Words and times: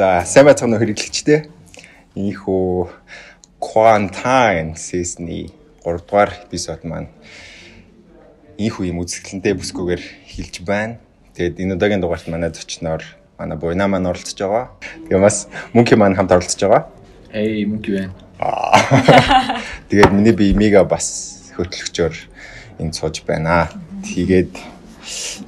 За 0.00 0.24
сайн 0.24 0.46
байцгаана 0.48 0.78
уу 0.78 0.80
хэрэглэгчтэй. 0.80 1.50
Ийхүү 2.16 2.88
Quarantine 3.60 4.72
season-ы 4.72 5.52
3 5.84 6.00
дугаар 6.08 6.32
эпизод 6.48 6.88
маань 6.88 7.12
ийхүү 8.56 8.88
юм 8.88 9.04
үзэсгэлэнтэй 9.04 9.52
бүсгүйгээр 9.60 10.00
хэлж 10.24 10.64
байна. 10.64 10.96
Тэгээд 11.36 11.60
энэ 11.60 11.76
удаагийн 11.76 12.00
дугаарт 12.00 12.32
манай 12.32 12.48
зочноор 12.48 13.04
манай 13.36 13.60
буйна 13.60 13.92
маань 13.92 14.08
оролцож 14.08 14.40
байгаа. 14.40 14.72
Тэгээ 15.04 15.20
бас 15.20 15.52
мөнхи 15.76 16.00
маань 16.00 16.16
хамт 16.16 16.32
оролцож 16.32 16.56
байгаа. 16.64 16.88
Эй, 17.36 17.68
мөнхи 17.68 17.92
байна. 18.00 18.16
Тэгээд 19.92 20.16
миний 20.16 20.32
би 20.32 20.56
мега 20.56 20.88
бас 20.88 21.52
хөтлөгчөөр 21.60 22.16
энд 22.80 22.96
сууж 22.96 23.20
байна. 23.28 23.68
Тэгээд 24.08 24.56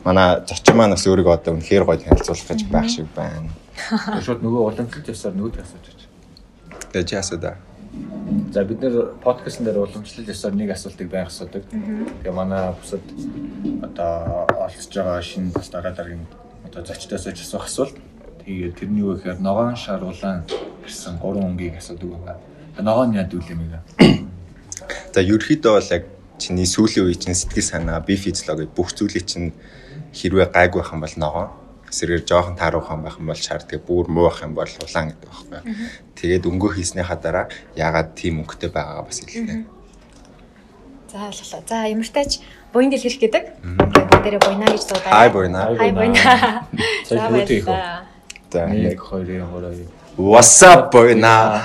манай 0.04 0.44
зочин 0.44 0.76
маань 0.76 0.92
бас 0.92 1.08
өөрийгөө 1.08 1.40
одоо 1.40 1.56
үнэхээр 1.56 1.88
гоё 1.88 2.04
танилцуулах 2.04 2.52
гэж 2.52 2.68
байх 2.68 2.92
шиг 2.92 3.08
байна. 3.16 3.48
Шууд 3.76 4.40
нөгөө 4.44 4.62
уламжлалт 4.68 5.08
ёсоор 5.08 5.34
нөгөөд 5.36 5.56
асууж 5.62 5.86
байна. 5.88 6.10
Тэгээд 6.92 7.08
чи 7.08 7.16
асуудаа. 7.16 7.56
За 8.52 8.64
бид 8.64 8.80
нэр 8.80 9.16
подкастн 9.24 9.64
дээр 9.64 9.80
уламжлалт 9.84 10.28
ёсоор 10.28 10.54
нэг 10.54 10.70
асуултыг 10.76 11.08
байнга 11.08 11.32
асуудаг. 11.32 11.64
Тэгээ 11.68 12.32
манай 12.32 12.72
бусад 12.76 13.04
одоо 13.80 14.44
олцож 14.60 14.92
байгаа 14.92 15.22
шинэ 15.22 15.52
бас 15.56 15.68
дараа 15.72 15.92
дараагийн 15.92 16.26
одоо 16.64 16.84
зочдоос 16.84 17.24
ч 17.32 17.40
асуух 17.40 17.64
асуулт. 17.64 17.96
Тэгээ 18.44 18.76
тэрний 18.76 19.00
юу 19.00 19.16
гэхээр 19.16 19.40
ногоон 19.40 19.76
шаруулан 19.76 20.44
гэсэн 20.84 21.16
гурван 21.16 21.56
өнгийг 21.56 21.80
асуудаг 21.80 22.12
байна. 22.12 22.36
Ногоон 22.76 23.16
яд 23.16 23.32
үлэмийг. 23.32 23.80
За 25.12 25.20
ерөөхдөө 25.20 25.72
бол 25.72 25.92
яг 25.92 26.04
чиний 26.36 26.66
сүүлийн 26.66 27.06
үе 27.08 27.16
чинь 27.16 27.36
сэтгэл 27.36 27.64
санаа, 27.64 28.00
би 28.00 28.16
физиологи 28.16 28.68
бүх 28.72 28.92
зүйлийг 28.96 29.28
чинь 29.28 29.52
хэрвээ 30.12 30.52
гайг 30.52 30.72
байх 30.74 30.92
юм 30.92 31.00
бол 31.04 31.16
ногоо 31.16 31.46
эсрэгээр 31.92 32.24
жоохон 32.24 32.56
тааруухан 32.56 33.04
байх 33.04 33.20
юм 33.20 33.28
бол 33.28 33.36
тэгээ 33.36 33.84
бүр 33.84 34.08
муу 34.08 34.32
байх 34.32 34.40
юм 34.40 34.56
бол 34.56 34.72
улаан 34.80 35.12
гэдэг 35.12 35.28
байхгүй. 35.28 35.60
Тэгээд 36.16 36.48
өнгөө 36.48 36.70
хийснийхаа 36.80 37.20
дараа 37.20 37.46
яагаад 37.76 38.16
тийм 38.16 38.40
өнгөтэй 38.40 38.72
байгаагаа 38.72 39.04
бас 39.04 39.20
хэлээ. 39.20 39.68
За 41.12 41.28
боллоо. 41.28 41.60
За 41.68 41.84
ямартайч 41.84 42.40
буян 42.72 42.88
дэлгэрэх 42.88 43.20
гэдэг. 43.20 43.44
Тэгээд 43.60 44.22
дээрээ 44.24 44.40
буйна 44.40 44.66
гэж 44.72 44.82
дуудаа. 44.88 45.12
Хай 45.12 45.28
буйна. 45.28 45.60
Хай 45.76 45.92
буйна. 45.92 46.64
За 47.08 47.28
баярлалаа. 47.28 48.08
За 48.48 48.66
Нэг 48.72 48.96
хоёрын 48.96 49.44
хорой. 49.52 49.84
What's 50.16 50.64
up 50.64 50.88
буйна? 50.88 51.60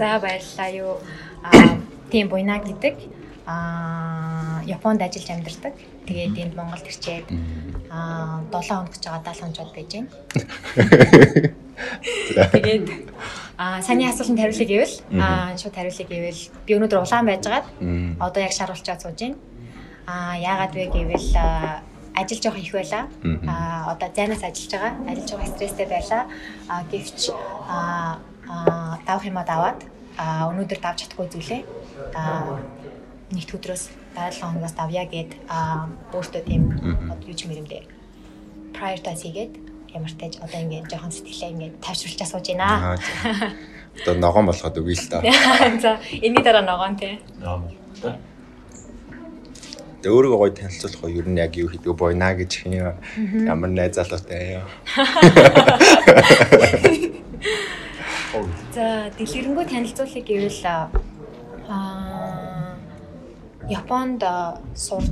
За 0.00 0.16
баярлалаа 0.16 0.70
юу. 0.72 0.96
Аа 1.44 1.76
тийм 2.08 2.32
буйна 2.32 2.56
гэдэг. 2.64 2.96
Аа 3.44 4.29
Японд 4.66 5.02
ажиллаж 5.02 5.30
амьдардаг. 5.30 5.74
Тэгээд 6.06 6.36
энд 6.38 6.54
Монголд 6.56 6.86
ирчээд 6.86 7.26
аа 7.90 8.42
7 8.52 8.68
хоног 8.68 8.92
гэж 8.92 9.02
байгаа 9.06 9.34
70 9.34 9.40
хонжод 9.40 9.70
байж 9.74 9.90
байна. 9.94 10.08
Тэгээд 12.52 12.84
аа 13.58 13.82
саний 13.82 14.08
асуултанд 14.08 14.40
хариулъя 14.40 14.68
гэвэл 14.68 14.94
аа 15.20 15.56
шууд 15.56 15.74
хариулъя 15.74 16.06
гэвэл 16.08 16.42
би 16.66 16.72
өнөөдөр 16.76 17.00
улаан 17.04 17.26
байжгаад 17.26 17.66
одоо 18.20 18.40
яг 18.42 18.52
шаруулчаад 18.56 19.00
сууж 19.00 19.18
байна. 19.20 19.36
Аа 20.06 20.34
яагаад 20.36 20.72
вэ 20.74 20.84
гэвэл 20.90 21.28
ажил 22.16 22.40
жоох 22.42 22.58
их 22.58 22.72
байлаа. 22.72 23.04
Аа 23.46 23.92
одоо 23.92 24.08
зайнаас 24.16 24.42
ажиллаж 24.42 24.72
байгаа. 24.72 24.92
Ажиллаж 25.08 25.30
байгаа 25.30 25.52
стресстэй 25.54 25.86
байлаа. 25.86 26.22
Аа 26.68 26.82
гэвч 26.90 27.20
аа 27.68 28.18
давах 29.06 29.24
юмаа 29.24 29.44
даваад 29.44 29.78
аа 30.18 30.48
өнөөдөр 30.50 30.80
давж 30.80 30.98
чадахгүй 31.06 31.28
зүйлээ. 31.32 31.62
Аа 32.14 32.58
нэгд 33.30 33.54
өдрөөс 33.56 33.84
7 34.28 34.44
хоногоос 34.44 34.76
давъя 34.76 35.08
гэд 35.08 35.32
аа 35.48 35.88
өөртөө 36.12 36.42
тийм 36.44 36.76
одоо 37.08 37.24
юу 37.24 37.36
ч 37.38 37.48
мэрэмдээ 37.48 37.82
prioritize 38.76 39.24
хийгээд 39.24 39.52
ямар 39.96 40.12
тааж 40.20 40.34
одоо 40.44 40.60
ингээд 40.60 40.90
жоохон 40.90 41.10
сэтгэлээ 41.10 41.50
ингээд 41.50 41.74
тайвшруулж 41.80 42.20
асууж 42.22 42.46
байна. 42.52 42.68
Аа. 42.68 42.96
Одоо 44.00 44.14
ногоон 44.14 44.46
болгоод 44.46 44.78
үгүй 44.78 44.94
л 44.94 45.08
та. 45.10 45.18
За 45.82 45.98
энэний 46.14 46.44
дараа 46.44 46.62
ногоон 46.62 46.96
тий. 46.96 47.18
Тэгээ 50.00 50.14
өөрийгөө 50.14 50.40
гоё 50.40 50.52
танилцуулах 50.54 51.00
гоё 51.02 51.18
ер 51.20 51.28
нь 51.28 51.40
яг 51.42 51.52
юу 51.58 51.68
хийдэг 51.68 51.92
буйна 51.92 52.32
гэж 52.38 52.50
хин 52.62 52.72
ямар 53.44 53.68
найз 53.68 53.94
залуутай 53.98 54.62
яа. 54.62 54.64
За 58.74 59.10
дэлгэрэнгүй 59.18 59.66
танилцуулъя 59.66 60.22
гэвэл 60.22 60.62
аа 60.64 60.88
Японд 63.70 64.22
сурах 64.74 65.06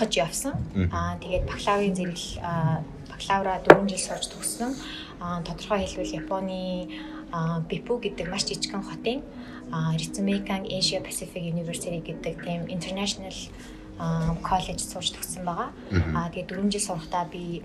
гэж 0.00 0.12
явсан. 0.24 0.54
Аа 0.92 1.20
тэгээд 1.20 1.44
бакалаврын 1.44 1.94
зэрэгэл 1.94 2.40
аа, 2.40 2.80
бакалавра 3.12 3.60
4 3.68 3.88
жил 3.92 4.00
сурч 4.00 4.24
төгссөн. 4.32 4.72
Аа 5.20 5.44
тодорхой 5.44 5.84
хэлбэл 5.84 6.16
Японы 6.24 6.88
Бипу 7.68 8.00
гэдэг 8.00 8.26
маш 8.32 8.48
жижигхэн 8.48 8.82
хотын 8.82 9.20
Ritsumeikan 9.70 10.66
Asia 10.66 10.98
Pacific 11.04 11.44
University 11.44 12.00
гэдэг 12.00 12.34
тийм 12.42 12.66
international 12.66 13.36
college 14.42 14.80
сурч 14.80 15.12
төгссөн 15.14 15.44
байгаа. 15.44 15.68
Аа 16.16 16.32
тэгээд 16.32 16.56
4 16.56 16.72
жил 16.72 16.80
сурахдаа 16.80 17.28
би 17.28 17.62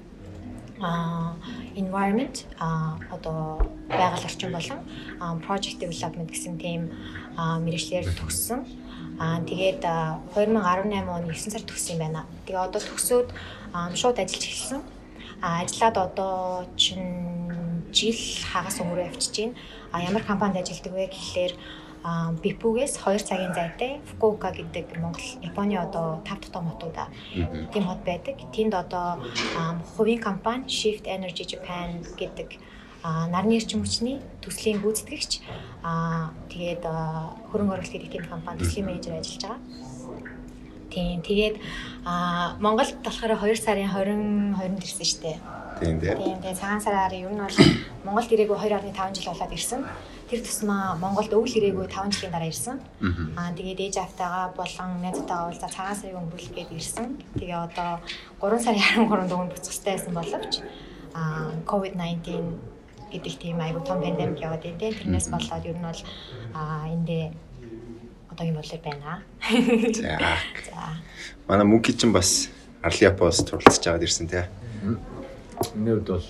а 0.80 1.36
environment 1.76 2.44
а 2.60 3.00
одоо 3.10 3.64
байгаль 3.88 4.28
орчин 4.28 4.52
болон 4.52 4.80
project 5.48 5.80
development 5.80 6.30
гэсэн 6.30 6.60
тийм 6.60 6.92
мэрэгчлэр 7.64 8.12
төгссөн. 8.20 8.68
Аа 9.20 9.40
тэгээд 9.48 9.82
а, 9.88 10.20
2018 10.36 11.08
оны 11.08 11.32
9 11.32 11.52
сард 11.56 11.68
төгссөн 11.70 11.96
юм 11.96 12.02
байна. 12.04 12.22
Тэгээ 12.46 12.68
одоо 12.68 12.82
төгсөөд 12.84 13.30
шууд 13.96 14.18
ажиллаж 14.20 14.44
эхэлсэн. 14.44 14.82
А 15.40 15.64
ажиллаад 15.64 15.98
одоо 15.98 16.36
чинь 16.76 17.08
жил 17.96 18.20
хагас 18.52 18.84
өнгөрөө 18.84 19.08
явчихж 19.12 19.36
байна. 19.40 19.56
А 19.92 20.04
ямар 20.04 20.24
компанид 20.28 20.60
ажилладаг 20.60 20.94
вэ 20.94 21.08
гэхлээр 21.08 21.54
Бипүгээс 22.44 23.02
2 23.02 23.18
цагийн 23.18 23.54
зайтай 23.58 23.98
Фукуока 24.06 24.54
гэдэг 24.54 24.94
Монгол 25.02 25.26
Японы 25.42 25.74
одоо 25.74 26.22
5 26.22 26.54
дахь 26.54 26.70
хотуудаа 26.70 27.08
тийм 27.74 27.84
хот 27.90 28.06
байдаг. 28.06 28.38
Тэнд 28.54 28.74
одоо 28.78 29.26
хувийн 29.98 30.22
компани 30.22 30.70
Shift 30.70 31.10
Energy 31.10 31.50
Japan 31.50 32.06
гэдэг 32.20 32.62
нарны 33.06 33.58
эрчим 33.60 33.86
хүчний 33.86 34.18
төслийн 34.42 34.82
гүйцэтгэгч 34.82 35.32
а 35.84 36.32
тэгээд 36.50 36.84
хөрөнгө 37.52 37.74
оруулалт 37.78 38.12
тийм 38.12 38.26
компани 38.26 38.66
төслийн 38.66 38.86
менежер 38.90 39.14
ажиллаж 39.20 39.44
байгаа. 39.46 39.60
Тийм 40.96 41.22
тэгээд 41.22 41.56
а 42.06 42.56
Монголд 42.60 42.96
болохоор 43.04 43.36
2 43.36 43.56
сарын 43.60 43.92
20 43.92 44.56
20-нд 44.56 44.84
ирсэн 44.86 45.06
шүү 45.06 45.22
дээ. 45.22 45.38
Тийм 45.80 46.00
дээ. 46.00 46.16
Тийм 46.16 46.38
тэгээд 46.40 46.60
цагаан 46.60 46.82
сараар 46.82 47.14
ер 47.14 47.30
нь 47.30 47.42
бол 47.44 47.60
Монголд 48.08 48.32
ирээгүй 48.32 48.58
2.5 48.58 49.16
жил 49.20 49.34
болоод 49.34 49.52
ирсэн. 49.52 49.82
Тэр 50.30 50.40
тусмаа 50.40 50.96
Монголд 50.96 51.36
өвөл 51.36 51.58
ирээгүй 51.60 51.86
5 51.92 52.16
жилийн 52.16 52.32
дараа 52.32 52.48
ирсэн. 52.48 52.78
Аа 53.36 53.52
тэгээд 53.52 53.80
ээж 53.86 53.96
автайгаа 54.00 54.56
болон 54.56 54.90
найзтайгаа 55.04 55.52
уулзаа 55.52 55.70
цагаан 55.70 55.98
сарын 56.00 56.22
өнгөрүүлгээд 56.24 56.72
ирсэн. 56.72 57.06
Тэгээ 57.36 57.60
одоо 57.60 58.00
3 58.40 58.64
сарын 58.64 58.82
13-нд 59.04 59.36
өнгө 59.36 59.52
буцах 59.52 59.74
хэрэгтэй 59.74 59.94
байсан 59.94 60.14
боловч 60.16 60.54
аа 61.12 61.52
COVID-19 61.68 62.75
гэдэг 63.16 63.34
тийм 63.40 63.60
айгу 63.64 63.80
том 63.82 64.02
пандемик 64.04 64.40
яваад 64.40 64.64
байна. 64.64 64.80
те. 64.80 64.92
Тэрнээс 64.92 65.28
болоод 65.32 65.66
ер 65.66 65.78
нь 65.80 65.88
бол 65.88 66.02
аа 66.54 66.88
эндээ 66.92 67.32
одоогийн 68.32 68.56
бодлоор 68.56 68.82
байна. 68.84 69.24
За. 69.96 70.20
За. 70.70 70.84
Манай 71.48 71.66
мөнхи 71.66 71.94
чинь 71.96 72.12
бас 72.12 72.50
Арли 72.84 73.08
Япоос 73.08 73.40
туралцж 73.48 73.88
аваад 73.88 74.04
ирсэн 74.04 74.28
тий. 74.28 74.44
Миний 75.74 75.96
хувьд 75.96 76.10
бол 76.10 76.26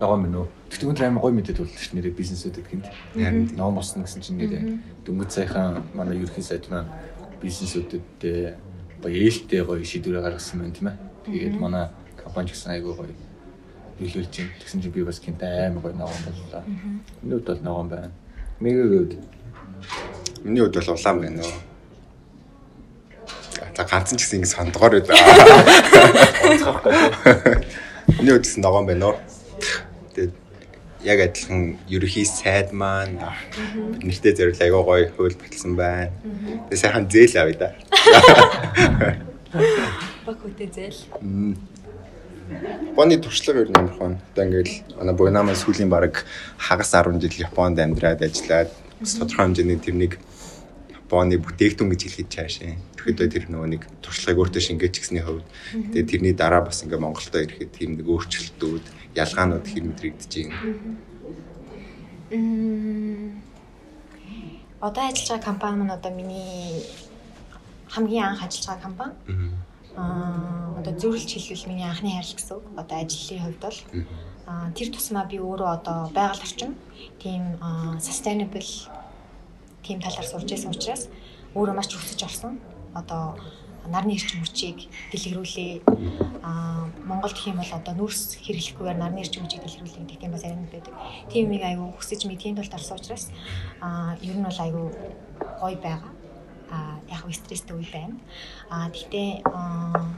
ногоон 0.00 0.22
минь 0.22 0.36
үү. 0.36 0.46
Тэгтээ 0.70 0.88
өндөр 0.88 1.06
амар 1.08 1.22
гоё 1.24 1.34
мэдээд 1.34 1.58
боллоо 1.58 1.80
ш 1.80 1.90
нэрээ 1.96 2.12
бизнесүүд. 2.12 2.60
Харин 3.16 3.50
Ногоон 3.56 3.80
босно 3.80 4.04
гэсэн 4.04 4.22
чинь 4.22 4.38
нэрээ 4.38 4.62
дөнгөж 5.08 5.30
сайхан 5.32 5.82
манай 5.96 6.20
ерхий 6.20 6.44
сайд 6.44 6.68
маань 6.70 6.92
бизнесүүдэд 7.42 8.60
гоё 9.02 9.16
ээлтэй 9.26 9.64
гоё 9.64 9.82
шийдвэрээ 9.82 10.22
гаргасан 10.22 10.60
байна 10.60 10.76
тийм 10.76 10.88
ээ. 10.92 10.96
Тэгээд 11.24 11.56
манай 11.58 11.88
компани 12.14 12.48
ч 12.48 12.54
гэсэн 12.54 12.78
айгүй 12.78 12.94
гоё 12.94 13.27
нөлөөлж 13.98 14.34
байна. 14.38 14.54
Тэгсэн 14.62 14.80
чинь 14.82 14.94
би 14.94 15.02
бас 15.02 15.18
гинтээ 15.20 15.68
амар 15.68 15.82
гоё 15.82 15.94
ногоон 15.98 16.22
боллоо. 16.26 16.62
Миний 17.22 17.34
хувьд 17.38 17.48
бол 17.48 17.62
ногоон 17.66 17.88
байна. 17.88 18.10
Мегагийн 18.60 18.98
хувьд 18.98 19.12
миний 20.44 20.62
хувьд 20.62 20.74
бол 20.74 20.90
улаан 20.94 21.18
байна 21.20 21.42
нөө. 21.42 21.54
За 23.76 23.82
ганцхан 23.84 24.18
ч 24.18 24.22
гэсэн 24.22 24.38
ингэ 24.38 24.54
сондгоор 24.54 24.92
байд. 25.02 25.10
Миний 28.18 28.32
хувьд 28.34 28.46
гэсэн 28.46 28.62
ногоон 28.62 28.86
байна 28.86 29.02
нөө. 29.02 29.16
Тэгээд 30.14 30.34
яг 31.02 31.18
адилхан 31.26 31.78
ерөхий 31.90 32.26
сайд 32.26 32.70
маань 32.72 33.18
бид 33.18 34.02
нэртэй 34.06 34.34
зөвлөл 34.34 34.62
айгаа 34.62 34.82
гоё 34.82 35.10
хөвөл 35.14 35.38
баталсан 35.38 35.74
байна. 35.74 36.10
Тэгээд 36.70 36.82
сайхан 36.82 37.06
зээл 37.10 37.38
авъя 37.38 37.58
да. 37.58 37.68
Баг 40.26 40.38
хөтэ 40.42 40.66
зээл. 40.74 40.98
Японы 42.48 43.18
туршлага 43.20 43.60
ер 43.60 43.70
нь 43.70 43.76
амархан. 43.76 44.16
Одоо 44.32 44.44
ингээл 44.48 44.72
манай 44.96 45.14
буйнамаа 45.14 45.54
сүүлийн 45.54 45.92
баг 45.92 46.24
хагас 46.56 46.96
10 46.96 47.20
жил 47.20 47.44
Японд 47.44 47.76
амьдраад 47.76 48.24
ажиллаад 48.24 48.72
тодорхой 49.04 49.44
хэмжээний 49.44 49.76
тэрнийг 49.76 50.16
Японы 50.88 51.36
бүтээгдэхүүн 51.36 51.92
гэж 51.92 52.00
хэлэхэд 52.08 52.32
цаашаа. 52.32 52.72
Тэгэхдээ 52.96 53.28
тэр 53.28 53.44
нөгөө 53.52 53.68
нэг 53.68 53.82
туршлагыг 54.00 54.40
өөртөө 54.48 54.62
шингээж 54.64 54.94
гисний 54.96 55.24
хувьд 55.24 55.44
тэгээд 55.92 56.08
тэрний 56.08 56.32
дараа 56.32 56.64
бас 56.64 56.80
ингээ 56.84 57.00
Монголдо 57.00 57.38
ирэхэд 57.44 57.70
тийм 57.76 58.00
нэг 58.00 58.08
өөрчлөлтүүд 58.08 58.84
ялгаанууд 59.12 59.66
хэр 59.68 59.84
мэдрэгдэж 59.84 60.32
байна? 60.32 60.56
Мм. 62.32 63.40
Одоо 64.80 65.02
ажиллаж 65.04 65.28
байгаа 65.36 65.48
компани 65.48 65.76
маань 65.80 65.96
одоо 65.96 66.12
миний 66.12 66.84
хамгийн 67.92 68.24
анх 68.24 68.44
ажиллаж 68.44 68.66
байгаа 68.68 68.84
компани. 68.84 69.14
Аа 69.28 69.67
одоо 69.98 70.92
зөвлөж 70.94 71.26
хэлбэл 71.26 71.68
миний 71.68 71.88
анхны 71.88 72.10
хайрл 72.14 72.34
гэсэн 72.34 72.56
үг. 72.56 72.66
Одоо 72.78 72.96
ажлын 73.02 73.42
хувьд 73.42 73.60
бол 73.62 73.78
аа 74.46 74.70
тэр 74.72 74.88
тусмаа 74.94 75.24
би 75.26 75.38
өөрөө 75.42 75.70
одоо 75.82 75.98
байгаль 76.14 76.44
орчин 76.46 76.72
тийм 77.18 77.58
sustainable 77.98 78.70
тийм 79.82 79.98
талаар 80.00 80.26
сурч 80.26 80.48
байсан 80.50 80.70
учраас 80.72 81.08
өөрөө 81.54 81.74
маш 81.74 81.90
хүсэж 81.90 82.20
орсон. 82.24 82.60
Одоо 82.94 83.36
нарны 83.88 84.14
эрчим 84.14 84.44
хүчийг 84.44 84.88
дэлгэрүүлээ. 85.12 85.82
Аа 86.44 86.86
Монголд 87.08 87.34
гэх 87.34 87.50
юм 87.50 87.60
бол 87.60 87.72
одоо 87.72 87.94
нүүрс 87.96 88.36
хэрэглэхгүйгээр 88.44 88.98
нарны 89.00 89.24
эрчим 89.24 89.44
хүчийг 89.44 89.64
дэлгэрүүлэх 89.64 89.98
гэдэг 89.98 90.20
тийм 90.20 90.32
бас 90.32 90.44
арина 90.44 90.68
байдаг. 90.68 90.94
Тийм 91.32 91.48
нэг 91.50 91.62
аюу 91.64 91.92
хүсэж 91.96 92.28
мэдхийн 92.28 92.56
тулд 92.56 92.74
орсон 92.74 93.00
учраас 93.00 93.32
аа 93.80 94.16
ер 94.20 94.36
нь 94.36 94.44
бол 94.44 94.60
аюу 94.60 94.92
гоё 95.60 95.76
байгаа. 95.80 96.12
Аа 96.70 97.00
яг 97.08 97.24
хөө 97.24 97.34
стресстэй 97.34 97.76
үе 97.76 97.88
байна. 97.92 98.16
Аа 98.70 98.88
гэхдээ 98.92 99.42
аа 99.44 100.12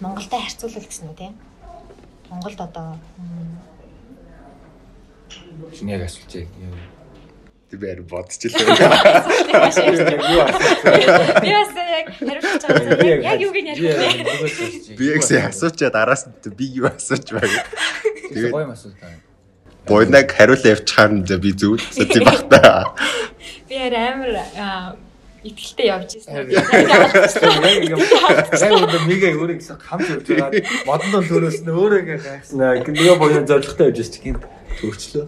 Монголтой 0.00 0.40
харьцуулбал 0.40 0.86
гэсэн 0.86 1.10
үү 1.10 1.16
тийм. 1.18 1.34
Монголд 2.30 2.60
одоо 2.60 2.96
Чиний 5.76 5.94
яг 5.94 6.06
асуулт 6.06 6.34
яг 6.34 6.48
би 7.70 7.86
яар 7.86 8.02
бодчихлоо. 8.02 8.66
Би 8.66 8.72
бас 9.54 9.76
яг 11.78 12.06
хариулж 12.18 12.62
байгаа. 12.66 13.30
Яг 13.30 13.40
юу 13.40 13.52
гэж 13.54 13.66
ярих 13.70 13.94
вэ? 14.90 14.96
Би 14.98 15.04
яг 15.14 15.22
асуучаад 15.22 15.94
араас 15.94 16.26
нь 16.26 16.34
би 16.50 16.66
юу 16.80 16.90
асууж 16.90 17.30
байг. 17.30 17.50
Тэгээд 18.30 18.50
гоё 18.50 18.70
асуулт 18.74 18.98
байна. 18.98 19.29
Бойнаг 19.88 20.32
хариулаа 20.32 20.74
явчихаар 20.76 21.10
нь 21.12 21.24
би 21.24 21.50
зүйл 21.52 21.80
асууж 21.80 22.20
багтаа. 22.24 22.94
Би 23.68 23.76
амар 23.76 24.98
итгэлтэй 25.44 25.86
явж 25.88 26.20
ирсэн. 26.20 26.36
Яг 26.36 27.84
юм. 27.88 27.98
Мига 29.08 29.32
өөрөө 29.32 29.56
гэсэн 29.56 29.78
хамт 29.80 30.08
явж 30.12 30.26
байгаа. 30.28 30.60
Модон 30.84 31.24
төрөөс 31.24 31.64
нь 31.64 31.72
өөрөө 31.72 32.02
гайхсан. 32.04 32.60
Нөгөө 32.84 33.16
боёо 33.16 33.42
зоригтой 33.48 33.88
явж 33.88 34.12
чинь 34.12 34.36
төрчлөө. 34.84 35.26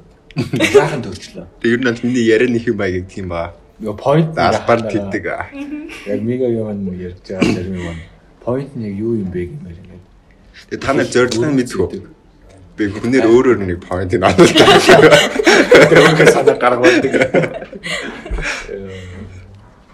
Заахан 0.76 1.00
төрчлөө. 1.00 1.44
Тэр 1.64 1.80
нь 1.80 1.96
миний 2.04 2.28
ярианы 2.28 2.60
хэм 2.60 2.76
маяг 2.76 3.08
гэх 3.08 3.24
юм 3.24 3.32
ба. 3.32 3.56
Нөгөө 3.80 3.96
point 3.96 4.36
Албар 4.36 4.84
тэлдэг. 4.84 5.24
Яг 6.06 6.20
мига 6.20 6.46
юм 6.52 6.92
ярьж 6.92 7.24
байгаа 7.24 7.64
юм. 7.64 7.96
Point 8.44 8.76
нь 8.76 8.84
яг 8.84 8.94
юу 9.00 9.16
юм 9.16 9.32
бэ 9.32 9.48
гэмээр 9.48 9.78
ингээд. 9.80 10.04
Тэгээ 10.68 10.84
та 10.84 10.92
нар 10.92 11.08
зорилгоо 11.08 11.50
мэдгүй. 11.56 11.88
Би 12.76 12.88
хүнээр 12.88 13.26
өөрөөр 13.28 13.58
нэг 13.68 13.84
point-ийг 13.84 14.22
ануулдаг. 14.24 15.12
Тэр 15.92 15.98
үнэхээр 16.08 16.30
санаа 16.32 16.56
гаргуулдаг. 16.56 17.12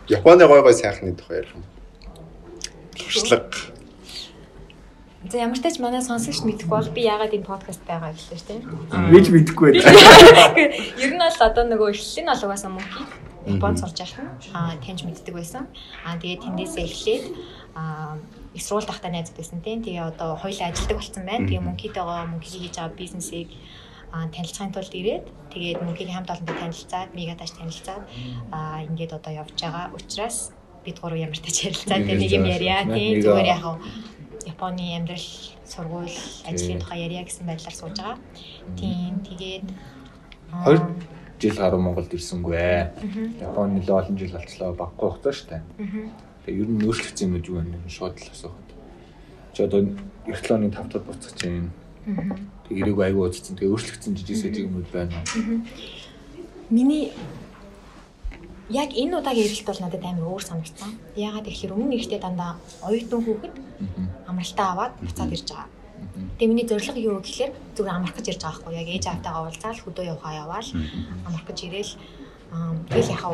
Японы 0.09 0.47
гой 0.47 0.63
гой 0.63 0.75
сайхны 0.75 1.13
тухай 1.19 1.43
ярих 1.43 1.53
юм. 1.59 1.65
Туршлага. 2.95 3.51
За 5.29 5.37
ямар 5.43 5.59
ч 5.59 5.61
тач 5.61 5.77
манай 5.83 6.01
сонсогч 6.01 6.47
мэдэхгүй 6.47 6.71
бол 6.71 6.95
би 6.95 7.03
яагаад 7.03 7.35
энэ 7.35 7.45
подкаст 7.45 7.83
байгаа 7.83 8.15
гэлээ 8.15 8.39
шүү 8.39 8.49
дээ. 8.49 9.25
Ч 9.27 9.29
мэдэхгүй 9.35 9.69
байна. 9.75 9.93
Ер 11.03 11.13
нь 11.13 11.21
бол 11.21 11.41
одоо 11.43 11.65
нөгөө 11.67 11.91
эхлэлийн 11.93 12.31
бол 12.31 12.45
угаасаа 12.47 12.71
мөнхий 12.71 13.07
Японд 13.49 13.79
сурч 13.81 14.01
ахна. 14.01 14.37
Аа 14.53 14.77
таньж 14.85 15.05
мэддэг 15.05 15.35
байсан. 15.35 15.67
Аа 16.05 16.21
тэгээд 16.21 16.45
тэндээсээ 16.45 16.85
эхлээд 16.85 17.25
их 18.55 18.63
сургууль 18.63 18.87
тахтай 18.87 19.11
найз 19.11 19.31
байсан 19.31 19.61
тийм. 19.61 19.83
Тэгээ 19.83 20.13
одоо 20.13 20.37
хоёулаа 20.37 20.71
ажилладаг 20.71 20.97
болсон 20.99 21.25
байна. 21.25 21.47
Тэгээ 21.47 21.67
мөнхийтэйгоо 21.67 22.27
мөнхийг 22.33 22.63
хийж 22.63 22.77
байгаа 22.77 22.97
бизнесийг 22.99 23.49
танилцахын 24.13 24.73
тулд 24.73 24.93
ирээд 24.95 25.25
тэгээд 25.53 25.79
мөнхийн 25.85 26.13
хамт 26.13 26.33
олонтой 26.33 26.57
танилцаад 26.57 27.13
мегатаж 27.13 27.51
танилцаад 27.53 28.03
а 28.53 28.81
ингээд 28.89 29.13
одоо 29.13 29.33
явж 29.45 29.53
байгаа 29.53 29.93
учраас 29.93 30.53
бид 30.85 30.97
гурав 31.01 31.21
ямар 31.21 31.37
тач 31.37 31.69
ярилцаад 31.69 32.09
тэгээ 32.09 32.23
нэг 32.25 32.33
юм 32.33 32.47
ярья 32.49 32.77
тийм 32.89 33.21
зүгээр 33.21 33.53
яг 33.53 33.65
Японы 34.49 34.97
амьдрал 34.97 35.29
сургууль 35.69 36.17
ажлын 36.49 36.81
тухай 36.81 37.05
ярья 37.05 37.23
гэсэн 37.23 37.45
байдлаар 37.45 37.77
сууж 37.77 38.01
байгаа. 38.01 38.17
Тийм 38.81 39.21
тэгээд 39.29 39.67
20 40.65 41.43
жил 41.43 41.57
гаруй 41.61 41.81
Монголд 41.85 42.15
ирсэнгүй 42.17 42.57
ээ. 42.57 42.83
Японы 43.45 43.77
нэлээ 43.77 43.99
олон 44.01 44.17
жил 44.17 44.33
болцлоо 44.33 44.73
баггүй 44.73 45.09
хугацаа 45.11 45.35
шүү 45.37 45.49
дээ. 45.53 45.63
Тэгээ 46.49 46.65
ер 46.65 46.71
нь 46.73 46.81
өөрчлөгдсөн 46.81 47.29
юм 47.29 47.35
уу 47.37 47.45
юу 47.45 47.61
вэ? 47.61 47.93
Шууд 47.93 48.17
л 48.17 48.33
асуухад. 48.33 48.69
Чи 49.53 49.61
одоо 49.69 49.85
эртэл 50.25 50.57
оны 50.57 50.73
5 50.73 50.89
дахь 50.89 51.05
буцаж 51.05 51.37
чинь 51.37 51.69
Тэг 52.65 52.73
ирээгүй 52.73 53.05
аягүй 53.05 53.21
уудсан. 53.29 53.57
Тэгээ 53.57 53.69
өөрчлөгдсөн 53.69 54.17
жижиг 54.17 54.37
сэжиг 54.41 54.65
юмуд 54.65 54.89
байна 54.89 55.13
уу? 55.21 55.61
Миний 56.73 57.13
яг 58.73 58.97
энэ 58.97 59.21
удаагийн 59.21 59.45
эрэлт 59.45 59.69
бол 59.69 59.83
надад 59.85 60.05
амар 60.09 60.29
өөр 60.33 60.45
санагдсан. 60.45 60.97
Яагаад 61.21 61.49
гэхээр 61.49 61.77
өмнө 61.77 62.01
ихтэй 62.01 62.21
дандаа 62.21 62.57
оюутан 62.81 63.21
хүүхэд 63.25 63.55
амралтаа 64.25 64.69
аваад 64.73 64.93
буцаад 65.05 65.33
ирж 65.37 65.49
байгаа. 65.53 65.69
Тэгээ 66.41 66.49
миний 66.49 66.65
зорилго 66.69 67.01
юу 67.01 67.21
гэхээр 67.21 67.53
зүгээр 67.77 67.93
амрах 67.93 68.17
гэж 68.17 68.27
ирж 68.33 68.41
байгаа 68.41 68.57
байхгүй 68.57 68.81
яг 68.81 68.89
ээж 68.89 69.05
аавтайгаа 69.09 69.43
уулзаал 69.45 69.81
хөдөө 69.85 70.05
явахаа 70.13 70.41
яваал 70.45 70.69
амрах 71.29 71.45
гэж 71.49 71.59
ирээл 71.69 71.93
тэгэл 72.89 73.13
яхаа 73.17 73.33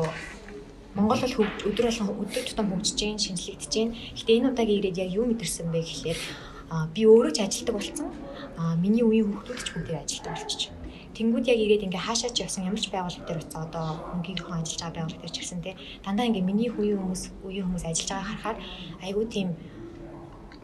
Монгол 0.94 1.20
бол 1.20 1.46
өдөр 1.66 1.86
болгон 1.90 2.08
өдөр 2.22 2.44
тутам 2.46 2.70
хөгжиж 2.70 2.98
гин 3.02 3.18
шинжлэгдэж 3.18 3.72
гин. 3.74 3.90
Гэтэ 4.14 4.32
энэ 4.38 4.48
удаагийн 4.54 4.78
ирээд 4.78 5.02
яг 5.02 5.10
юу 5.10 5.26
мэдэрсэн 5.26 5.68
бэ 5.74 5.82
гэхээр 5.82 6.18
би 6.94 7.02
өөрөө 7.02 7.32
ч 7.34 7.38
ажилтдаг 7.42 7.74
болсон 7.74 8.08
миний 8.78 9.02
үеийн 9.02 9.26
хүүхдүүд 9.26 9.60
ч 9.66 9.68
бүгд 9.74 9.90
ажилтдаг 9.90 10.34
болчих. 10.38 10.70
Тэнгүүд 11.14 11.46
яг 11.50 11.58
ирээд 11.62 11.86
ингээ 11.86 12.06
хаашаа 12.06 12.30
ч 12.30 12.42
явсан 12.42 12.66
ямар 12.66 12.82
ч 12.82 12.90
байгууллага 12.90 13.26
дээр 13.26 13.42
уцаа 13.42 13.62
одоо 13.66 13.86
мөнгөийнхөө 14.18 14.54
ажиллаж 14.54 14.80
байгаа 14.82 14.94
байгууллага 14.94 15.22
дээр 15.22 15.34
ч 15.34 15.38
гэсэн 15.42 15.60
те 15.62 15.72
дандаа 16.02 16.26
ингээ 16.26 16.46
миний 16.46 16.70
үеийн 16.74 16.98
хүмүүс 16.98 17.22
үеийн 17.46 17.66
хүмүүс 17.70 17.84
ажиллаж 17.86 18.10
байгааг 18.10 18.28
харахаар 18.30 18.58
айгүй 19.06 19.26
тийм 19.30 19.48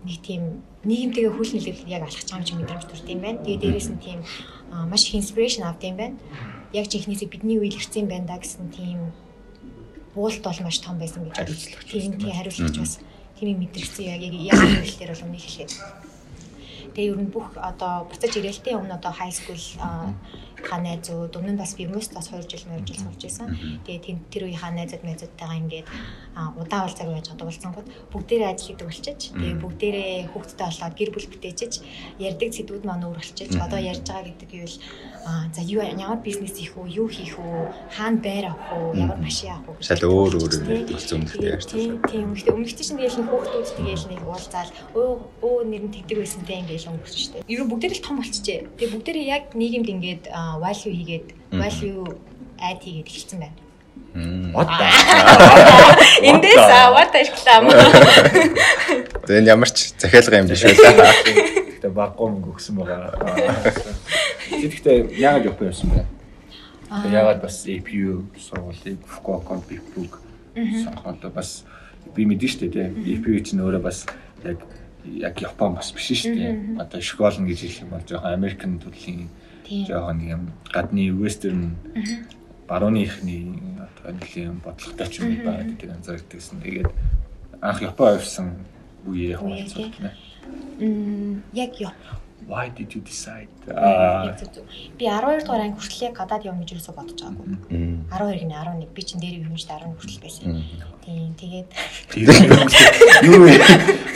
нэг 0.07 0.19
тийм 0.27 0.43
нийгэмтэйгээ 0.87 1.33
хүл 1.35 1.51
нэлээд 1.55 1.79
яг 1.87 2.03
алхаж 2.03 2.27
байгаа 2.27 2.43
юм 2.43 2.49
чи 2.49 2.55
мэдрэмж 2.59 2.85
төрд 2.87 3.07
юм 3.15 3.21
байна. 3.23 3.43
Тэгээ 3.47 3.63
дээрэс 3.63 3.89
нь 3.95 4.03
тийм 4.03 4.19
маш 4.91 5.03
их 5.07 5.19
инспирэшн 5.23 5.63
авд 5.67 5.83
юм 5.87 5.97
байна. 5.99 6.17
Яг 6.75 6.87
ч 6.91 6.99
ихнээсээ 6.99 7.31
бидний 7.31 7.59
үеийг 7.63 7.79
ирсэн 7.79 8.11
байна 8.11 8.27
да 8.27 8.43
гэсэн 8.43 8.75
тийм 8.75 9.15
буулт 10.15 10.43
бол 10.43 10.61
маш 10.65 10.79
том 10.81 10.99
байсан 10.99 11.25
гэж 11.25 11.37
хариуцлагч. 11.37 11.87
Тийм 11.91 12.13
тийм 12.19 12.33
хариуцлагч 12.35 12.77
бас 12.79 12.95
тийм 13.39 13.59
мэдрэгцэн 13.59 14.05
яг 14.15 14.23
яг 14.23 14.35
яг 14.35 14.59
хэлээр 14.59 15.13
бол 15.13 15.25
өмнө 15.27 15.41
хэлээд 15.41 15.73
Тэгээ 16.95 17.11
ер 17.15 17.21
нь 17.23 17.31
бүх 17.31 17.55
одоо 17.55 18.11
буцаж 18.11 18.35
ирээлтийн 18.35 18.83
өмнө 18.83 18.99
одоо 18.99 19.13
high 19.15 19.31
school 19.31 19.61
та 20.67 20.77
найзууд 20.83 21.33
өмнө 21.39 21.55
нь 21.55 21.61
бас 21.61 21.79
би 21.79 21.87
хүмүүс 21.87 22.11
бас 22.11 22.27
2 22.35 22.51
жил 22.51 22.67
мөр 22.67 22.83
жил 22.83 22.99
сурч 22.99 23.23
байсан. 23.31 23.55
Тэгээ 23.87 24.19
тэр 24.27 24.43
үеийнхаа 24.51 24.75
найзууд 24.75 25.07
найзуудтайгаа 25.07 25.61
ингээд 25.63 25.87
удаа 26.61 26.87
уулзаг 26.87 27.09
байж 27.11 27.27
одоо 27.31 27.47
уулзсангууд 27.49 27.89
бүгдээрээ 28.13 28.51
ажил 28.51 28.69
хийдэг 28.73 28.87
болчиж 28.89 29.21
тэгээ 29.35 29.61
бүгдээрээ 29.63 30.13
хүүхдтэй 30.33 30.67
болоод 30.69 30.95
гэр 30.99 31.11
бүл 31.15 31.29
бүтээжиж 31.33 31.75
ярьдаг 32.19 32.51
сэдвүүд 32.55 32.85
маань 32.87 33.07
өөр 33.07 33.19
болчиж 33.21 33.51
одоо 33.57 33.81
ярьж 33.81 34.05
байгаа 34.09 34.29
гэдэг 34.29 34.51
юу 34.57 34.69
л 34.69 34.77
за 35.55 35.61
юу 35.63 35.83
ямар 35.83 36.21
бизнес 36.25 36.57
хийх 36.57 36.77
үү, 36.77 36.89
юу 36.89 37.09
хийх 37.09 37.37
үү, 37.39 37.69
хаана 37.97 38.19
байр 38.25 38.45
авах 38.51 38.73
уу, 38.73 38.95
ямар 38.97 39.19
машин 39.21 39.53
авах 39.53 39.69
уу? 39.69 39.85
Шал 39.85 40.01
өөр 40.01 40.33
өөр 40.41 40.53
болсон 40.89 41.21
өмнөхтэй 41.21 41.51
яаж 41.51 41.67
тийм 41.69 42.01
тийм 42.09 42.23
өмнөхтэй 42.33 42.55
өмнөхтэй 42.57 42.85
чинь 42.89 42.99
тэгэл 42.99 43.19
нэг 43.21 43.29
хүүхдүүд 43.29 43.69
тэгэл 43.77 44.07
нэг 44.11 44.21
уулзаал 44.25 44.71
өө 44.97 45.11
өө 45.45 45.59
нэр 45.69 45.83
нь 45.87 45.93
тэгдэг 45.93 46.19
байсан 46.25 46.43
те 46.49 46.61
ингээл 46.65 46.91
өнгөрсөн 46.91 47.21
шүү 47.21 47.33
дээ. 47.37 47.53
Ер 47.53 47.61
нь 47.61 47.71
бүгдээр 47.71 47.95
л 48.01 48.07
том 48.07 48.17
болчихжээ. 48.17 48.61
Тэгээ 48.81 48.93
бүгдээрээ 48.97 49.27
яг 49.29 49.45
нийгэмд 49.53 49.89
ингээд 49.93 50.25
value 50.33 50.93
хийгээд 50.97 51.27
value 51.53 52.05
add 52.61 52.81
хийгээд 52.81 53.09
эхэлсэн 53.11 53.39
байна. 53.45 53.70
What 54.13 54.67
the? 54.67 54.87
Эндээс 56.29 56.67
what 56.91 57.15
ирхлээ. 57.15 57.63
Тэгээ 59.23 59.47
ямар 59.47 59.71
ч 59.71 59.95
захиалга 59.95 60.43
юм 60.43 60.51
биш 60.51 60.67
үү? 60.67 60.75
Гэтэ 60.75 61.95
баггүй 61.95 62.27
мөнгө 62.27 62.51
өгсөн 62.59 62.75
байгаа. 62.75 63.15
Тэгэхдээ 64.51 65.15
яагаад 65.15 65.47
явах 65.47 65.63
юм 65.63 65.91
бэ? 65.95 66.03
Яагаад 66.91 67.39
бас 67.39 67.63
APU 67.71 68.27
сургуулийг 68.35 68.99
Fukuoka 69.07 69.63
Bipug 69.63 70.19
сонгоод 70.59 71.31
бас 71.31 71.63
би 72.11 72.27
мэдэн 72.27 72.51
штэ 72.51 72.67
тий. 72.67 72.91
APU 72.91 73.39
чинь 73.39 73.63
өөрөө 73.63 73.79
бас 73.79 74.11
яг 74.43 74.59
яг 75.07 75.39
Япон 75.39 75.79
бас 75.79 75.95
биш 75.95 76.27
шүү 76.27 76.35
дээ. 76.35 76.83
Одоо 76.83 76.99
школ 76.99 77.39
нь 77.39 77.47
гэж 77.47 77.63
хэлэх 77.63 77.83
юм 77.87 77.95
бол 77.95 78.03
жоохон 78.03 78.35
Америкэн 78.35 78.83
төрлийн 78.83 79.31
жоохон 79.87 80.19
юм 80.27 80.43
гадны 80.75 81.15
western 81.15 81.79
барууны 82.71 83.03
ихний 83.03 83.59
одоо 83.83 84.15
нэлийн 84.15 84.63
бодлоготой 84.63 85.09
ч 85.11 85.27
юм 85.27 85.43
байгаа 85.43 85.67
гэдэг 85.67 85.91
анзаардагсэн. 85.91 86.63
Тэгээд 86.63 86.91
анх 87.59 87.83
Япон 87.83 88.15
явсан 88.15 88.47
үеэ 89.11 89.35
яг 89.35 89.43
болцсон 89.43 89.91
тийм 89.91 90.07
ээ 90.07 90.15
яг 91.51 91.75
why 92.47 92.69
did 92.71 92.95
you 92.95 93.03
decide? 93.03 93.51
Би 94.99 95.07
12 95.07 95.45
дугаар 95.45 95.63
анги 95.67 95.77
хүртэл 95.79 96.15
гадаад 96.15 96.43
явна 96.47 96.63
гэж 96.63 96.71
юусоо 96.79 96.95
бодож 96.95 97.21
байгаагүй. 97.21 97.59
12 98.11 98.41
гинэ 98.43 98.55
11 98.55 98.95
би 98.95 99.03
чинь 99.03 99.21
дээр 99.21 99.43
юм 99.45 99.57
шүү 99.59 99.69
дээ 99.69 99.79
11 99.83 99.99
хүртэл 99.99 100.23
байсан. 100.25 100.47
Тийм 101.05 101.31
тэгээд 101.43 101.69
юу 103.31 103.39
вэ? 103.45 103.55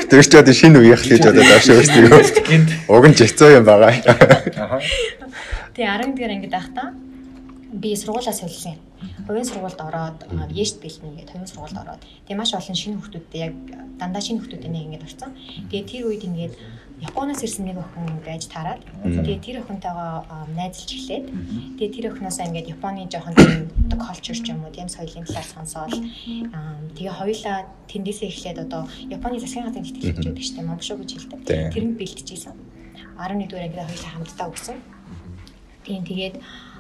Тэр 0.09 0.23
ч 0.25 0.33
одоо 0.35 0.55
шинэ 0.55 0.79
үеих 0.79 1.03
гэж 1.05 1.23
одоо 1.31 1.45
дааш 1.45 1.67
өөрсдөө. 1.75 2.91
Уг 2.91 3.05
нь 3.11 3.19
жицөө 3.19 3.51
юм 3.61 3.65
байгаа. 3.69 3.93
Тэгээ 5.75 5.91
11 5.91 6.17
дугаар 6.17 6.33
ангид 6.35 6.55
байхдаа 6.55 6.89
би 7.81 7.97
сургуулаа 7.97 8.33
солисон. 8.33 8.79
Хувийн 9.27 9.45
сургуульд 9.45 9.81
ороод 9.81 10.19
Ешт 10.55 10.79
бэлтнэ 10.81 11.11
гэдэг 11.19 11.35
хувийн 11.35 11.51
сургуульд 11.51 11.79
ороод 11.83 12.01
тэгээ 12.27 12.39
маш 12.39 12.55
олон 12.55 12.79
шинэ 12.79 12.97
хүмүүсттэй 13.03 13.41
яг 13.43 13.55
дандаа 13.99 14.23
шинэ 14.23 14.41
хүмүүсттэй 14.41 14.71
нэг 14.71 14.85
ингэж 14.87 15.03
орсон. 15.03 15.31
Тэгээ 15.69 15.85
тэр 15.91 16.03
үед 16.07 16.25
ингээд 16.25 16.55
Японоос 17.03 17.43
ирсэн 17.43 17.67
нэг 17.67 17.83
охин 17.83 18.23
байж 18.23 18.47
таарад. 18.47 18.81
Тэгээ 19.03 19.43
тэр 19.43 19.57
охинтойгоо 19.67 20.25
найзалж 20.55 20.91
эхлээд 20.95 21.27
тэгээ 21.77 21.91
тэр 21.91 22.07
охиноосаа 22.15 22.47
ингээд 22.47 22.71
Японы 22.71 23.11
жоохон 23.11 23.35
тийм 23.35 23.67
одоо 23.91 23.99
culture 23.99 24.39
ч 24.39 24.47
юм 24.55 24.63
уу 24.63 24.71
тийм 24.71 24.87
соёлын 24.87 25.27
талаар 25.27 25.49
сонсоод 25.51 25.91
тэгээ 26.95 27.19
хоёулаа 27.19 27.67
тэндээсээ 27.91 28.31
эхлээд 28.31 28.59
одоо 28.63 28.87
Японы 29.11 29.43
засгийн 29.43 29.67
газрын 29.67 29.85
тэтгэл 29.85 30.15
хийж 30.15 30.23
байдаг 30.23 30.45
шүү 30.47 30.57
дээ. 30.57 30.71
Моншо 30.71 30.95
гэж 30.95 31.11
хэлдэг. 31.13 31.41
Тэрэнд 31.75 31.99
бэлтжижсэн. 31.99 32.57
11 33.19 33.51
дугаар 33.51 33.67
ангид 33.67 33.83
хоёулаа 33.83 34.13
хамтдаа 34.15 34.47
өгсөн. 34.55 34.79
Тийм 35.83 36.03
тэгээд 36.07 36.35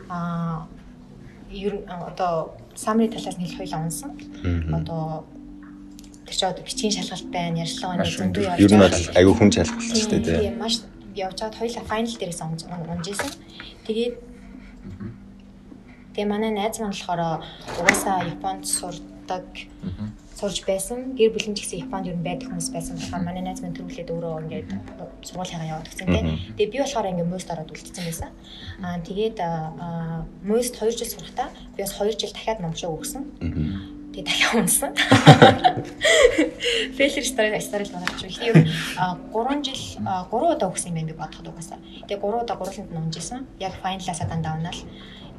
аа 0.08 0.70
ер 1.54 1.74
нь 1.78 1.86
одоо 1.86 2.58
самри 2.74 3.08
талаас 3.08 3.38
нь 3.38 3.46
хоёлаа 3.46 3.80
унсан. 3.86 4.10
Одоо 4.74 5.24
тэр 6.26 6.34
чинь 6.34 6.50
одоо 6.50 6.64
бичгийн 6.66 6.92
шалгалт 6.92 7.28
байна, 7.30 7.62
ярилцлагын 7.62 8.02
зөндөө 8.02 8.42
явж 8.42 8.58
байгаа. 8.58 8.66
Ер 8.66 8.72
нь 8.74 9.18
аюу 9.22 9.34
хүн 9.38 9.50
шалгалт 9.54 9.94
шүү 9.94 10.10
дээ. 10.18 10.40
Тийм 10.42 10.58
маш 10.58 10.74
явж 11.14 11.38
байгаад 11.38 11.58
хоёлаа 11.62 11.84
файнал 11.86 12.16
дээрээс 12.18 12.40
унжсэн. 12.42 13.30
Тэгээд 13.86 14.14
Тэгээ 16.14 16.30
манай 16.30 16.54
найз 16.54 16.78
маань 16.78 16.94
болохоор 16.94 17.42
угаасаа 17.74 18.22
Японд 18.30 18.62
сурдаг 18.70 19.46
сурж 20.34 20.66
байсан. 20.66 21.14
Гэр 21.14 21.30
бүлийн 21.30 21.54
ч 21.54 21.62
гэсэн 21.62 21.86
Японд 21.86 22.10
ер 22.10 22.18
нь 22.18 22.26
байдаг 22.26 22.50
хүмүүс 22.50 22.74
байсан 22.74 22.98
болохоор 22.98 23.22
манай 23.22 23.42
найз 23.46 23.62
маань 23.62 23.78
төрүүлээд 23.78 24.10
өөрөө 24.10 24.42
ингээд 24.44 24.68
сургуулийнхаа 25.22 25.70
яваад 25.70 25.88
гисэн 25.88 26.10
тийм. 26.10 26.26
Тэгээ 26.58 26.72
би 26.74 26.78
болохоор 26.82 27.10
ингээд 27.14 27.30
мөст 27.30 27.48
ороод 27.54 27.70
үлдсэн 27.70 28.04
байсан. 28.04 28.30
Аа 28.82 28.98
тэгээд 28.98 29.38
мөст 30.42 30.74
2 30.74 30.90
жил 30.98 31.06
сурахдаа 31.06 31.48
би 31.78 31.80
бас 31.86 31.94
2 31.94 32.18
жил 32.18 32.34
дахиад 32.34 32.58
номшоо 32.58 32.90
өгсөн. 32.98 33.22
Тэгээ 34.10 34.26
дахиад 34.26 34.54
унсан. 34.58 34.92
Фэлэр 36.98 37.26
стори 37.26 37.60
стори 37.62 37.84
л 37.86 37.94
байгаа 37.94 38.14
ч 38.18 38.22
юм. 38.26 38.34
Ер 38.42 38.56
нь 38.58 38.68
3 39.30 39.62
жил 39.62 39.82
3 40.02 40.34
удаа 40.34 40.68
өгсөн 40.70 40.90
юм 40.90 40.98
байна 40.98 41.10
би 41.14 41.18
бодоход 41.18 41.46
угаасаа. 41.46 41.78
Тэгээ 42.10 42.22
3 42.22 42.42
удаа 42.42 42.56
гурланд 42.58 42.90
унжсэн. 42.90 43.46
Яг 43.62 43.74
файналаасаа 43.78 44.26
дандаа 44.26 44.58
унаал. 44.58 44.82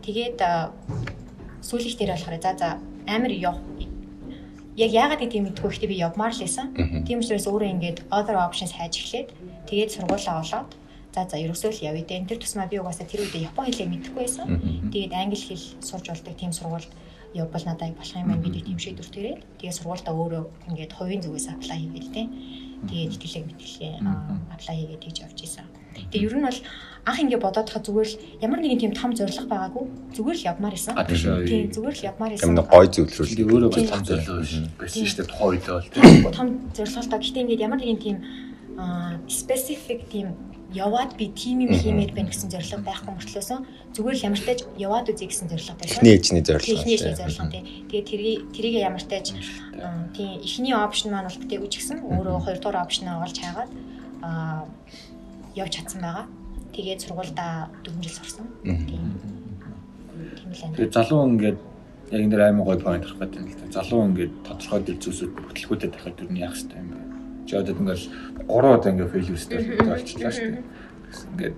Тэгээд 0.07 0.39
сүүлийнх 1.65 1.97
дээр 1.97 2.11
болохоор 2.15 2.39
за 2.39 2.51
за 2.55 2.69
амар 3.07 3.31
яв 3.31 3.57
яг 4.75 4.91
яагаад 4.91 5.21
гэдэг 5.23 5.39
юм 5.39 5.45
мэдгүй 5.47 5.69
ихтэй 5.71 5.89
би 5.89 5.97
явмаар 6.03 6.35
л 6.35 6.43
байсан. 6.43 6.67
Тийм 7.07 7.19
учраас 7.23 7.47
өөрөө 7.47 7.69
ингээд 7.79 7.99
other 8.11 8.35
options 8.35 8.75
хайж 8.75 8.93
эхлээд 8.99 9.29
тэгээд 9.71 9.93
сургуулаа 9.95 10.43
олоод 10.43 10.69
за 11.15 11.23
за 11.23 11.37
ерөөсөө 11.39 11.71
л 11.71 11.85
явъя 11.89 12.03
дээ. 12.03 12.27
Тэр 12.27 12.39
тусмаа 12.43 12.67
би 12.67 12.79
угаасаа 12.79 13.07
тэр 13.07 13.23
үедээ 13.23 13.47
япон 13.47 13.65
хэлээ 13.71 13.87
мэдэхгүй 13.87 14.23
байсан. 14.27 14.47
Тэгээд 14.91 15.13
англи 15.15 15.39
хэл 15.39 15.65
сурж 15.79 16.05
болдог 16.11 16.35
тийм 16.35 16.51
сургуульд 16.51 16.91
явбал 17.35 17.65
надад 17.67 17.95
болох 17.95 18.15
юм 18.15 18.27
байна 18.31 18.43
гэдэг 18.43 18.63
тийм 18.67 18.79
шийдвэр 18.79 19.09
төрээд 19.11 19.39
тэгээд 19.59 19.77
сургуультаа 19.79 20.13
өөрөө 20.15 20.43
ингээд 20.71 20.91
хувийн 20.95 21.23
зүгээс 21.23 21.47
apply 21.55 21.77
хийгээл 21.79 22.13
тээ. 22.15 22.27
Тэгээд 22.87 23.13
итгэлэг 23.15 23.43
мэтгэлээ 23.47 23.93
apply 24.55 24.75
хийгээд 24.75 25.03
хийж 25.03 25.17
явж 25.23 25.39
исэн. 25.43 25.67
Тэгээ 26.11 26.27
ер 26.27 26.35
нь 26.37 26.47
бол 26.47 26.59
анх 27.05 27.19
ингэ 27.21 27.37
бодоод 27.37 27.69
хаа 27.69 27.81
зүгээр 27.85 28.09
л 28.09 28.17
ямар 28.41 28.59
нэгэн 28.65 28.81
тийм 28.81 28.93
том 28.97 29.13
зорилго 29.13 29.45
байгаагүй 29.45 29.85
зүгээр 30.17 30.37
л 30.41 30.47
явмаар 30.49 30.73
исэн. 30.73 30.97
Тийм 31.45 31.69
зүгээр 31.69 31.95
л 31.95 32.07
явмаар 32.09 32.33
исэн. 32.33 32.49
Ямар 32.49 32.65
гой 32.65 32.87
зөвлөрөл 32.89 33.45
өөрөө 33.45 33.71
бас 33.77 33.85
том 33.93 34.03
зорилго 34.09 34.33
байсан 34.81 35.05
шүү 35.05 35.17
дээ 35.21 35.29
тухайн 35.29 35.49
үед 35.53 35.65
бол 35.69 35.87
тийм. 35.93 36.33
Том 36.37 36.47
зорилготой. 36.73 37.19
Гэхдээ 37.21 37.43
ингэ 37.45 37.61
ямар 37.61 37.79
нэгэн 37.79 38.01
тийм 38.01 38.17
specific 39.29 40.09
тийм 40.09 40.33
яваад 40.73 41.15
би 41.15 41.29
тим 41.29 41.61
юм 41.61 41.71
хиймээр 41.77 42.11
байна 42.11 42.33
гэсэн 42.33 42.49
зорилго 42.49 42.83
байхгүй 42.83 43.13
мөртлөөсөн 43.13 43.61
зүгээр 43.95 44.15
л 44.17 44.25
ямартайж 44.27 44.59
яваад 44.75 45.07
үзье 45.13 45.29
гэсэн 45.29 45.47
зорилго 45.47 45.77
байсан. 45.77 46.01
Эхний 46.01 46.13
ээжний 46.17 46.43
зорилго. 46.43 46.73
Эхний 46.73 46.95
ээжний 46.97 47.15
зорилго 47.15 47.45
тийм. 47.53 47.63
Тэгээ 47.87 48.05
тэрийг 48.09 48.39
тэрийг 48.51 48.75
ямартайж 48.83 49.27
тийм 50.17 50.29
эхний 50.43 50.73
опшн 50.75 51.13
маань 51.13 51.29
бол 51.29 51.37
дээгүүч 51.47 51.73
гисэн 51.79 51.97
өөрөө 52.03 52.37
хоёрдугаар 52.43 52.81
опшноо 52.83 53.23
олж 53.23 53.37
хаагаад 53.39 53.71
аа 54.25 54.65
явж 55.55 55.71
чадсан 55.75 56.01
байгаа. 56.01 56.25
Тэгээд 56.75 57.01
сургуульдаа 57.01 57.69
4 57.83 58.03
жил 58.03 58.15
сурсан. 58.19 58.45
Тийм. 58.63 58.85
Тийм 58.85 60.51
л 60.51 60.59
байна. 60.61 60.75
Тэгээд 60.75 60.93
залуу 60.93 61.21
ингээд 61.31 61.59
яг 62.11 62.21
энэ 62.21 62.31
дээр 62.31 62.43
аймаг 62.45 62.65
гой 62.65 62.77
point 62.79 63.03
гарах 63.03 63.19
гэдэг 63.19 63.39
юм 63.39 63.47
л 63.49 63.59
та. 63.59 63.81
Залуу 63.81 64.01
ингээд 64.11 64.33
тодорхой 64.43 64.81
дэл 64.83 65.01
зүйлсүүд 65.03 65.31
бүтлгүүдэд 65.35 65.91
байхад 65.95 66.19
юу 66.19 66.35
яах 66.35 66.55
хэрэгтэй 66.55 66.79
юм 66.79 66.89
бэ? 66.91 66.99
Чи 67.47 67.53
одоо 67.55 67.73
ингээд 67.75 68.01
3 68.45 68.75
удаа 68.75 68.91
ингээд 68.91 69.11
fail 69.13 69.29
үстэй 69.35 69.59
болчихлоо 69.79 70.31
шүү 70.35 70.49
дээ. 70.51 70.63
Ингээд 71.31 71.55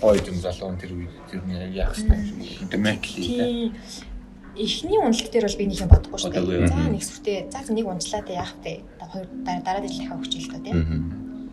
тухайд 0.00 0.28
юм 0.30 0.38
залуу 0.38 0.76
тэр 0.78 0.92
үед 0.94 1.14
ер 1.34 1.42
нь 1.44 1.74
яах 1.74 1.94
хэрэгтэй 1.94 2.18
юм 2.18 2.40
шиг 2.46 2.72
mentally 2.78 3.26
тийм 3.26 4.08
эхний 4.56 4.98
уналт 4.98 5.30
дээр 5.30 5.46
бол 5.46 5.58
би 5.58 5.66
нэг 5.66 5.80
юм 5.80 5.90
бодохгүй 5.90 6.18
шүү 6.18 6.32
дээ. 6.32 6.68
За 6.68 6.88
нэг 6.90 7.04
сүртэй 7.04 7.36
за 7.50 7.72
нэг 7.72 7.86
унжлаа 7.86 8.22
тэ 8.22 8.34
яах 8.34 8.54
вэ? 8.64 8.82
Хоёр 9.00 9.26
дараа 9.44 9.80
дэл 9.82 9.94
дахиад 9.94 10.20
өгч 10.20 10.32
хэлдэг 10.36 10.62
тийм. 10.64 10.78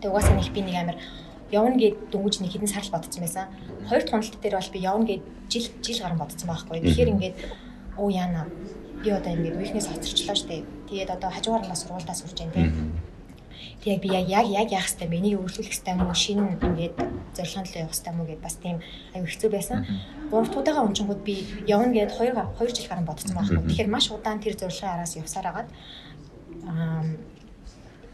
Тэгээ 0.02 0.10
угаасаа 0.10 0.34
нэг 0.34 0.50
би 0.52 0.60
нэг 0.62 0.76
амир 0.76 0.96
явна 1.50 1.76
гэд 1.76 2.12
дөнгөж 2.12 2.40
нэг 2.40 2.52
хэдэн 2.52 2.68
сар 2.68 2.84
л 2.84 2.92
бодсон 2.92 3.22
байсан. 3.24 3.46
Хоёр 3.88 4.02
дахь 4.02 4.12
хуналт 4.12 4.40
дээр 4.40 4.56
бол 4.58 4.72
би 4.72 4.80
явна 4.80 5.04
гэд 5.06 5.22
жил 5.48 5.66
жил 5.82 6.00
гарan 6.04 6.18
бодсон 6.20 6.48
байхгүй. 6.48 6.80
Тэгэхээр 6.84 7.12
ингээд 7.12 7.36
оо 7.96 8.08
яана 8.10 8.46
би 9.02 9.08
одоо 9.10 9.32
ингээд 9.32 9.56
үеийнхнээс 9.56 9.88
хоцорчлоо 9.88 10.36
штэ. 10.36 10.64
Тэгээд 10.90 11.10
одоо 11.10 11.30
хажуугаар 11.30 11.64
нь 11.64 11.72
бас 11.72 11.82
сургуультаа 11.82 12.14
сурж 12.14 12.36
байна 12.36 12.52
тийм. 12.52 12.92
Тэгээд 13.82 14.02
би 14.02 14.08
яг 14.12 14.46
яг 14.50 14.68
яах 14.70 14.88
хэвээр 14.90 15.10
миний 15.10 15.34
өөрчлөх 15.38 15.70
хэвээр 15.70 15.96
юм 15.96 16.04
уу 16.04 16.14
шинэ 16.14 16.58
ингээд 16.58 16.94
зорилгонд 17.32 17.68
л 17.70 17.78
явах 17.78 17.94
хэвээр 17.94 18.12
юм 18.12 18.20
уу 18.20 18.28
гэд 18.28 18.42
бас 18.42 18.56
тийм 18.58 18.76
аюу 19.14 19.26
хэцүү 19.26 19.50
байсан. 19.54 19.78
Гурав 20.30 20.48
дахь 20.50 20.60
удаага 20.60 20.84
унчингууд 20.84 21.22
би 21.22 21.46
явна 21.64 21.94
гэд 21.94 22.12
2 22.12 22.34
2 22.34 22.76
жил 22.76 22.90
гарan 22.90 23.06
бодсон 23.06 23.38
байхгүй. 23.38 23.62
Тэгэхээр 23.70 23.88
маш 23.88 24.10
удаан 24.10 24.42
тэр 24.42 24.58
зорилгын 24.58 24.92
араас 24.92 25.16
явсаар 25.16 25.46
агаад 25.46 25.68
аа 26.66 27.06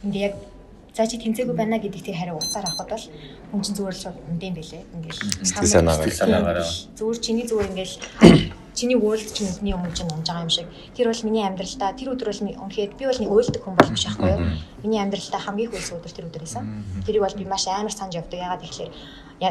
ингээд 0.05 0.37
яг 0.37 0.54
За 0.95 1.07
чи 1.11 1.19
тэнцээгүй 1.19 1.59
байна 1.59 1.83
гэдэг 1.83 2.07
тэр 2.07 2.15
хариу 2.15 2.39
уцаар 2.39 2.71
авахд 2.71 2.87
бол 2.87 3.07
хүн 3.51 3.61
чинь 3.67 3.75
зүгээр 3.75 3.97
л 3.99 4.15
үндэм 4.31 4.55
бэлээ. 4.55 4.83
Ингээл 4.95 5.21
санаагаар. 5.43 6.63
Зүгээр 6.95 7.19
чиний 7.19 7.45
зүгээр 7.51 7.71
ингээл 7.75 7.97
чиний 8.79 8.99
world 8.99 9.27
чинь 9.35 9.51
бидний 9.51 9.75
өмнө 9.75 9.95
чинь 9.95 10.11
унж 10.11 10.27
байгаа 10.27 10.47
юм 10.47 10.55
шиг. 10.55 10.67
Тэр 10.95 11.11
бол 11.11 11.27
миний 11.27 11.43
амьдралдаа 11.47 11.95
тэр 11.95 12.15
өдөр 12.15 12.31
бол 12.31 12.43
үнэхээр 12.47 12.91
би 12.99 13.05
бол 13.07 13.21
нэг 13.23 13.31
уйлдаг 13.31 13.63
хүн 13.63 13.75
болох 13.75 13.95
биш 13.95 14.07
байхгүй 14.07 14.31
юу? 14.35 14.43
Миний 14.83 15.01
амьдралдаа 15.03 15.41
хамгийн 15.43 15.71
хөлс 15.71 15.91
өдөр 15.95 16.13
тэр 16.15 16.27
өдөр 16.31 16.43
байсан. 16.43 16.63
Тэрийг 17.07 17.23
бол 17.23 17.39
би 17.39 17.47
маш 17.47 17.67
амар 17.71 17.95
санаж 17.95 18.15
явдаг. 18.19 18.39
Ягаад 18.39 18.63
гэвэл 18.63 18.95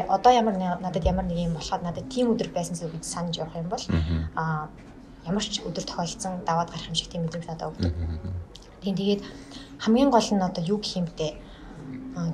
одоо 0.08 0.32
ямар 0.32 0.56
надад 0.56 1.04
ямар 1.04 1.24
нэг 1.24 1.40
юм 1.40 1.56
болоход 1.56 1.84
надад 1.84 2.08
тийм 2.12 2.32
өдөр 2.32 2.52
байсан 2.52 2.76
гэж 2.76 3.04
санаж 3.04 3.36
явах 3.40 3.56
юм 3.56 3.68
бол 3.68 3.84
аа 4.36 4.68
ямар 5.24 5.44
ч 5.44 5.60
өдөр 5.64 5.84
тохиолдсон 5.84 6.44
даваад 6.44 6.68
гарах 6.68 6.88
юм 6.88 6.96
шиг 6.96 7.08
тийм 7.08 7.24
өдрийг 7.24 7.48
надад 7.48 7.72
өгдөг. 7.72 7.92
Тийм 8.84 8.96
тэгээд 8.96 9.22
хамгийн 9.78 10.10
гол 10.10 10.28
нь 10.30 10.42
одоо 10.42 10.64
юу 10.64 10.78
гэх 10.78 10.96
юм 10.96 11.06
бэ? 11.06 11.34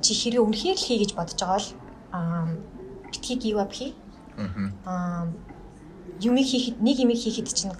Чи 0.01 0.13
хэрэг 0.13 0.41
үнэхээр 0.45 0.77
л 0.77 0.85
хий 0.85 0.97
гэж 1.01 1.11
бодож 1.15 1.39
байгаа 1.41 1.59
бол 2.11 2.57
битгий 3.11 3.37
give 3.37 3.59
up 3.59 3.71
хий. 3.73 3.95
Аа 4.85 5.27
юм 6.21 6.37
хийхэд 6.37 6.81
нэг 6.81 6.97
юм 6.99 7.11
хийхэд 7.11 7.47
чинь 7.49 7.73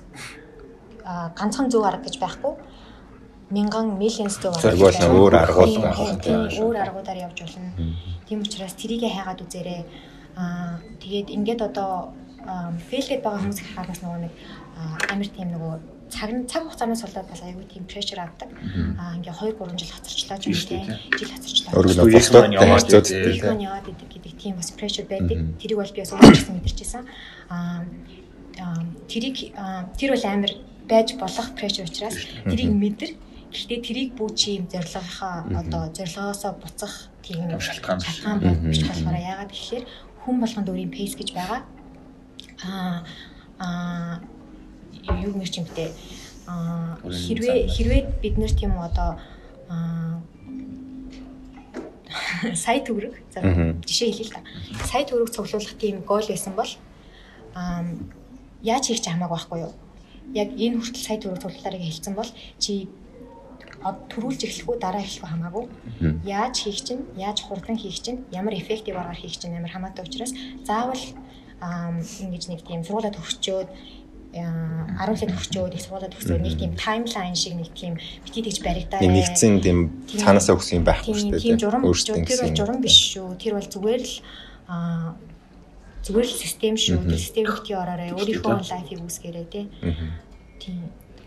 ганцхан 1.06 1.70
зөв 1.70 1.86
арга 1.86 2.04
гэж 2.04 2.20
байхгүй 2.20 2.54
мянган 3.52 3.98
millions 3.98 4.40
зөв 4.40 4.56
арга 4.56 4.76
байна. 4.76 5.14
Өөр 5.14 5.36
аргууд 5.36 5.76
байх. 5.82 6.00
Өөр 6.58 6.78
аргуудаар 6.82 7.20
явж 7.28 7.38
болно. 7.44 7.72
Тийм 8.28 8.42
учраас 8.42 8.74
трийг 8.74 9.04
хайгаад 9.04 9.42
үзээрэй. 9.44 9.86
Аа 10.36 10.80
тэгээд 11.00 11.28
ингээд 11.30 11.62
одоо 11.62 12.14
фейл 12.90 13.08
гээд 13.08 13.24
байгаа 13.24 13.42
хүмүүс 13.44 13.60
харахаар 13.62 13.88
бас 13.92 14.02
нөгөө 14.02 14.20
нэг 14.26 14.34
амир 15.12 15.30
тийм 15.36 15.50
нөгөө 15.54 15.74
цаг 16.12 16.30
цаг 16.52 16.62
хугацаанаас 16.68 17.02
болоод 17.08 17.28
бас 17.32 17.42
айгүй 17.42 17.66
тийм 17.72 17.84
прешэр 17.88 18.20
авдаг. 18.20 18.50
Аа 19.00 19.16
ингээ 19.18 19.34
2 19.34 19.56
3 19.58 19.80
жил 19.80 19.92
хацарчлаа 19.96 20.38
ч 20.38 20.44
юм 20.52 20.60
тийм 20.70 20.86
жил 21.18 21.32
хацарчлаа. 21.32 21.72
Өөргөө 21.80 22.12
босдод 22.12 22.46
яваад 22.52 22.86
тийм 23.08 23.60
яваад 23.64 23.88
идэг 23.88 24.10
гэдэг. 24.12 24.34
тийм 24.42 24.56
бас 24.60 24.70
прешэр 24.72 25.06
байдаг. 25.08 25.38
Тэрийг 25.62 25.78
бол 25.80 25.94
би 25.96 26.02
бас 26.04 26.12
өөрчлөсөн 26.12 26.56
мэдэрчээсэн. 26.58 27.04
Аа 27.50 27.86
тэрийг 29.08 29.38
тэр 29.98 30.10
бол 30.14 30.26
амар 30.26 30.52
байж 30.90 31.10
болох 31.16 31.48
прешэр 31.56 31.88
учраас 31.88 32.18
тэрийг 32.46 32.72
мэдэр. 32.74 33.12
Гэхдээ 33.52 33.80
тэрийг 33.84 34.10
бүү 34.16 34.30
чи 34.36 34.60
юм 34.60 34.66
зорилгынхаа 34.72 35.44
одоо 35.60 35.92
зорилгоосоо 35.92 36.56
буцах 36.56 37.12
тийм 37.22 37.52
шалтгаан 37.60 38.00
биш 38.64 38.82
болохоор 38.88 39.18
яагаад 39.20 39.52
гэхээр 39.52 39.84
хүн 40.24 40.36
болгонд 40.40 40.72
өөрийн 40.72 40.92
пейс 40.92 41.14
гэж 41.20 41.30
байгаа. 41.36 41.62
Аа 42.64 43.04
аа 43.60 44.22
юу 45.26 45.34
нэр 45.36 45.50
чимтэй 45.50 45.90
хэрвээ 46.48 47.60
хэрвээ 47.70 48.02
бид 48.22 48.36
нэр 48.38 48.54
тийм 48.54 48.78
одоо 48.78 49.20
сая 52.56 52.80
төгрөг 52.84 53.16
за 53.32 53.40
жишээ 53.88 54.12
хэлээ 54.12 54.28
л 54.28 54.36
та. 54.36 54.42
Сая 54.90 55.04
төгрөг 55.06 55.30
цуглуулах 55.32 55.76
тийм 55.80 56.02
гол 56.04 56.26
байсан 56.28 56.54
бол 56.56 56.72
яаж 58.64 58.84
хийх 58.88 59.02
ч 59.02 59.08
хамаагүй 59.08 59.38
байхгүй 59.38 59.60
юу? 59.66 59.74
Яг 60.36 60.50
энэ 60.56 60.80
хүртэл 60.82 61.08
сая 61.08 61.20
төгрөг 61.22 61.42
цуглуулаарыг 61.42 61.84
хэлсэн 61.86 62.14
бол 62.16 62.30
чи 62.60 62.90
төрүүлж 63.82 64.42
эхлэхгүй 64.46 64.78
дараа 64.78 65.02
эхлэх 65.02 65.26
хамаагүй. 65.26 65.66
Яаж 66.26 66.56
хийх 66.62 66.86
чинь, 66.86 67.04
яаж 67.18 67.42
хурдан 67.42 67.78
хийх 67.78 67.98
чинь, 67.98 68.26
ямар 68.30 68.54
эффектив 68.54 68.98
аргаар 68.98 69.18
хийх 69.18 69.38
чинь 69.42 69.58
амар 69.58 69.74
хамаатай 69.74 70.06
учраас 70.06 70.34
заавал 70.62 71.02
ингэж 71.62 72.44
нэг 72.50 72.62
тийм 72.62 72.86
сургуулаад 72.86 73.18
өгчөөд 73.18 73.70
10 74.32 75.18
сар 75.20 75.30
төгсчөөд 75.32 75.76
их 75.76 75.84
сургуулаа 75.84 76.12
төгсөөд 76.12 76.42
нэг 76.42 76.56
тийм 76.56 76.74
таймлайн 76.80 77.36
шиг 77.36 77.60
нэг 77.60 77.70
тийм 77.76 78.00
битгий 78.24 78.44
тэгж 78.48 78.60
баригдаа. 78.64 79.04
Нэгцэн 79.04 79.60
тийм 79.60 79.80
цаанаасаа 80.08 80.56
өгсөн 80.56 80.80
юм 80.80 80.86
байхгүй 80.88 81.14
шүү 81.20 81.32
дээ. 81.36 81.44
Тийм 81.44 81.60
журам 81.60 81.84
биш 81.84 82.00
шүү. 82.08 82.16
Тэр 82.24 82.40
бол 82.40 82.56
журам 82.56 82.80
биш 82.80 82.98
шүү. 83.12 83.28
Тэр 83.36 83.54
бол 83.60 83.68
зүгээр 83.68 84.02
л 84.08 84.16
а 84.72 84.76
зүгээр 86.08 86.28
л 86.32 86.36
систем 86.40 86.76
шүү. 86.80 86.98
Систем 87.12 87.46
битгий 87.52 87.76
ороорой. 87.76 88.16
Өөрийнхөө 88.16 88.72
лайфыг 88.72 89.00
үүсгээрэй 89.04 89.48
тий. 89.52 89.66
Тийм 90.64 90.80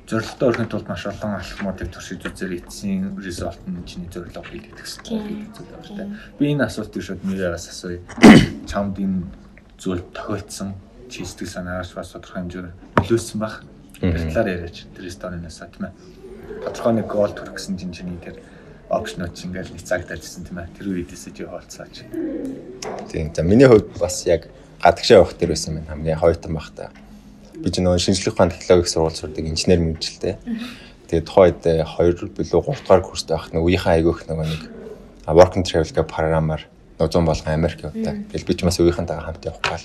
зорилготой 0.04 0.48
өрхөнд 0.52 0.70
тулд 0.70 0.88
маш 0.88 1.06
олон 1.08 1.32
алхмуудыг 1.40 1.88
туршиж 1.88 2.20
үзээр 2.28 2.60
эцсийн 2.60 3.16
резолт 3.24 3.60
нь 3.64 3.80
чиний 3.88 4.08
зорилго 4.12 4.44
хийдэг 4.44 4.76
гэсэн 4.76 5.00
зүйл 5.00 5.96
байна. 5.96 6.20
Би 6.36 6.52
энэ 6.52 6.68
асуултыг 6.68 7.00
шууд 7.00 7.24
нэрээс 7.24 7.72
асууя. 7.72 8.04
Чамд 8.70 9.00
энэ 9.00 9.24
зүйл 9.80 10.04
тохиолдсон 10.12 10.76
чи 11.08 11.24
сэтгэл 11.24 11.56
санаагаар 11.56 11.88
бас 11.96 12.12
тодорхой 12.12 12.44
хэмжээр 12.44 12.68
нөлөөсөн 13.04 13.38
баг. 13.38 13.62
Тэр 14.00 14.16
талаар 14.16 14.48
яриач. 14.48 14.88
Тэр 14.96 15.12
сториноос 15.12 15.60
тийм 15.60 15.84
ээ. 15.86 15.92
Тодорхой 16.64 16.92
нэг 16.96 17.06
гол 17.06 17.32
төрөх 17.36 17.54
гэсэн 17.60 17.76
чинь 17.76 17.92
чиний 17.92 18.18
тэр 18.18 18.40
опшнууд 18.88 19.36
чинь 19.36 19.52
ингээл 19.52 19.76
нэг 19.76 19.84
цаг 19.84 20.08
тавьчихсан 20.08 20.48
тийм 20.48 20.64
ээ. 20.64 20.72
Тэр 20.74 20.88
үеэдээс 20.88 21.24
чи 21.36 21.44
хоолцооч. 21.44 22.08
Тийм. 23.12 23.30
За 23.36 23.44
миний 23.44 23.68
хувьд 23.68 23.92
бас 24.00 24.24
яг 24.24 24.48
гадагшаа 24.80 25.20
явах 25.20 25.36
тэр 25.36 25.52
байсан 25.52 25.78
юм 25.78 25.86
хамгийн 25.86 26.18
хоёртон 26.18 26.56
баг 26.56 26.72
та 26.74 26.90
би 27.64 27.70
ч 27.70 27.80
нөгөө 27.80 27.96
шинжлэх 28.02 28.34
ухааны 28.34 28.52
технологийн 28.52 28.92
сургууль 28.92 29.16
сурдаг 29.16 29.44
инженер 29.48 29.80
мэрэгчлээ. 29.80 30.36
Тэгээд 31.08 31.24
тухайд 31.24 31.64
2 31.64 32.36
билүү 32.36 32.60
3 32.60 32.84
дугаар 32.84 33.00
курст 33.00 33.28
байх 33.30 33.48
нэг 33.56 33.62
үеийнхээ 33.64 34.04
айгүйх 34.04 34.20
нөгөө 34.28 34.46
нэг 34.52 34.62
work 35.32 35.56
and 35.56 35.64
travel 35.64 35.88
гэх 35.88 36.04
програмаар 36.04 36.62
нузун 37.00 37.24
болгон 37.24 37.54
Америк 37.54 37.80
явдаг. 37.80 38.28
Тэгэл 38.28 38.48
би 38.48 38.54
ч 38.58 38.60
бас 38.68 38.76
үеийнхэнтэйгээ 38.82 39.24
хамт 39.24 39.48
явах 39.48 39.64
гал 39.64 39.84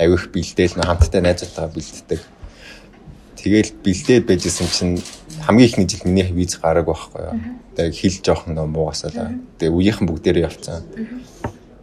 айгүйх 0.00 0.24
бэлдээл 0.32 0.76
нөө 0.80 0.86
хамттай 0.88 1.20
найзуудтайгаа 1.20 1.74
бэлддэг. 1.74 2.20
Тэгэл 3.42 3.74
бэлдээд 3.82 4.24
байжсэн 4.30 4.68
чинь 4.70 4.94
хамгийн 5.42 5.68
ихний 5.68 5.88
жил 5.90 6.06
миний 6.06 6.30
виз 6.30 6.62
гараг 6.62 6.86
байхгүй 6.86 7.22
юу. 7.26 7.36
Тэгээд 7.74 7.98
хил 7.98 8.16
жоохон 8.22 8.54
нөө 8.54 8.66
муугасаа. 8.70 9.34
Тэгээд 9.58 9.74
үеийнхэн 9.74 10.06
бүгдээрээ 10.06 10.46
явцсан. 10.46 10.86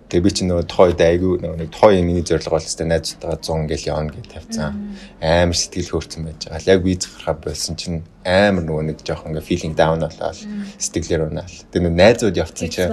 Тэгээ 0.09 0.25
би 0.25 0.31
чи 0.33 0.43
нөгөө 0.47 0.65
тохойд 0.65 1.01
айгүй 1.03 1.43
нөгөө 1.43 1.57
нэг 1.59 1.69
тохой 1.69 2.01
миний 2.01 2.25
зорилго 2.25 2.57
бол 2.57 2.65
өстэй 2.65 2.87
найзтайгаа 2.89 3.37
100 3.37 3.69
ингээл 3.69 3.89
явна 3.93 4.09
гэж 4.09 4.25
тавьсан. 4.25 4.97
Амар 5.21 5.53
сэтгэл 5.53 5.91
хөөрцөн 5.93 6.25
байж 6.25 6.39
байгаа. 6.49 6.65
Яг 6.65 6.81
виз 6.81 7.05
гарахаа 7.05 7.37
болсон 7.37 7.75
чинь 7.77 8.01
амар 8.25 8.65
нөгөө 8.65 8.83
нэг 8.89 8.97
жоох 9.05 9.29
ингээ 9.29 9.45
feeling 9.45 9.77
down 9.77 10.01
болоод 10.01 10.39
сэтгэлээр 10.81 11.29
унаал. 11.29 11.53
Тэгээ 11.69 11.85
нөгөө 11.85 11.99
найзууд 12.01 12.41
явцсан 12.41 12.73
чинь 12.73 12.89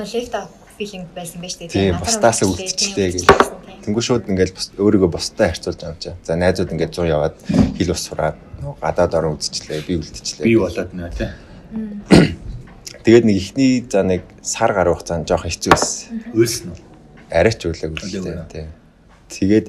feeling 0.79 1.05
байсан 1.17 1.41
байж 1.41 1.57
тээ. 1.59 1.69
Тийм, 1.73 1.99
бусдаас 2.01 2.43
үлдчихлээ 2.47 3.09
гэж. 3.17 3.25
Тэнгүү 3.85 4.03
шууд 4.05 4.31
ингээл 4.31 4.55
өөрийгөө 4.79 5.11
бусдаа 5.11 5.51
харьцуулж 5.51 5.81
байгаа 5.81 5.97
юм 5.97 6.01
чи. 6.01 6.11
За 6.23 6.37
найзууд 6.37 6.73
ингээд 6.73 6.93
100 6.93 7.11
яваад 7.11 7.37
хил 7.79 7.91
ус 7.93 8.03
сураад 8.07 8.37
гадаад 8.83 9.15
орон 9.15 9.37
үзчихлээ, 9.39 9.87
би 9.87 9.99
үлдчихлээ. 10.01 10.45
Би 10.45 10.57
болоод 10.59 10.91
нэ 10.93 11.11
тий. 11.15 11.31
Тэгээд 13.07 13.25
нэг 13.31 13.37
ихний 13.39 13.87
за 13.87 14.03
нэг 14.03 14.27
сар 14.43 14.75
гаруй 14.75 14.99
хугацаанд 14.99 15.31
жоох 15.31 15.47
хэцүү 15.47 15.71
байсан. 15.71 16.23
Үйлсэн 16.35 16.75
үү? 16.75 16.87
арайч 17.31 17.67
үлээг 17.67 17.93
үлээ 17.95 18.47
тий. 18.51 18.67
Тэгээд 19.29 19.67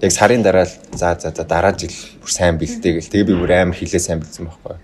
яг 0.00 0.12
сарын 0.12 0.42
дараа 0.42 0.64
л 0.64 0.74
за 0.96 1.16
за 1.20 1.32
за 1.32 1.44
дараа 1.44 1.72
жил 1.76 1.92
бүр 2.20 2.32
сайн 2.32 2.56
бэлдээ 2.56 3.00
гэл. 3.00 3.12
Тэгээ 3.12 3.28
би 3.28 3.34
бүр 3.36 3.52
амар 3.52 3.76
хилээ 3.76 4.00
сайн 4.00 4.20
бэлдсэн 4.20 4.48
байхгүй. 4.48 4.76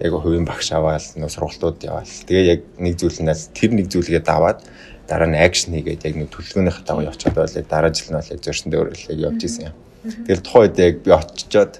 Яг 0.00 0.12
хувийн 0.16 0.48
багш 0.48 0.72
аваад 0.72 1.04
нөө 1.16 1.28
сургалтууд 1.28 1.84
яваал. 1.84 2.08
Тэгээ 2.08 2.44
яг 2.48 2.60
нэг 2.80 2.96
зүйл 2.96 3.20
нь 3.20 3.32
тэр 3.52 3.70
нэг 3.76 3.92
зүйлгээ 3.92 4.24
даваад 4.24 4.64
дараа 5.08 5.28
нь 5.28 5.40
акшн 5.40 5.72
хийгээд 5.72 6.04
яг 6.04 6.14
нэг 6.20 6.28
төлөвлөгөөнийхөө 6.30 6.84
дагуу 6.84 7.08
явчихад 7.08 7.36
бол 7.40 7.56
дараа 7.64 7.90
жил 7.90 8.12
нь 8.12 8.18
бол 8.20 8.32
яг 8.36 8.40
зөрчөндөө 8.44 8.78
өөрөлдөг 8.78 9.18
явж 9.18 9.40
исэн 9.48 9.64
юм. 9.72 9.76
Тэгэл 10.28 10.44
тухайд 10.44 10.76
яг 10.78 10.94
би 11.02 11.10
очичоод 11.10 11.72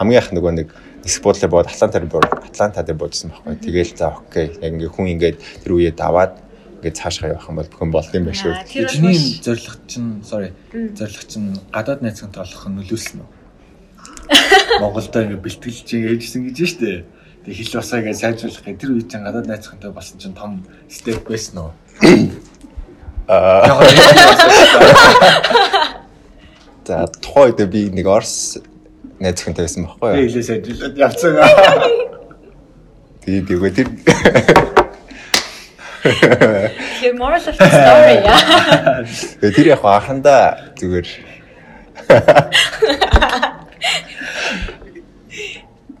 хамгийн 0.00 0.22
их 0.24 0.32
нөгөө 0.32 0.52
нэг 0.56 0.68
нисэх 1.04 1.22
буудлаар 1.22 1.50
бод 1.52 1.66
Атлантаар 1.68 2.06
бод 2.06 2.24
Атланта 2.24 2.82
дээр 2.82 2.98
бодсон 2.98 3.30
байхгүй. 3.30 3.56
Тэгэл 3.60 3.96
за 3.96 4.16
окей. 4.16 4.56
Яг 4.60 4.72
ингээ 4.74 4.88
хүн 4.88 5.12
ингээд 5.16 5.38
тэр 5.64 5.72
үеэ 5.76 5.92
даваад 5.92 6.40
ингээд 6.80 6.96
цаашгаа 6.96 7.36
явах 7.36 7.48
юм 7.48 7.56
бол 7.60 7.68
бүхэн 7.68 7.92
болд 7.92 8.12
юм 8.16 8.24
байна 8.28 8.40
шүү. 8.40 8.52
Чиний 8.68 9.40
зорилго 9.44 9.76
чинь 9.86 10.24
sorry 10.24 10.52
зорилго 10.72 11.24
чинь 11.28 11.56
гадаад 11.72 12.00
найзгантай 12.00 12.40
болох 12.40 12.64
нь 12.68 12.76
нөлөөлсөн 12.80 13.20
үү? 13.20 13.28
Монголдо 14.82 15.18
ингээд 15.24 15.44
бэлтгэлж 15.44 15.88
ээжсэн 15.88 16.42
гэж 16.48 16.58
штэ. 16.64 17.04
Тэг 17.44 17.54
хэл 17.56 17.76
басаа 17.80 18.00
ингээд 18.00 18.20
сайжруулах 18.20 18.64
гэх 18.64 18.80
тэр 18.80 18.92
үед 18.96 19.08
чинь 19.08 19.24
гадаад 19.24 19.48
найзгантай 19.48 19.92
болсон 19.92 20.16
чинь 20.20 20.36
том 20.36 20.64
степ 20.88 21.24
байсан 21.28 21.68
уу? 21.68 21.72
За 26.86 27.06
тухайд 27.22 27.62
би 27.70 27.86
нэг 27.94 28.06
Орс 28.10 28.58
найзгантай 29.22 29.62
байсан 29.68 29.86
байхгүй 29.86 30.10
юу? 30.10 30.26
Хэлээ 30.26 30.42
сайжруулаад 30.42 30.98
явцсан. 30.98 31.38
Тэгээд 33.22 33.46
тэгээд 33.46 33.74
тэр 33.78 33.86
The 36.00 37.12
moral 37.14 37.38
of 37.38 37.54
the 37.54 37.70
story 37.70 38.26
яа. 38.26 39.06
Тэр 39.38 39.70
яг 39.70 39.86
анхандаа 39.86 40.74
зүгээр 40.74 41.06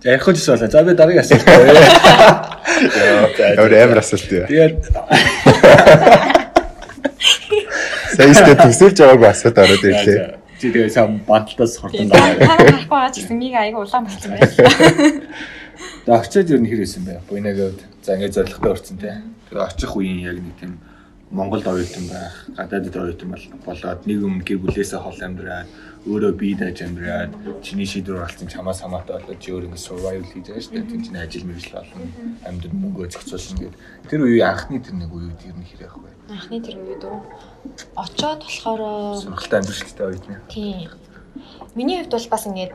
Ярих 0.02 0.26
гэж 0.26 0.42
байна. 0.48 0.66
За 0.66 0.82
би 0.82 0.94
дараагийн 0.98 1.22
асуулт 1.22 1.46
байна. 1.46 1.78
Өөр 3.60 3.72
амар 3.84 3.98
асуулт 4.02 4.26
юу? 4.32 4.46
Тэгээд 4.50 4.74
Саястай 8.20 8.56
төсөлж 8.60 8.98
байгааг 9.00 9.32
асуулт 9.32 9.58
ороод 9.64 9.84
ирлээ. 9.88 10.36
Чи 10.60 10.68
тэгээ 10.68 10.92
сам 10.92 11.24
банталтаас 11.24 11.80
хурдан 11.80 12.12
гараа. 12.12 12.36
Харахгүй 12.36 13.00
аа 13.00 13.08
чи 13.08 13.24
миг 13.32 13.56
аяга 13.56 13.80
улаан 13.80 14.04
болсон 14.04 14.36
байна. 14.36 15.24
За 16.04 16.20
очиод 16.20 16.52
юу 16.52 16.60
нэр 16.60 16.76
хэлсэн 16.84 17.04
бэ? 17.08 17.24
Буйнагээд 17.32 17.80
за 18.04 18.20
ингээд 18.20 18.36
зоригтой 18.36 18.72
өрцөн 18.76 19.00
тий. 19.00 19.16
Тэгээ 19.48 19.64
очих 19.64 19.96
үеийн 19.96 20.20
яг 20.20 20.36
нэг 20.36 20.56
тийм 20.60 20.76
Монголд 21.30 21.64
оюутан 21.64 22.06
байх, 22.12 22.34
гадаадд 22.58 22.96
оюутан 22.96 23.30
болоод 23.64 24.00
нэг 24.04 24.18
юм 24.20 24.44
гэр 24.44 24.58
бүлээсээ 24.68 25.00
хол 25.00 25.16
амьдраад 25.16 25.70
өөрөө 26.08 26.32
бие 26.40 26.56
дааж 26.56 26.80
амьдраад 26.80 27.32
чиний 27.60 27.84
шийдвэр 27.84 28.24
болсон 28.24 28.48
чамаас 28.48 28.80
хамаатай 28.80 29.20
болоод 29.20 29.36
чи 29.36 29.52
өөр 29.52 29.68
ингэ 29.68 29.76
survival 29.76 30.24
хийж 30.24 30.48
байгаа 30.48 30.64
шүү 30.64 30.72
дээ. 30.72 30.88
Тэг 30.88 31.00
чинь 31.04 31.20
ажил 31.20 31.44
мэргэжил 31.44 31.76
болно. 31.76 32.04
Амьдрал 32.48 32.80
мөнгөө 32.80 33.06
зохицуулна 33.12 33.60
гэд. 33.60 33.76
Тэр 34.08 34.20
үеийн 34.24 34.48
анхны 34.48 34.80
тэр 34.80 34.96
нэг 34.96 35.12
үеуд 35.12 35.40
ер 35.44 35.56
нь 35.60 35.68
хэрэг 35.68 35.94
вэ? 36.00 36.10
Анхны 36.32 36.56
тэр 36.64 36.76
үед 36.80 37.04
үү? 37.04 37.20
Очоод 38.00 38.40
болохоор 38.48 38.80
сонирхолтой 39.20 39.58
амьдралтай 39.60 40.06
үед 40.08 40.24
нэ. 40.24 40.36
Тийм. 40.48 40.88
Миний 41.76 42.00
хувьд 42.00 42.16
бол 42.16 42.28
бас 42.32 42.44
ингэж 42.48 42.72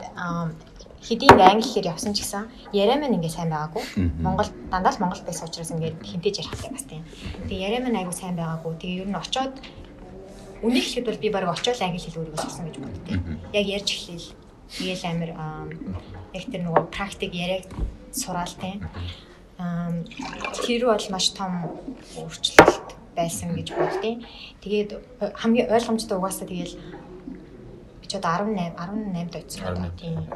хэдийн 1.06 1.38
англи 1.38 1.66
хэлээр 1.66 1.90
явсан 1.94 2.14
ч 2.14 2.22
гэсэн 2.22 2.46
яриа 2.74 2.98
маань 2.98 3.18
ингээ 3.18 3.34
сайн 3.34 3.50
байгаагүй. 3.50 3.84
Монгол 4.22 4.50
дандаа 4.70 4.90
л 4.94 5.02
Монгол 5.02 5.22
байсан 5.26 5.46
учраас 5.46 5.70
ингээ 5.70 5.98
хинтээж 6.02 6.36
ярих 6.42 6.50
хэрэгтэй 6.50 6.72
бас 6.74 6.86
тийм. 6.86 7.02
Тэгээ 7.46 7.64
яриа 7.66 7.80
маань 7.82 8.00
айгүй 8.02 8.14
сайн 8.14 8.34
байгаагүй. 8.38 8.72
Тэгээ 8.80 9.02
ер 9.06 9.10
нь 9.10 9.18
очоод 9.18 9.54
үнийг 10.62 10.84
хэлэхэд 10.84 11.08
бол 11.08 11.22
би 11.22 11.28
баг 11.30 11.44
очоод 11.48 11.80
англи 11.82 12.00
хэл 12.00 12.20
өөрийгөө 12.20 12.42
сурсан 12.44 12.64
гэж 12.68 12.76
боддог. 12.80 13.20
Яг 13.52 13.66
ярьж 13.66 13.88
эхлэв. 13.92 14.24
Тэгэл 14.76 15.04
амир 15.10 15.30
яг 16.34 16.44
тэр 16.50 16.62
нөгөө 16.64 16.84
практик 16.90 17.32
яриаг 17.34 17.64
сураал 18.12 18.54
тийм. 18.60 18.84
Тэр 20.64 20.82
бол 20.86 21.06
маш 21.10 21.26
том 21.32 21.52
өөрчлөлт 22.16 22.88
байсан 23.16 23.56
гэж 23.56 23.68
боддیں۔ 23.72 24.24
Тэгээд 24.60 24.90
хамгийн 25.40 25.70
ойлгомжтой 25.72 26.18
угаасаа 26.18 26.48
тэгэл 26.48 26.74
би 28.00 28.06
ч 28.06 28.12
одоо 28.16 28.30
18 28.48 28.76
18-д 28.76 29.34
очсон. 29.40 29.92
Тийм 29.96 30.28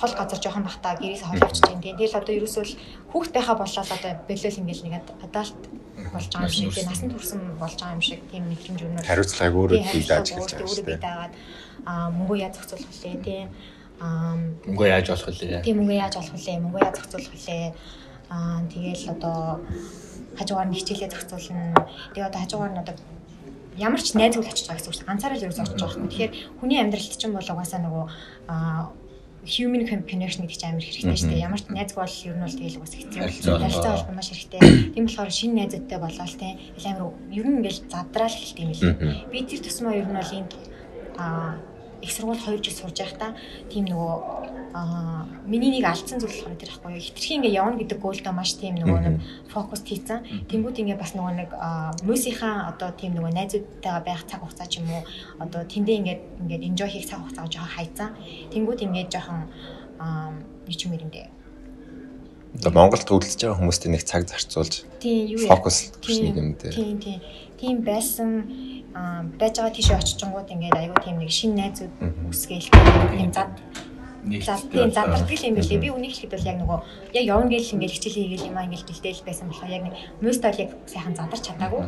хол 0.00 0.12
газар 0.16 0.40
жоохон 0.40 0.64
бахта 0.64 0.96
гэрээс 0.96 1.22
хол 1.24 1.42
авчиж 1.42 1.64
байна. 1.66 1.82
Тэгэл 1.82 2.18
одоо 2.20 2.34
ерөөсөө 2.38 2.64
хүүхд 3.12 3.32
байхаа 3.36 3.56
болоод 3.60 3.90
одоо 3.92 4.12
бэлэл 4.28 4.60
ингээл 4.60 4.84
нэг 4.88 4.94
адалт 5.20 5.60
болж 6.14 6.28
байгаа 6.30 6.48
юм 6.48 6.54
шиг 6.54 6.74
тийм 6.74 6.88
насан 6.90 7.10
турсан 7.10 7.40
болж 7.60 7.76
байгаа 7.80 7.96
юм 7.96 8.04
шиг 8.04 8.20
тийм 8.30 8.44
мэдрэмж 8.50 8.80
өнөр 8.86 9.06
хариуцлагыг 9.06 9.56
өөрөө 9.60 9.78
бий 9.92 10.04
дааж 10.06 10.26
эхэлж 10.30 10.50
байгаа 10.52 10.68
шүү 10.68 10.84
дээ. 10.84 10.84
Өөрөө 10.84 10.88
бий 10.90 11.00
дагаад 11.06 11.32
аа 11.86 12.08
мөнгөө 12.16 12.38
яаж 12.44 12.54
зохицуулах 12.56 12.98
вэ 13.02 13.12
тийм 13.24 13.46
мөнгөө 14.66 14.88
яаж 14.88 15.06
олох 15.14 15.28
вэ? 15.28 15.62
Тийм 15.64 15.76
мөнгөө 15.80 15.96
яаж 16.00 16.14
олох 16.20 16.34
вэ? 16.34 16.54
Мөнгөө 16.64 16.82
яаж 16.84 16.94
зохицуулах 16.96 17.32
вэ? 17.46 17.58
Аа 18.30 18.58
тэгэл 18.72 19.04
одоо 19.14 19.38
хажуугаар 20.38 20.68
нь 20.70 20.78
хичээлээ 20.78 21.10
зохицуулна. 21.10 21.74
Тэгээ 22.14 22.28
одоо 22.30 22.40
хажуугаар 22.40 22.72
нь 22.74 22.82
одоо 22.82 22.94
ямар 23.76 24.00
ч 24.02 24.14
найз 24.14 24.36
үйл 24.36 24.50
очиж 24.50 24.66
байгаа 24.68 24.80
гэсэн 24.80 24.92
үг. 24.92 25.08
Ганцаараа 25.08 25.38
л 25.38 25.44
ерөөс 25.46 25.60
очиж 25.62 25.80
байгаа 25.80 26.00
юм. 26.00 26.10
Тэгэхээр 26.10 26.32
хүний 26.60 26.78
амьдралд 26.80 27.16
чинь 27.18 27.34
бол 27.34 27.52
угаасаа 27.52 27.80
нөгөө 27.82 28.04
human 29.44 29.86
connection 29.86 30.44
гэдэг 30.44 30.58
чинь 30.60 30.70
амар 30.70 30.84
хэрэгтэй 30.84 31.16
шүү 31.16 31.30
дээ. 31.32 31.44
Ямар 31.48 31.60
ч 31.60 31.66
найзг 31.72 31.96
бол 31.96 32.12
ер 32.12 32.36
нь 32.36 32.44
бол 32.44 32.58
тэгэл 32.60 32.80
бас 32.80 32.92
хэцүү. 32.92 33.20
Харилцаа 33.56 33.92
бол 34.04 34.16
маш 34.16 34.28
хэрэгтэй. 34.28 34.60
Тийм 34.92 35.04
болохоор 35.08 35.32
шинэ 35.32 35.54
найзуудтай 35.56 35.98
болоод 36.00 36.34
те 36.36 36.48
амар 36.84 37.12
ер 37.32 37.46
нь 37.48 37.56
ингээл 37.64 37.80
задраал 37.88 38.36
хэлт 38.36 38.58
юм 38.60 38.70
лээ. 38.76 39.32
Би 39.32 39.38
тэр 39.48 39.60
тусмаа 39.64 39.96
ер 39.96 40.08
нь 40.08 40.16
бол 40.16 40.32
энэ 40.36 40.52
а 41.16 41.56
их 42.00 42.12
сургууль 42.12 42.40
2 42.40 42.64
жил 42.64 42.76
сурж 42.76 42.96
байхдаа 43.00 43.36
тийм 43.68 43.84
нөгөө 43.88 44.12
аа. 44.74 45.26
Миний 45.46 45.70
нэг 45.74 45.84
алдсан 45.86 46.20
зүйл 46.22 46.30
болохоор 46.30 46.58
тэр 46.58 46.70
ихгүй 46.70 46.92
юу? 46.94 47.02
Хитрхи 47.02 47.34
ингээ 47.38 47.58
явна 47.58 47.76
гэдэг 47.80 47.98
гоолдоо 47.98 48.32
маш 48.32 48.54
тийм 48.54 48.78
нөгөө 48.78 49.00
нэг 49.02 49.16
фокус 49.50 49.82
хийцэн. 49.82 50.46
Тэнгууд 50.46 50.78
ингээ 50.78 50.98
бас 50.98 51.12
нөгөө 51.18 51.34
нэг 51.34 51.50
мөсийнхаа 52.06 52.70
одоо 52.70 52.94
тийм 52.94 53.18
нөгөө 53.18 53.34
найзуудтайгаа 53.34 54.02
байх 54.06 54.22
цаг 54.30 54.46
хугацаа 54.46 54.68
ч 54.70 54.78
юм 54.78 54.90
уу 54.94 55.02
одоо 55.42 55.66
тэндээ 55.66 55.98
ингээд 56.00 56.22
ингээд 56.46 56.66
enjoy 56.70 56.88
хийх 56.88 57.06
цаг 57.10 57.18
хугацаа 57.20 57.50
жоохон 57.50 57.74
хайцсан. 57.74 58.10
Тэнгууд 58.54 58.80
ингээ 58.86 59.10
жоохон 59.10 59.40
аа 59.98 60.30
юу 60.66 60.76
ч 60.78 60.86
юм 60.86 60.94
эрэндээ. 60.94 61.28
Одоо 62.58 62.72
Монголд 62.74 63.06
төвлөж 63.06 63.38
байгаа 63.38 63.58
хүмүүстэй 63.58 63.90
нэг 63.94 64.02
цаг 64.06 64.26
зарцуулж 64.26 64.86
фокус 65.46 65.94
нэг 66.06 66.34
юм 66.34 66.54
дээр. 66.58 66.74
Тийм 66.74 66.98
тийм. 66.98 67.20
Тийм 67.58 67.76
байсан 67.86 68.30
аа 68.94 69.22
байж 69.38 69.58
байгаа 69.58 69.74
тийш 69.74 69.90
очичингууд 69.94 70.50
ингээд 70.50 70.78
аюу 70.78 70.98
тийм 70.98 71.22
нэг 71.22 71.30
шин 71.30 71.54
найзууд 71.54 71.94
үсгээл 72.30 72.70
тийм 73.14 73.30
зад 73.30 73.54
тийм 74.24 74.90
задардаг 74.92 75.40
юм 75.42 75.54
билээ. 75.56 75.80
Би 75.80 75.88
үнийг 75.90 76.12
хэлэхэд 76.12 76.34
бол 76.34 76.48
яг 76.50 76.58
нөгөө 76.60 76.78
яг 77.16 77.24
явна 77.24 77.48
гэж 77.48 77.64
ингээд 77.72 77.94
хичээл 77.96 78.18
хийгээл 78.20 78.48
юм 78.52 78.56
аа 78.58 78.66
ингээд 78.68 78.88
бэлдээл 78.88 79.26
байсан 79.26 79.46
болохоор 79.48 79.72
яг 79.72 79.82
нэг 79.88 79.94
мөстөл 80.20 80.60
яг 80.60 80.70
сайхан 80.86 81.14
задарч 81.16 81.44
чадаагүй. 81.48 81.82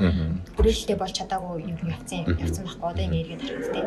Бүрээлтэй 0.56 0.96
болж 0.96 1.14
чадаагүй 1.16 1.54
юм 1.68 1.76
явцсан 1.84 2.24
явцсан 2.24 2.64
байхгүй 2.64 2.88
одоо 2.88 3.04
ингээд 3.04 3.26
эргээд 3.28 3.42
харагдтыг. 3.44 3.86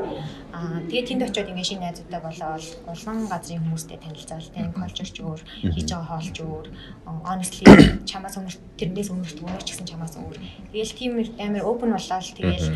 Аа 0.54 0.78
тэгээ 0.86 1.08
тэнд 1.10 1.24
очиод 1.26 1.50
ингээд 1.50 1.70
шинэ 1.70 1.84
найзуудтай 1.86 2.22
болоод 2.22 2.66
улаан 2.86 3.20
газрын 3.26 3.64
хүмүүстэй 3.66 3.98
танилцал 3.98 4.48
тийм 4.54 4.70
колчор 4.78 5.10
ч 5.10 5.18
өөр 5.26 5.42
хийж 5.74 5.90
байгаа 5.90 6.10
хоол 6.10 6.30
ч 6.30 6.38
өөр 6.46 6.66
honestly 7.26 7.66
чамаас 8.06 8.38
өмнө 8.38 8.54
тэрнээс 8.78 9.10
өмнө 9.10 9.34
түнэр 9.34 9.64
ч 9.66 9.74
гэсэн 9.74 9.90
чамаас 9.90 10.14
өөр. 10.22 10.38
Тэгээл 10.70 10.98
тийм 10.98 11.14
амар 11.42 11.66
open 11.66 11.92
болоод 11.98 12.30
тэгээл 12.38 12.70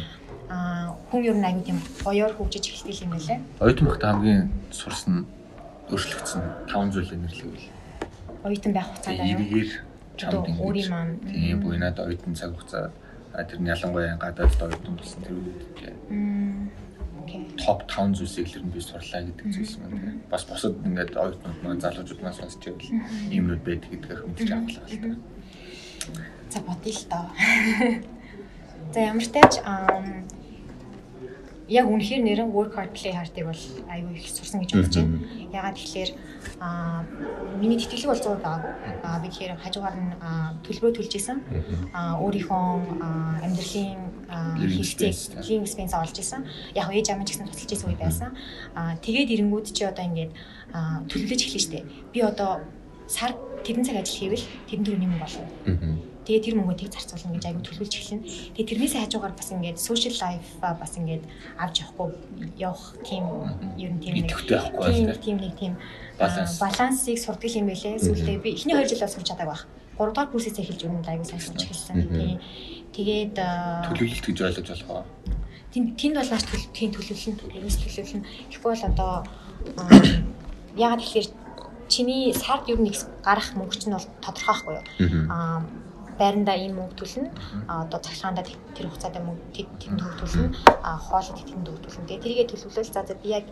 хүн 0.49 1.21
ер 1.29 1.37
нь 1.37 1.45
аюу 1.45 1.61
тийм 1.61 1.77
гоёор 2.01 2.33
хөгжиж 2.33 2.65
эхэлдэг 2.65 3.05
юм 3.05 3.11
байлаа. 3.13 3.37
Оюутан 3.61 3.85
багт 3.85 4.03
хамгийн 4.03 4.49
сурсан 4.73 5.25
өөрчлөгдсөн 5.89 6.43
таван 6.69 6.91
зүйлийг 6.93 7.19
нэрлэвэл 7.19 7.67
оюутан 8.43 8.73
байх 8.73 8.87
хугацаанд. 8.89 9.19
Эргээр 9.19 9.71
чамд 10.19 10.47
өөрийн 10.61 10.89
маань 10.93 11.15
тийм 11.25 11.59
буйнаад 11.63 11.97
оюутан 11.99 12.33
цаг 12.35 12.53
хугацаа 12.53 12.91
тэр 13.33 13.59
нь 13.59 13.71
ялангуяа 13.73 14.17
гадаадд 14.17 14.61
оюутан 14.61 14.95
болсон 14.95 15.19
тэр 15.23 15.35
үед 15.37 15.61
топ 17.57 17.83
5 17.85 18.17
зүйлсийг 18.17 18.47
л 18.57 18.69
би 18.73 18.81
сурлаа 18.81 19.21
гэдэг 19.21 19.47
зүйлс 19.53 19.75
маань 19.81 20.21
бас 20.31 20.43
босод 20.49 20.75
ингээд 20.85 21.13
оюутнууд 21.13 21.59
маань 21.63 21.81
залуучууд 21.83 22.21
маань 22.23 22.37
сонсч 22.39 22.61
байвал 22.63 22.89
иймнүүд 23.29 23.61
байдаг 23.65 23.89
гэдгийг 23.91 24.21
мэдчих 24.25 24.53
авлаа 24.55 24.85
л 24.89 24.97
та. 25.03 25.09
За 26.49 26.59
бодъё 26.65 26.93
л 26.95 27.05
доо. 27.11 27.25
За 28.93 28.99
ямар 29.05 29.21
ч 29.21 29.29
тач 29.29 29.53
яг 31.69 31.85
үнэхээр 31.85 32.21
нэрэн 32.25 32.49
work 32.49 32.73
hard 32.73 32.91
play 32.97 33.13
hard-ыг 33.13 33.45
бол 33.45 33.63
аюу 33.93 34.09
их 34.17 34.25
сурсан 34.25 34.65
гэж 34.65 34.73
бодож 34.73 34.95
байна. 34.97 35.21
Ягаад 35.53 35.77
тэгэхээр 35.77 36.11
аа 36.59 37.05
миний 37.61 37.77
тэтгэлэг 37.77 38.09
бол 38.09 38.23
100 38.25 38.41
байгаагүй. 38.41 38.73
Аа 39.05 39.17
би 39.21 39.27
тэгэхээр 39.29 39.53
хажуугаар 39.61 39.97
нь 40.01 40.11
төлбөө 40.65 40.91
төлж 40.97 41.13
исэн. 41.13 41.37
Аа 41.93 42.17
өөрийнхөө 42.25 42.65
амьдралын 43.45 44.01
living 45.45 45.63
expense 45.65 45.93
олж 45.93 46.17
исэн. 46.17 46.41
Яг 46.73 46.89
ээж 46.89 47.13
амын 47.13 47.25
ч 47.29 47.37
гэсэн 47.37 47.47
тусалж 47.47 47.71
исэн 47.73 47.89
үе 47.93 47.97
байсан. 48.01 48.33
Аа 48.73 48.97
тэгээд 48.97 49.29
ирэнгүүд 49.37 49.67
чи 49.69 49.85
одоо 49.85 50.05
ингээд 50.09 50.31
төлөвлөж 51.09 51.41
эхэлнэ 51.45 51.61
штэ. 51.61 51.79
Би 52.13 52.19
одоо 52.25 52.65
сар 53.05 53.37
тэдэн 53.65 53.85
цаг 53.85 54.01
ажил 54.01 54.17
хийвэл 54.17 54.45
тэдэн 54.69 54.85
төгрөгийн 54.85 55.13
юм 55.13 55.21
болно. 55.21 55.45
Тэгээ 56.27 56.43
тэр 56.45 56.55
мөнгөийг 56.59 56.93
зарцуулна 56.93 57.35
гэж 57.35 57.43
аягүй 57.47 57.63
төлөвлөж 57.63 57.93
эхэлнэ. 57.95 58.25
Тэгээ 58.53 58.69
тэрнээсээ 58.69 59.01
хажуугаар 59.07 59.33
бас 59.33 59.49
ингээд 59.49 59.77
social 59.79 60.15
life 60.19 60.51
бас 60.61 60.93
ингээд 60.99 61.23
авч 61.57 61.75
явахгүй 61.81 62.09
явах 62.59 62.85
тийм 63.07 63.23
ер 63.79 63.91
нь 63.95 64.01
тийм 64.03 64.13
нэг 64.19 64.29
тийм 64.29 65.05
тийм 65.17 65.37
нэг 65.39 65.53
тийм 65.57 65.73
балансыг 66.59 67.17
сурдаг 67.17 67.49
юм 67.55 67.71
байлээ. 67.71 67.97
Сүүлдээ 68.03 68.37
би 68.43 68.49
эхний 68.53 68.75
2 68.75 68.93
жил 68.93 69.01
бол 69.01 69.15
сурч 69.15 69.27
чадаагүй 69.31 69.53
байх. 69.55 69.65
3 69.97 70.13
дахь 70.13 70.29
курсээс 70.31 70.59
эхэлж 70.59 70.81
нь 70.85 71.07
аягүй 71.07 71.27
сайн 71.27 71.41
сурч 71.41 71.61
эхэлсэн. 71.65 71.97
Тэгээд 72.93 73.35
төлөвлөлт 73.35 74.25
гэж 74.27 74.37
ойлгож 74.43 74.67
болох 74.69 74.89
уу? 74.91 75.03
Тэнд 75.73 75.97
тэнд 75.97 76.15
бол 76.19 76.31
маш 76.33 76.43
төлөвлөлт 76.45 76.93
төлөвлөлт 76.93 77.41
ерөөс 77.57 77.77
төлөвлөлт. 77.79 78.25
Тэгэхгүй 78.53 78.69
бол 78.69 78.87
одоо 78.91 79.11
яагаад 80.77 81.01
тэгэхээр 81.01 81.27
чиний 81.89 82.33
сард 82.33 82.69
ер 82.69 82.79
нь 82.79 82.93
гарах 83.25 83.49
мөнгө 83.57 83.77
чинь 83.81 83.93
бол 83.97 84.07
тодорхой 84.21 84.53
байхгүй 84.53 84.73
юу? 84.77 84.85
Аа 85.29 85.65
байранда 86.19 86.53
ийм 86.55 86.75
мөнгө 86.77 86.95
төлнө. 86.99 87.29
А 87.67 87.83
одоо 87.83 87.99
цахилгаанда 88.03 88.43
тэр 88.75 88.87
хугацаанд 88.91 89.17
мөнгө 89.23 89.43
тэнд 89.79 90.01
төлнө. 90.19 90.51
А 90.83 90.97
хоолой 90.99 91.43
тэнд 91.47 91.65
төлнө. 91.65 92.07
Тэгээ 92.07 92.23
тэрийгэ 92.23 92.45
төлөвлөл 92.51 92.91
за 92.91 93.03
за 93.07 93.15
би 93.15 93.29
яг 93.39 93.45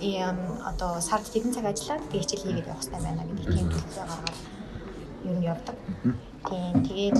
ийм 0.00 0.38
одоо 0.70 1.00
сард 1.00 1.26
тэдэн 1.26 1.54
цаг 1.54 1.66
ажиллаад 1.66 2.02
тэгээ 2.10 2.22
хичээл 2.22 2.44
хийгээд 2.46 2.70
явах 2.70 2.82
хэрэгтэй 2.82 3.02
байна 3.02 3.22
гэдэг 3.28 3.46
тийм 3.54 3.66
төлөвлөгөө 3.70 4.06
гаргаад 4.10 4.38
ер 5.26 5.34
нь 5.36 5.46
явдаг. 5.52 5.76
Тийм 6.48 6.74
тэгээд 6.86 7.18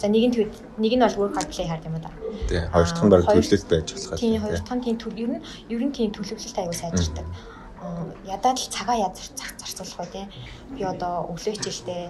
за 0.00 0.06
нэг 0.08 0.24
нь 0.30 0.34
нэг 0.82 0.92
нь 0.96 1.04
бол 1.04 1.18
work 1.20 1.34
hard 1.38 1.50
play 1.50 1.66
hard 1.70 1.82
юм 1.86 1.98
да. 2.02 2.10
Тийм 2.48 2.66
хоёр 2.70 2.86
дахь 2.86 3.04
нь 3.04 3.12
баг 3.12 3.22
төлөвлөлт 3.26 3.68
байж 3.70 3.88
болох. 3.94 4.18
Тийм 4.18 4.40
хоёр 4.42 4.58
дахь 4.58 4.74
нь 4.78 4.82
тийм 4.82 4.96
ер 5.22 5.30
нь 5.30 5.42
ер 5.74 5.82
нь 5.82 5.94
тийм 5.94 6.10
төлөвлөлт 6.14 6.58
аягүй 6.58 6.78
сайжирдаг 6.78 7.26
ядаад 8.26 8.58
л 8.58 8.70
цагаа 8.70 8.96
яз 8.96 9.32
зарцуулах 9.34 9.98
бай 9.98 10.08
тээ. 10.14 10.26
Би 10.76 10.82
одоо 10.86 11.26
өглөө 11.30 11.54
хичээлдээ 11.58 12.02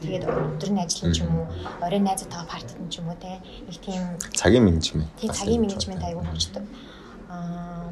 тэгээд 0.00 0.24
өдрийн 0.26 0.78
ажил 0.78 1.10
ч 1.10 1.22
юм 1.26 1.42
уу, 1.42 1.46
оройн 1.82 2.04
найзтайгаа 2.06 2.46
партид 2.46 2.78
ч 2.90 3.02
юм 3.02 3.08
уу 3.10 3.18
те 3.18 3.42
нэг 3.66 3.76
тийм 3.82 4.02
цагийн 4.34 4.64
менежмент. 4.64 5.10
Тийм 5.18 5.32
цагийн 5.34 5.62
менежмент 5.62 6.02
аягүй 6.02 6.24
хөгждөг. 6.26 6.64
Аа 7.28 7.90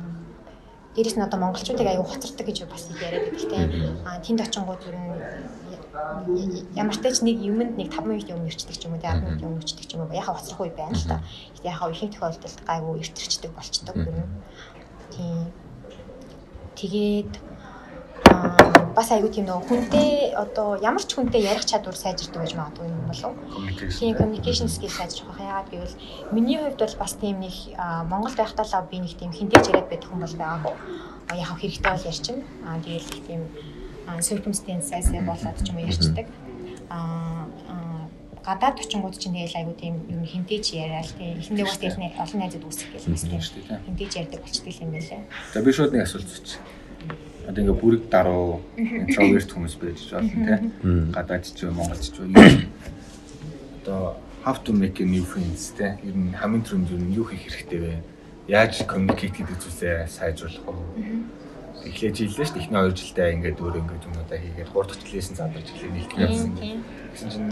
дээрэс 0.95 1.17
нь 1.19 1.27
одоо 1.27 1.39
монголчуудыг 1.41 1.87
аягүй 1.87 2.07
хоцордог 2.09 2.47
гэж 2.47 2.59
бас 2.71 2.89
яриад 2.95 3.29
байдаг 3.29 3.51
те. 3.51 3.59
Аа 4.07 4.23
тэнд 4.25 4.41
очингууд 4.41 4.83
ер 4.87 4.97
нь 4.97 5.15
ямар 6.77 6.95
ч 6.97 7.01
тач 7.03 7.21
нэг 7.27 7.41
юмд 7.41 7.77
нэг 7.77 7.89
5 7.93 8.07
минутын 8.07 8.37
өмнө 8.37 8.49
ирчдэг 8.53 8.77
ч 8.77 8.87
юм 8.87 8.95
уу 8.95 9.03
те 9.03 9.11
10 9.11 9.27
минутын 9.27 9.49
өмнө 9.49 9.61
ирчдэг 9.61 9.87
ч 9.89 9.93
юм 9.97 10.05
уу 10.05 10.15
яхаа 10.15 10.37
үе 10.37 10.73
байна 10.73 10.97
л 10.97 11.09
та. 11.11 11.21
Гэхдээ 11.53 11.73
яхаа 11.73 11.91
ихэнх 11.93 12.15
тохиолдолд 12.15 12.59
гайгүй 12.69 12.95
иртэрчдэг 13.03 13.53
болчдөг 13.57 13.97
нь. 13.97 14.31
Тийм. 15.13 15.53
Тэгээд 16.77 17.33
бас 18.97 19.11
айгүй 19.13 19.29
тийм 19.29 19.45
нөгөө 19.45 19.69
хүнтэй 19.69 20.33
одоо 20.33 20.81
ямар 20.81 21.05
ч 21.05 21.13
хүнтэй 21.13 21.45
ярих 21.45 21.69
чадвар 21.69 21.97
сайжирдаг 22.01 22.49
гэж 22.49 22.57
магадгүй 22.57 22.89
юм 22.89 23.05
болов. 23.05 23.37
Тийм 23.93 24.17
communication 24.17 24.73
skill 24.73 24.89
сайжрах 24.89 25.37
байх. 25.37 25.45
Яагаад 25.45 25.69
гэвэл 25.69 25.97
миний 26.33 26.57
хувьд 26.57 26.81
бол 26.81 26.97
бас 26.97 27.13
тийм 27.21 27.45
нэг 27.45 27.77
Монгол 28.09 28.33
байхдаа 28.33 28.65
л 28.65 28.89
би 28.89 29.05
нэг 29.05 29.13
тийм 29.21 29.37
хинтэж 29.37 29.69
яриад 29.69 29.93
байдаг 29.93 30.09
хүн 30.09 30.25
бол 30.25 30.37
байгаагүй. 30.41 30.75
Яг 31.37 31.61
хэрэгтэй 31.61 31.93
бол 31.93 32.09
ярьчин. 32.09 32.37
Аа 32.65 32.81
тэгэл 32.81 33.11
тийм 33.29 33.43
circumstances 34.25 35.13
болоод 35.13 35.59
ч 35.61 35.69
юм 35.69 35.77
уу 35.77 35.85
ярьцдаг. 35.85 36.27
Аа 36.89 37.45
гадаад 38.49 38.81
очингууд 38.81 39.21
чинь 39.21 39.37
тэгэл 39.37 39.61
айгуу 39.61 39.77
тийм 39.77 39.95
юм 40.09 40.25
хинтэж 40.25 40.73
яриад 40.73 41.13
тийм 41.21 41.37
эхэндээ 41.37 41.69
бас 41.69 41.77
тэгэл 41.85 42.01
олон 42.01 42.41
найзууд 42.41 42.65
үүсэх 42.65 42.89
гэж 42.97 43.05
байна. 43.05 43.85
Хинтэж 43.85 44.11
ярьдаг 44.25 44.41
болчтой 44.41 44.73
юм 44.81 44.91
байлаа. 44.97 45.21
За 45.53 45.61
би 45.61 45.71
шууд 45.75 45.93
нэг 45.93 46.07
асуулт 46.09 46.31
зүч 46.33 46.57
одоо 47.47 47.61
ингээ 47.63 47.81
бүрэг 47.81 48.03
даруу 48.11 48.61
интроверт 48.77 49.51
хүмүүс 49.55 49.75
байж 49.79 50.01
болно 50.13 50.31
тий. 50.31 50.59
Гадаад 51.15 51.45
ч 51.47 51.59
Монголч 51.71 52.11
ч 52.11 52.21
юм. 52.21 52.35
Одоо 53.83 54.17
have 54.45 54.63
to 54.63 54.73
make 54.73 55.01
a 55.01 55.07
new 55.07 55.23
friends 55.23 55.73
тий. 55.79 55.95
Ер 56.03 56.15
нь 56.15 56.35
хамгийн 56.35 56.63
түрүүнд 56.67 56.91
ер 56.91 57.03
нь 57.03 57.15
юу 57.15 57.27
хийх 57.31 57.47
хэрэгтэй 57.47 57.81
вэ? 57.81 57.95
Яаж 58.51 58.83
communicate 58.87 59.39
гэдэг 59.39 59.59
зүйлээ 59.63 60.07
сайжруулах 60.07 60.67
вэ? 60.67 61.47
эхлэж 61.87 62.17
ийлээ 62.21 62.47
шүү 62.47 62.55
дээ. 62.55 62.63
Эхний 62.67 62.81
2 62.83 62.99
жилдээ 62.99 63.35
ингээд 63.37 63.59
өөр 63.63 63.77
ингээд 63.79 64.07
юмудаа 64.11 64.39
хийгээд 64.43 64.71
3 64.75 64.87
дахь 64.91 65.03
жилээс 65.07 65.29
нь 65.31 65.39
задарч 65.39 65.69
эхлэх 65.71 65.93
нийлдэг 65.95 66.19
явсан. 66.19 66.51
Гэсэн 67.15 67.29
чинь 67.31 67.51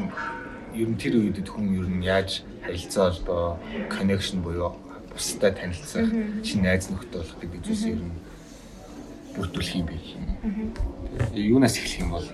ер 0.75 0.89
нь 0.91 0.99
тэр 0.99 1.15
үед 1.23 1.39
хүн 1.47 1.67
ер 1.79 1.89
нь 1.89 2.03
яаж 2.03 2.31
харилцаа 2.67 3.15
холбоо, 3.15 3.59
connection 3.95 4.43
буюу 4.43 4.75
бусдад 5.15 5.55
танилцах, 5.55 6.11
шинэ 6.43 6.63
найз 6.67 6.91
нөхдөд 6.91 7.15
болох 7.15 7.39
гэдэг 7.39 7.61
зүйлс 7.63 7.85
ер 7.87 8.01
нь 8.03 8.15
бүрдүүлэх 9.37 9.75
юм 9.77 9.87
бэ. 9.87 9.97
Юунаас 11.35 11.77
эхлэх 11.79 12.01
юм 12.01 12.11
бол 12.11 12.27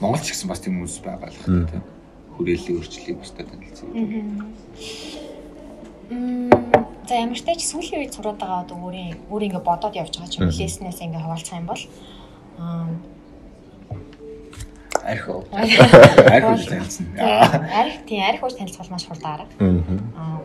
Монгол 0.00 0.22
ч 0.22 0.32
гэсэн 0.32 0.48
бас 0.48 0.60
тийм 0.62 0.78
хүмүүс 0.78 1.02
байгаа 1.02 1.28
л 1.28 1.38
хаа 1.42 1.66
тийм. 1.68 1.84
Хүрээллийн 2.36 2.78
өөрчлөлийг 2.78 3.18
бусдад 3.18 3.50
танилцсан. 3.50 3.88
За 7.08 7.14
ямар 7.18 7.38
ч 7.38 7.42
тач 7.42 7.60
сүүлийн 7.66 8.06
үед 8.06 8.14
сураад 8.14 8.38
байгаа 8.38 8.62
одоо 8.62 8.78
өөрийн 8.78 9.18
өөр 9.26 9.42
ингэ 9.50 9.60
бодоод 9.60 9.98
явж 9.98 10.14
байгаа 10.16 10.32
ч 10.32 10.38
хүлээснээс 10.38 11.02
ингэ 11.02 11.18
хаваалцах 11.18 11.58
юм 11.58 11.66
бол 11.66 11.82
аа 12.62 12.86
арх 15.08 15.28
уу. 15.28 15.42
Арх 15.52 16.44
уу 16.46 16.58
танилцсан. 16.62 17.06
Арх 17.18 17.96
тийм 18.06 18.22
арх 18.22 18.42
уу 18.42 18.52
танилцах 18.54 18.86
бол 18.86 18.92
маш 18.94 19.04
хурдан 19.08 19.32
арга. 19.34 19.52
Аа 20.14 20.38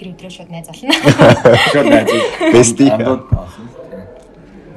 тэр 0.00 0.16
өдрөө 0.16 0.32
шууд 0.32 0.48
найз 0.48 0.64
болно. 0.72 0.96
Шууд 1.72 1.88
найз. 1.92 2.08
Бести. 2.56 2.88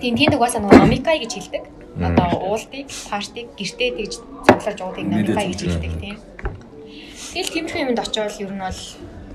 Тийм 0.03 0.19
тийм 0.19 0.35
угаасаа 0.35 0.59
нөгөө 0.59 0.83
номикай 0.83 1.15
гэж 1.23 1.31
хэлдэг. 1.31 1.63
Одоо 1.95 2.27
уултыг, 2.51 2.91
партиг 3.07 3.55
гэртээ 3.55 3.89
тэгж 3.95 4.13
цуглуулж 4.19 4.79
уудыг 4.83 5.07
номикай 5.07 5.47
гэж 5.47 5.59
хэлдэг 5.63 5.93
тийм. 6.03 6.17
Тэгэл 7.31 7.53
тиймэрхүү 7.55 7.81
юмд 7.87 8.03
очиод 8.03 8.35
ер 8.43 8.51
нь 8.51 8.59
бол 8.59 8.81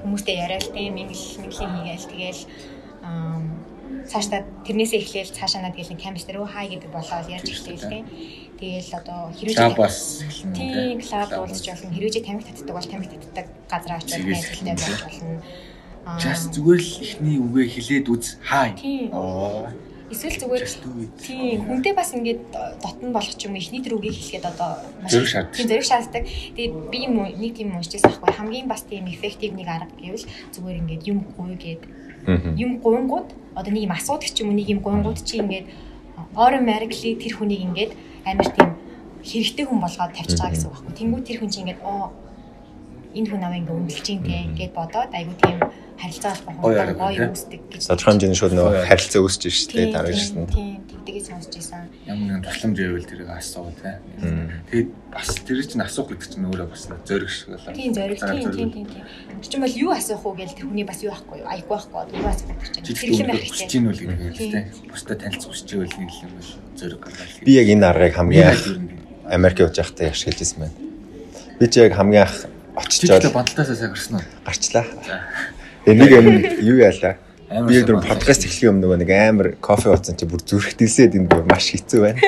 хүмүүстэй 0.05 0.37
яриад 0.45 0.69
тийм 0.69 0.93
мингэл 0.93 1.41
мingлийн 1.41 1.73
хийгээл 1.73 2.13
тэгэл 2.13 2.43
цаашдаа 4.13 4.45
тэрнээсээ 4.69 5.01
эхлээл 5.01 5.33
цаашаа 5.33 5.65
надад 5.65 5.81
гээл 5.81 5.97
кампус 5.97 6.29
дээр 6.29 6.45
хай 6.45 6.67
гэдэг 6.69 6.91
болоод 6.93 7.33
ярьж 7.33 7.49
эхлэв 7.49 7.89
тийм. 7.89 8.05
Тэгэл 8.61 8.91
одоо 8.93 9.33
хэрвээ 9.33 9.73
бас 9.73 9.97
тийм 10.53 11.01
клаб 11.01 11.33
уулзч 11.33 11.65
болно. 11.65 11.97
Хэрвээ 11.97 12.29
тамиг 12.29 12.45
татдаг 12.45 12.77
бол 12.77 12.93
тамиг 12.93 13.09
татдаг 13.09 13.47
газар 13.73 13.93
очиод 13.97 14.29
ажилладаг 14.37 14.77
байж 14.85 15.01
болно. 15.01 15.41
Just 16.21 16.53
зүгээр 16.53 16.81
л 16.85 16.93
ихний 17.01 17.39
үгээ 17.41 17.67
хэлээд 17.73 18.07
үз. 18.13 18.37
Хай. 18.45 18.77
Оо 19.17 19.73
Эсвэл 20.09 20.41
зүгээр 20.41 20.65
тийм 21.21 21.69
хүнтэй 21.69 21.93
бас 21.93 22.17
ингээд 22.17 22.41
дотн 22.81 23.13
болох 23.13 23.35
ч 23.37 23.45
юм 23.45 23.61
ихний 23.61 23.85
тэр 23.85 24.01
үгийг 24.01 24.17
хэлэхэд 24.17 24.45
одоо 24.49 24.81
маш 25.05 25.13
зөв 25.13 25.29
шаарддаг. 25.29 25.57
Тийм 25.57 25.69
зөв 25.69 25.85
шаарддаг. 25.85 26.25
Тэгээд 26.57 26.75
би 26.89 26.99
юм 27.05 27.15
нэг 27.29 27.53
тийм 27.53 27.77
уншижсэн 27.77 28.09
байхгүй 28.09 28.33
хамгийн 28.33 28.69
бас 28.73 28.89
тийм 28.89 29.05
эффектив 29.05 29.53
нэг 29.53 29.69
арга 29.69 29.93
гэвэл 30.01 30.25
зүгээр 30.57 30.81
ингээд 30.81 31.03
юм 31.13 31.19
гуйгээд 31.37 31.83
юм 32.57 32.81
гуйнгууд 32.81 33.29
одоо 33.53 33.73
нэг 33.73 33.85
юм 33.85 33.93
асуудаг 33.93 34.33
ч 34.33 34.41
юм 34.41 34.49
уу 34.49 34.57
нэг 34.57 34.69
юм 34.73 34.81
гуйнгууд 34.81 35.21
чи 35.21 35.45
ингээд 35.45 35.67
орон 36.35 36.65
маргли 36.65 37.13
тэр 37.21 37.33
хүнийг 37.37 37.63
ингээд 37.69 37.93
амар 38.25 38.49
тийм 38.49 38.71
хэрэгтэй 39.29 39.65
хүн 39.69 39.81
болгоод 39.85 40.13
тавьчих 40.17 40.41
байгаа 40.41 40.57
гэсэн 40.57 40.69
үг 40.69 40.75
байхгүй. 40.75 40.95
Тэнгүү 40.97 41.21
тэр 41.27 41.39
хүн 41.41 41.51
чи 41.53 41.59
ингээд 41.63 41.81
оо 41.85 42.13
энэ 43.13 43.29
хүн 43.29 43.45
аваа 43.45 43.59
ингээд 43.61 43.77
өмлөж 43.77 44.07
юм 44.09 44.23
те 44.25 44.37
ингээд 44.49 44.73
бодоод 44.73 45.11
айгу 45.13 45.35
тийм 45.43 45.59
харилцаа 45.99 46.33
болох 46.47 46.63
хүн 46.63 46.95
гоё 46.95 47.27
үүсдэг 47.35 47.63
гэж. 47.75 47.83
Тодорхой 47.91 48.13
хэмжээний 48.15 48.39
шууд 48.39 48.55
нөгөө 48.55 48.87
харилцаа 48.87 49.21
үүсэж 49.27 49.43
шүү 49.51 49.75
дээ 49.75 49.87
дараагч 49.93 50.31
нь. 50.31 50.47
Тийм, 50.47 50.79
тэгдэгээс 50.87 51.27
сонсч 51.27 51.53
ийсэн. 51.59 51.85
Ямар 52.07 52.39
нэгэн 52.39 52.45
тусламж 52.47 52.77
байвал 52.79 53.09
тэрийг 53.11 53.31
асуу 53.35 53.73
те. 53.83 53.99
Тэгээд 54.71 54.91
бас 55.11 55.29
тэр 55.43 55.59
чинь 55.67 55.83
асуух 55.83 56.09
гэдэг 56.15 56.29
чинь 56.31 56.47
өөрөө 56.47 56.69
бас 56.71 56.83
зөриг 57.03 57.31
шиг 57.35 57.49
болоо. 57.51 57.75
Тийм, 57.75 57.91
зөриг. 57.99 58.19
Тийм, 58.23 58.49
тийм, 58.55 58.69
тийм, 58.71 58.87
тийм. 58.87 59.05
Тэр 59.43 59.49
чинь 59.51 59.63
бол 59.67 59.75
юу 59.75 59.91
асуух 59.91 60.23
уу 60.23 60.35
гэж 60.39 60.51
тэр 60.55 60.67
хүний 60.71 60.87
бас 60.87 61.03
юу 61.03 61.11
ахгүй 61.11 61.43
юу? 61.43 61.49
Айгүй 61.51 61.75
байхгүй. 61.75 62.03
Юу 62.15 62.29
асуух 62.31 62.59
гэдэг 62.63 62.83
чинь. 62.87 62.95
Тэр 62.95 63.11
юм 63.19 63.27
байх 63.27 63.43
чинь. 63.43 63.53
Хүсэж 63.59 63.73
ийн 63.75 63.87
үл 63.91 63.99
гэдэг 63.99 64.51
те. 64.55 64.61
Бусдад 64.87 65.19
танилцах 65.19 65.51
хүсэж 65.51 65.69
ивэл 65.75 65.97
нэг 65.99 66.11
юм 66.15 66.33
биш. 66.39 66.51
Зөриг 66.79 67.01
гаргал. 67.03 67.43
Би 67.43 67.53
яг 67.59 67.67
энэ 67.67 67.87
аргыг 67.91 68.15
хамгийн 68.15 68.55
Америк 69.27 69.59
явж 69.67 69.77
байхдаа 69.77 70.15
ашиглаж 70.15 70.41
ирсэн 70.41 70.59
байна. 70.63 70.77
Би 71.59 71.67
ч 71.67 71.83
яг 71.83 71.93
хамгийн 71.99 72.23
анх 72.23 72.47
очичоод 72.79 73.29
бандалтаасаа 73.35 73.77
сайн 73.77 73.93
гарсан 73.93 74.15
уу? 74.17 74.25
Гарчлаа. 74.47 74.87
Тэгээ 75.85 75.99
нэг 75.99 76.11
юм 76.11 76.27
юу 76.65 76.79
яалаа. 76.83 77.17
Би 77.49 77.81
өөр 77.81 78.03
подкаст 78.05 78.45
эхлэх 78.45 78.69
юм 78.69 78.81
нөгөө 78.83 78.99
нэг 79.01 79.11
амар 79.15 79.49
кофе 79.63 79.89
уусан 79.89 80.19
чи 80.19 80.29
бүр 80.29 80.43
зүрх 80.45 80.77
дэлсээд 80.77 81.17
энэ 81.17 81.29
бүр 81.31 81.47
маш 81.49 81.71
хэцүү 81.73 82.01
байна. 82.03 82.21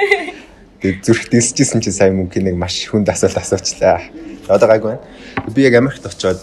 Тэгээ 0.80 1.04
зүрх 1.04 1.28
дэлсэжсэн 1.28 1.84
чи 1.84 1.92
сайн 1.92 2.16
мөнгө 2.16 2.40
нэг 2.40 2.56
маш 2.56 2.88
хүнд 2.88 3.12
асуулт 3.12 3.36
асуучлаа. 3.36 4.00
Одоо 4.48 4.68
гайгүй 4.70 4.96
байна. 4.96 5.04
Би 5.52 5.66
яг 5.68 5.76
Америкт 5.76 6.08
очиод 6.08 6.40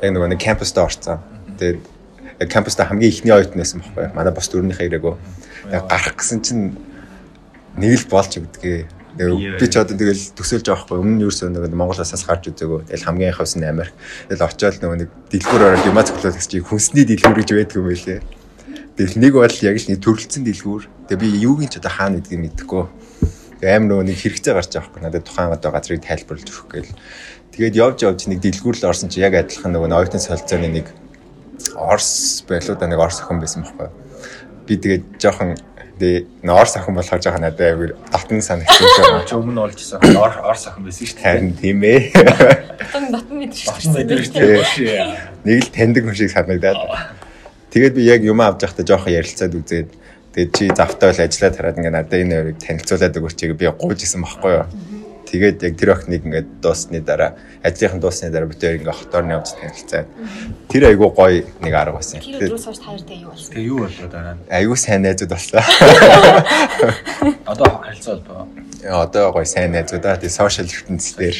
яг 0.00 0.10
нөгөө 0.16 0.32
нэг 0.32 0.40
кампуст 0.40 0.80
орцсон. 0.80 1.20
Тэгээд 1.60 2.48
кампуст 2.48 2.80
хамгийн 2.80 3.12
ихний 3.12 3.34
оюутан 3.36 3.60
байсан 3.60 3.84
байхгүй. 3.84 4.16
Манай 4.16 4.32
бос 4.32 4.48
дөрөвнийхээ 4.48 4.88
ирээгүй. 4.88 5.14
Яг 5.76 5.84
гарах 5.92 6.16
гэсэн 6.16 6.40
чинь 6.40 6.72
нэг 7.76 8.00
л 8.00 8.08
болж 8.08 8.32
өгдөгээ 8.40 9.03
Би 9.14 9.66
ч 9.70 9.74
одоо 9.78 9.94
тэгэл 9.94 10.34
төсөөлж 10.34 10.66
байгаа 10.66 10.84
хгүй. 10.90 10.98
Өмнө 10.98 11.16
нь 11.18 11.24
юусэн 11.26 11.54
нэг 11.54 11.70
Монголоосаас 11.70 12.26
гарч 12.26 12.50
үзээгөө. 12.50 12.90
Тэгэл 12.90 13.06
хамгийн 13.06 13.30
анхаас 13.30 13.54
нь 13.54 13.62
Америк. 13.62 13.94
Тэгэл 14.26 14.42
очиод 14.42 14.82
нөгөө 14.82 14.98
нэг 15.06 15.10
дэлгүүр 15.30 15.62
ороод 15.70 15.86
юмаа 15.86 16.02
цоглоод 16.02 16.34
гэж 16.34 16.52
хүнсний 16.66 17.06
дэлгүүр 17.06 17.38
гэж 17.38 17.50
байдаг 17.54 17.78
юм 17.78 17.86
байлээ. 17.86 18.20
Тэгэл 18.98 19.18
нэг 19.22 19.32
бол 19.38 19.58
яг 19.62 19.76
л 19.78 19.90
нэг 19.90 19.98
төрөлцсөн 20.02 20.42
дэлгүүр. 20.42 20.82
Тэгээ 21.06 21.22
би 21.22 21.28
юугийн 21.46 21.70
ч 21.70 21.78
одоо 21.78 21.92
хаана 21.94 22.18
гэдгийг 22.18 22.42
мэдэхгүй. 22.42 22.84
Тэгээ 23.62 23.74
аим 23.74 23.86
нөгөө 23.86 24.04
нэг 24.10 24.18
хэрэгцээ 24.18 24.54
гарч 24.54 24.70
байгаа 24.74 24.90
хгүй. 24.90 25.02
Надад 25.02 25.24
тухайн 25.26 25.54
одоо 25.54 25.70
газрыг 25.70 26.02
тайлбарлаж 26.02 26.48
өгөх 26.50 26.70
гээл. 26.74 26.94
Тэгээд 27.54 27.78
явж 27.78 27.98
явж 28.02 28.20
нэг 28.26 28.38
дэлгүүр 28.42 28.76
л 28.82 28.88
орсон 28.90 29.10
чи 29.14 29.22
яг 29.22 29.38
адилхан 29.38 29.70
нөгөө 29.74 29.94
оюутан 29.94 30.22
солилцооны 30.22 30.70
нэг 30.74 30.86
Орс 31.74 32.42
байлуу 32.48 32.76
да 32.78 32.86
нэг 32.86 32.98
Орс 32.98 33.22
охин 33.22 33.38
байсан 33.38 33.62
байхгүй. 33.62 33.88
Би 34.66 34.74
тэгээд 34.78 35.04
жоохон 35.22 35.54
Тэгээ 35.94 36.42
ноор 36.42 36.66
сахин 36.66 36.94
болохоор 36.98 37.22
жоохон 37.22 37.44
надад 37.46 37.62
аягүй 37.62 37.94
татан 38.10 38.42
санагдсан 38.42 38.82
шүү. 38.82 39.30
Чи 39.30 39.34
өмнө 39.38 39.62
олж 39.62 39.78
исэн 39.78 40.02
ор 40.18 40.58
сахин 40.58 40.82
байсан 40.82 41.06
шүү 41.06 41.16
дээ. 41.18 41.26
Харин 41.26 41.52
тийм 41.54 41.78
ээ. 41.86 42.00
Татан 42.82 43.04
татан 43.14 43.34
мэдэрч 43.38 43.62
шүү. 43.70 44.90
Нэг 45.46 45.58
л 45.62 45.70
таньдаг 45.70 46.02
хүн 46.02 46.18
шиг 46.18 46.34
санагдаад. 46.34 46.82
Тэгээд 47.70 47.94
би 47.94 48.02
яг 48.10 48.26
юм 48.26 48.42
авч 48.42 48.66
явахдаа 48.66 48.86
жоохон 48.86 49.14
ярилцаад 49.14 49.54
үзээд 49.54 49.90
тэгээд 50.34 50.50
чи 50.50 50.64
завтаа 50.74 51.14
бол 51.14 51.22
ажиллаад 51.22 51.54
хараад 51.58 51.78
ингээ 51.78 51.94
надад 51.94 52.18
энэ 52.18 52.34
хоёрыг 52.42 52.58
танилцуулаад 52.58 53.18
өгөөч 53.18 53.34
чиг 53.38 53.54
би 53.54 53.70
гууж 53.70 54.00
исэн 54.02 54.26
байхгүй 54.26 54.50
юу. 54.50 54.66
Тэгээд 55.34 55.66
яг 55.66 55.74
тэр 55.74 55.90
охиныг 55.98 56.22
ингээд 56.22 56.48
дуусны 56.62 57.02
дараа 57.02 57.34
ажлынхан 57.66 57.98
дуусны 57.98 58.30
дараа 58.30 58.46
бүтээр 58.46 58.78
ингээд 58.78 58.94
хотоор 59.02 59.24
нь 59.26 59.34
явж 59.34 59.50
танилцаад 59.58 60.06
тэр 60.70 60.82
айгуу 60.94 61.10
гоё 61.10 61.42
нэг 61.58 61.74
арга 61.74 61.98
байсан. 61.98 62.22
Тэр 62.22 62.54
өдрөөс 62.54 62.70
хойш 62.70 62.78
таартай 62.78 63.18
юу 63.18 63.34
болсон? 63.34 63.50
Тэгээ 63.50 63.66
юу 63.66 63.78
болоо 63.82 64.08
дараа 64.14 64.34
нь? 64.38 64.46
Айгуу 64.46 64.78
сайн 64.78 65.02
найзууд 65.02 65.32
болсон. 65.34 65.58
Одоо 67.50 67.66
харилцаа 67.82 68.14
болбоо. 68.14 68.46
Одоо 68.86 69.24
гоё 69.34 69.42
сайн 69.50 69.74
найзуудаа 69.74 70.22
тэгээ 70.22 70.38
сошиал 70.38 70.70
ертөнцийн 70.70 71.18
дээр. 71.18 71.38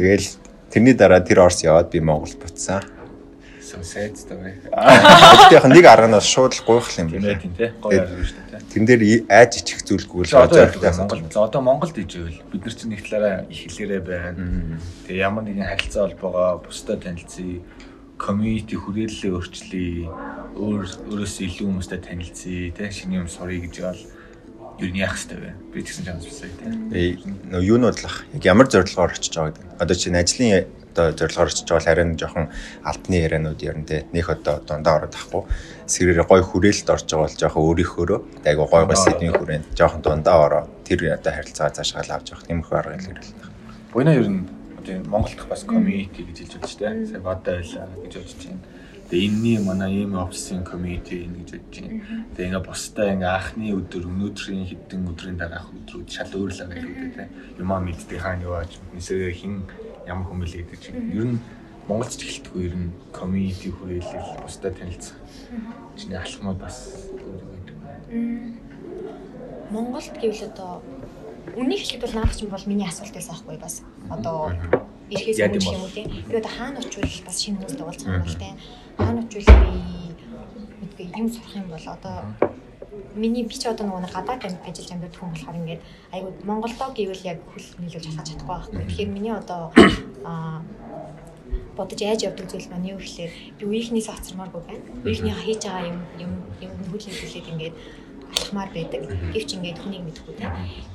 Тэгээл 0.00 0.26
тэрний 0.72 0.96
дараа 0.96 1.20
тэр 1.20 1.44
Орос 1.44 1.60
яваад 1.68 1.92
би 1.92 2.00
Монгол 2.00 2.32
буцсан 2.40 2.80
тавь. 4.24 4.40
Гэхдээ 4.40 5.58
яг 5.58 5.64
нэг 5.68 5.84
арга 5.84 6.08
нь 6.08 6.20
шууд 6.22 6.56
л 6.56 6.62
гуйх 6.64 6.88
юм 6.96 7.12
байна. 7.12 7.36
Тийм 7.36 7.52
тий. 7.52 7.70
Гоё 7.76 8.08
арга 8.08 8.24
шүү 8.24 8.40
дээ. 8.40 8.45
Тэн 8.76 8.84
дээр 8.84 9.24
айж 9.32 9.64
ичих 9.64 9.80
зүйлгүй 9.88 10.28
л 10.28 10.36
зорилготой 10.36 10.92
Монгол. 11.00 11.24
Одоо 11.32 11.60
Монголд 11.64 11.96
иживэл 11.96 12.44
бид 12.52 12.60
нар 12.68 12.76
чинь 12.76 12.92
нэг 12.92 13.08
талаараа 13.08 13.48
их 13.48 13.64
хэлээрээ 13.72 14.02
байна. 14.04 14.76
Тэгээ 15.08 15.24
ямар 15.24 15.48
нэгэн 15.48 15.64
харилцаа 15.64 16.12
холбоогоо 16.12 16.60
бусдад 16.60 17.00
танилцъя 17.00 17.64
комьюнити 18.20 18.76
хүрээлэлээ 18.76 19.32
өөрчлөе 19.32 20.12
өөр 20.60 20.82
өөрөөсөө 21.08 21.44
илүү 21.48 21.66
хүмүүстэй 21.72 22.00
танилцъя 22.04 22.68
тий 22.76 22.90
шинэ 22.92 23.24
юм 23.24 23.32
сурыг 23.32 23.64
гэж 23.64 23.76
бол 23.80 24.02
ер 24.84 24.90
нь 24.92 25.00
яах 25.00 25.16
хэрэгтэй 25.16 25.40
вэ? 25.40 25.52
Би 25.72 25.80
ч 25.80 25.96
жаа 26.04 26.20
сонссон 26.20 26.52
тий 26.92 27.16
нөө 27.48 27.64
юу 27.64 27.80
нь 27.80 27.88
бодлох 27.88 28.28
яг 28.36 28.44
ямар 28.44 28.68
зорилгоор 28.68 29.16
очиж 29.16 29.32
байгаа 29.32 29.56
гэдэг 29.56 29.80
одоо 29.80 29.96
чинь 29.96 30.20
ажлын 30.20 30.68
одоо 30.96 31.12
зорилгоор 31.12 31.52
очиж 31.52 31.68
байгаа 31.68 31.84
харин 31.84 32.16
жоохон 32.16 32.48
алтны 32.80 33.16
ярианууд 33.20 33.60
ярина 33.60 33.84
те 33.84 34.06
нөх 34.16 34.32
одоо 34.32 34.64
дундаа 34.64 34.96
ороод 35.04 35.14
ахгүй 35.14 35.42
сэрээр 35.84 36.24
гой 36.24 36.40
хүрээлэлд 36.40 36.88
орж 36.88 37.04
байгаа 37.04 37.28
бол 37.28 37.40
жоохон 37.44 37.66
өөрийнхөөрөө 37.68 38.20
айгу 38.48 38.64
гой 38.64 38.84
гой 38.88 38.96
сэдвийн 38.96 39.36
хүрээнд 39.36 39.66
жоохон 39.76 40.00
дундаа 40.00 40.36
ороо 40.48 40.64
тэр 40.88 41.12
одоо 41.12 41.32
харилцаа 41.36 41.68
цаашаа 41.68 42.00
авч 42.08 42.32
явах 42.32 42.48
их 42.48 42.72
арга 42.72 42.96
илэрхийлэх. 42.96 43.50
Буйна 43.92 44.14
ер 44.16 44.28
нь 44.28 44.48
одоо 44.78 45.02
Монголд 45.10 45.48
бас 45.48 45.64
community 45.64 46.22
гэж 46.22 46.38
хэлж 46.38 46.52
байна 46.52 46.66
шүү 46.66 46.80
дээ. 46.80 47.06
Сая 47.10 47.20
бадаа 47.20 47.54
байлаа 47.58 47.88
гэж 48.02 48.14
бодож 48.16 48.34
байна. 48.46 48.60
Тэгээ 49.06 49.26
энэний 49.30 49.58
манай 49.62 49.92
ийм 50.02 50.14
офисын 50.14 50.62
community 50.64 51.26
гэж 51.26 51.50
бодож 51.50 51.74
байна. 51.74 52.26
Тэгээ 52.34 52.48
ингээ 52.50 52.66
бусдаа 52.66 53.06
ингээ 53.14 53.34
анхны 53.34 53.66
өдөр 53.74 54.04
өнөөдрийн 54.10 54.66
хэдэн 54.70 55.02
өдрийн 55.10 55.38
дараах 55.38 55.70
өдрүүд 55.74 56.08
шал 56.10 56.32
өөр 56.38 56.50
л 56.54 56.60
байгаа 56.66 56.82
юм 56.82 57.10
дээ. 57.14 57.28
Юмаа 57.58 57.80
мэддэг 57.82 58.20
хаана 58.22 58.46
юу 58.46 58.54
ааж 58.58 58.72
нисээ 58.94 59.32
хин 59.34 59.66
ямар 60.06 60.26
хүн 60.26 60.40
бэлээ 60.40 60.62
гэдэг 60.64 60.80
чинь. 60.80 61.12
Ер 61.12 61.26
нь 61.34 61.38
Монголд 61.86 62.14
ч 62.14 62.22
эхэлтгүй 62.26 62.62
ер 62.66 62.74
нь 62.74 62.90
community 63.14 63.70
хүрээлэл 63.70 64.42
бусдад 64.42 64.74
танилцах. 64.78 65.18
Чиний 65.94 66.18
алхмууд 66.18 66.58
бас 66.58 67.10
өөр 67.14 67.42
байдаг. 67.46 67.76
Монголд 69.70 70.14
гэвэл 70.18 70.50
одоо 70.50 70.82
үнийг 71.54 71.80
хэлэхэд 71.82 72.02
бол 72.02 72.14
наадах 72.14 72.34
чинь 72.38 72.50
бол 72.50 72.66
миний 72.66 72.86
асуулт 72.86 73.14
байсан 73.14 73.34
аахгүй 73.34 73.58
бас. 73.58 73.82
Одоо 74.10 74.50
ирэхээс 75.10 75.38
өмнө 75.46 75.62
юм 75.62 75.82
уу 75.86 75.94
те. 75.94 76.02
Би 76.06 76.34
одоо 76.38 76.50
хаана 76.50 76.78
очивол 76.82 77.22
бас 77.26 77.38
шинэ 77.38 77.58
хүмүүстэй 77.62 77.86
уулзах 77.86 78.10
юм 78.10 78.26
те. 78.34 78.50
Хаана 78.98 79.20
очивол 79.22 79.58
би 79.62 79.70
мэдгүй 80.82 81.06
юм 81.14 81.28
сурах 81.30 81.54
юм 81.54 81.68
бол 81.70 81.86
одоо 81.86 82.16
миний 83.14 83.44
би 83.44 83.54
ч 83.54 83.66
одоо 83.66 83.86
нөгөө 83.86 84.12
гадаад 84.12 84.42
ажиллаж 84.44 84.90
амьд 84.92 85.16
хүн 85.16 85.30
болохоор 85.32 85.60
ингээд 85.60 85.82
айгуу 86.12 86.32
Монголдоо 86.44 86.88
гэвэл 86.92 87.28
яг 87.28 87.38
хөл 87.48 87.68
нийлүүлж 87.80 88.06
хахаж 88.08 88.26
чадахгүй 88.28 88.48
байхгүй. 88.52 88.84
Тэгэхээр 88.84 89.10
миний 89.14 89.34
одоо 89.34 89.72
аа 90.24 90.60
бодож 91.76 92.00
яаж 92.00 92.20
явдаг 92.28 92.46
зүйл 92.48 92.68
маань 92.72 92.90
юу 92.92 92.98
гэхлээр 93.00 93.32
би 93.58 93.64
үеийнхнээс 93.64 94.08
оцромооргүй 94.08 94.62
байна. 94.64 94.84
Үеийнхнийхээ 95.04 95.44
хийж 95.44 95.62
байгаа 95.64 95.84
юм 95.90 95.98
юм 96.24 96.32
юм 96.64 96.72
хөл 96.92 97.06
нийлүүлээд 97.08 97.50
ингээд 97.52 97.74
алхмаар 98.36 98.70
байдаг. 98.72 99.00
Гэвч 99.32 99.50
ингээд 99.56 99.80
хүнийг 99.80 100.04
мэдхгүй 100.04 100.34
те. 100.36 100.48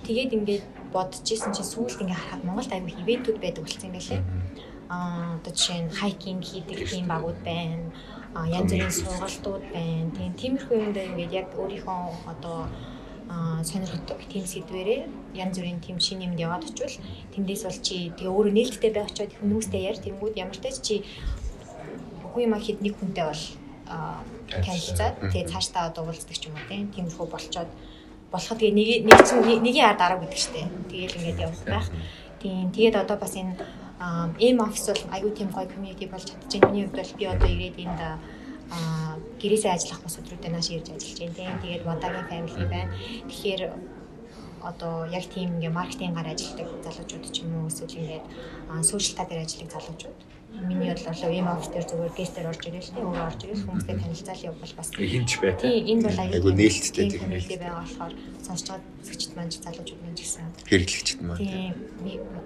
Тэгээд 0.06 0.36
ингээд 0.38 0.64
бодож 0.94 1.26
исэн 1.26 1.54
чинь 1.54 1.70
сүүлд 1.70 2.02
ингээд 2.02 2.22
харахад 2.22 2.46
Монголд 2.46 2.72
аюу 2.74 2.92
ивентүүд 3.02 3.38
байдаг 3.42 3.64
болсон 3.66 3.88
юм 3.90 3.96
байлээ. 3.98 4.22
Аа 4.90 5.38
одоо 5.40 5.52
жишээ 5.56 5.80
нь 5.86 5.94
хайкинг 5.96 6.44
хийдэг 6.44 6.78
тийм 6.90 7.06
багууд 7.08 7.40
байна 7.46 7.94
янз 8.36 8.72
бүрийн 8.72 8.96
сургалтууд 8.96 9.64
байна. 9.74 10.12
Тийм 10.16 10.32
тиймэрхүү 10.40 10.78
юмд 10.80 10.98
ингээд 10.98 11.34
яг 11.36 11.48
өөрийнхөө 11.60 12.00
одоо 12.32 12.68
сонирхдаг 13.64 14.20
тийм 14.32 14.46
сэдвэрээ 14.48 15.02
янз 15.36 15.56
бүрийн 15.60 15.80
тийм 15.80 16.00
шинэ 16.00 16.26
юмд 16.28 16.40
яваад 16.40 16.68
очивол 16.68 16.98
тэндээс 17.36 17.64
бол 17.68 17.80
чи 17.84 17.96
тэгээ 18.16 18.32
өөрөө 18.32 18.54
нээлттэй 18.56 18.92
байх 18.92 19.12
очиод 19.12 19.32
хүмүүстэй 19.40 19.82
яар 19.88 20.00
тэнгууд 20.00 20.36
ямар 20.36 20.58
ч 20.58 20.66
чи 20.80 20.96
үгүй 22.28 22.48
юм 22.48 22.56
хэд 22.56 22.80
нэг 22.84 22.96
хүнтэй 23.00 23.26
бол 23.28 23.44
танилцаад 24.52 25.16
тэгээ 25.32 25.52
цаашдаа 25.52 25.84
одоо 25.92 26.04
уулздаг 26.08 26.36
ч 26.36 26.48
юм 26.48 26.56
уу 26.56 26.68
тийм 26.68 26.88
тиймэрхүү 26.96 27.28
болцоод 27.28 27.70
болоход 28.32 28.60
тэгээ 28.60 28.76
нэг 28.80 28.90
нэг 29.08 29.20
чинь 29.28 29.64
нэгийн 29.64 29.88
ард 29.92 30.02
арга 30.02 30.24
гэдэг 30.24 30.40
чтэй. 30.40 30.66
Тэгээл 30.88 31.18
ингээд 31.20 31.44
явах 31.44 31.64
байх. 31.68 31.88
Тийм 32.40 32.72
тэгээд 32.72 32.96
одоо 32.96 33.18
бас 33.20 33.36
энэ 33.36 33.60
эм 34.40 34.58
офис 34.62 34.88
бол 34.88 35.04
аюу 35.16 35.32
тийм 35.32 35.50
гоё 35.50 35.68
community 35.70 36.06
болж 36.10 36.26
чадчихээн. 36.26 36.72
Миний 36.72 36.86
хувьд 36.86 36.98
бол 36.98 37.18
би 37.20 37.26
одоо 37.26 37.50
ирээд 37.50 37.78
энд 37.86 38.02
гэрээсээ 39.42 39.72
ажиллах 39.74 40.02
бас 40.04 40.18
өдрүүдэд 40.20 40.52
нааш 40.54 40.68
ирж 40.72 40.88
ажиллаж 40.90 41.20
байна 41.20 41.38
тийм. 41.38 41.60
Тэгээд 41.62 41.86
Водагийн 41.86 42.28
family 42.32 42.66
байна. 42.72 42.94
Тэгэхээр 43.30 43.62
одоо 44.62 45.06
яг 45.06 45.26
тийм 45.34 45.58
ингээ 45.58 45.74
маркетингаар 45.74 46.34
ажилладаг 46.34 46.70
залуучууд 46.86 47.26
ч 47.34 47.42
юм 47.42 47.52
уу 47.58 47.70
эсвэл 47.70 47.98
ингээд 48.02 48.26
сошиал 48.86 49.18
та 49.18 49.26
дээр 49.26 49.44
ажилладаг 49.46 49.72
залуучууд 49.74 50.20
миний 50.60 50.92
бодлоор 50.92 51.32
ийм 51.32 51.48
офис 51.48 51.70
дээр 51.72 51.86
зүгээр 51.88 52.14
гестээр 52.18 52.50
орж 52.52 52.62
ирэл 52.68 52.92
тийм 52.92 53.06
өөрөө 53.08 53.28
орж 53.32 53.42
ирэл 53.44 53.66
хүмүүстэй 53.66 53.96
танилцал 53.98 54.46
явбал 54.52 54.74
бас. 54.78 54.90
Хинч 54.92 55.32
бай 55.40 55.52
тийм 55.56 55.88
энэ 55.92 56.04
бол 56.06 56.20
айгу 56.20 56.52
нээлттэй 56.52 57.06
тийм 57.10 57.26
нээлттэй. 57.32 57.58
байгаа 57.58 57.82
болохоор 57.82 58.14
сонсож 58.44 58.68
байгаа 58.68 58.84
зэгчд 59.08 59.32
маань 59.36 59.52
залуучууд 59.52 60.02
маань 60.04 60.18
ч 60.18 60.22
гэсэн. 60.22 60.46
Хэрэглэгчд 60.68 61.20
маань 61.24 61.40
тийм 61.40 61.74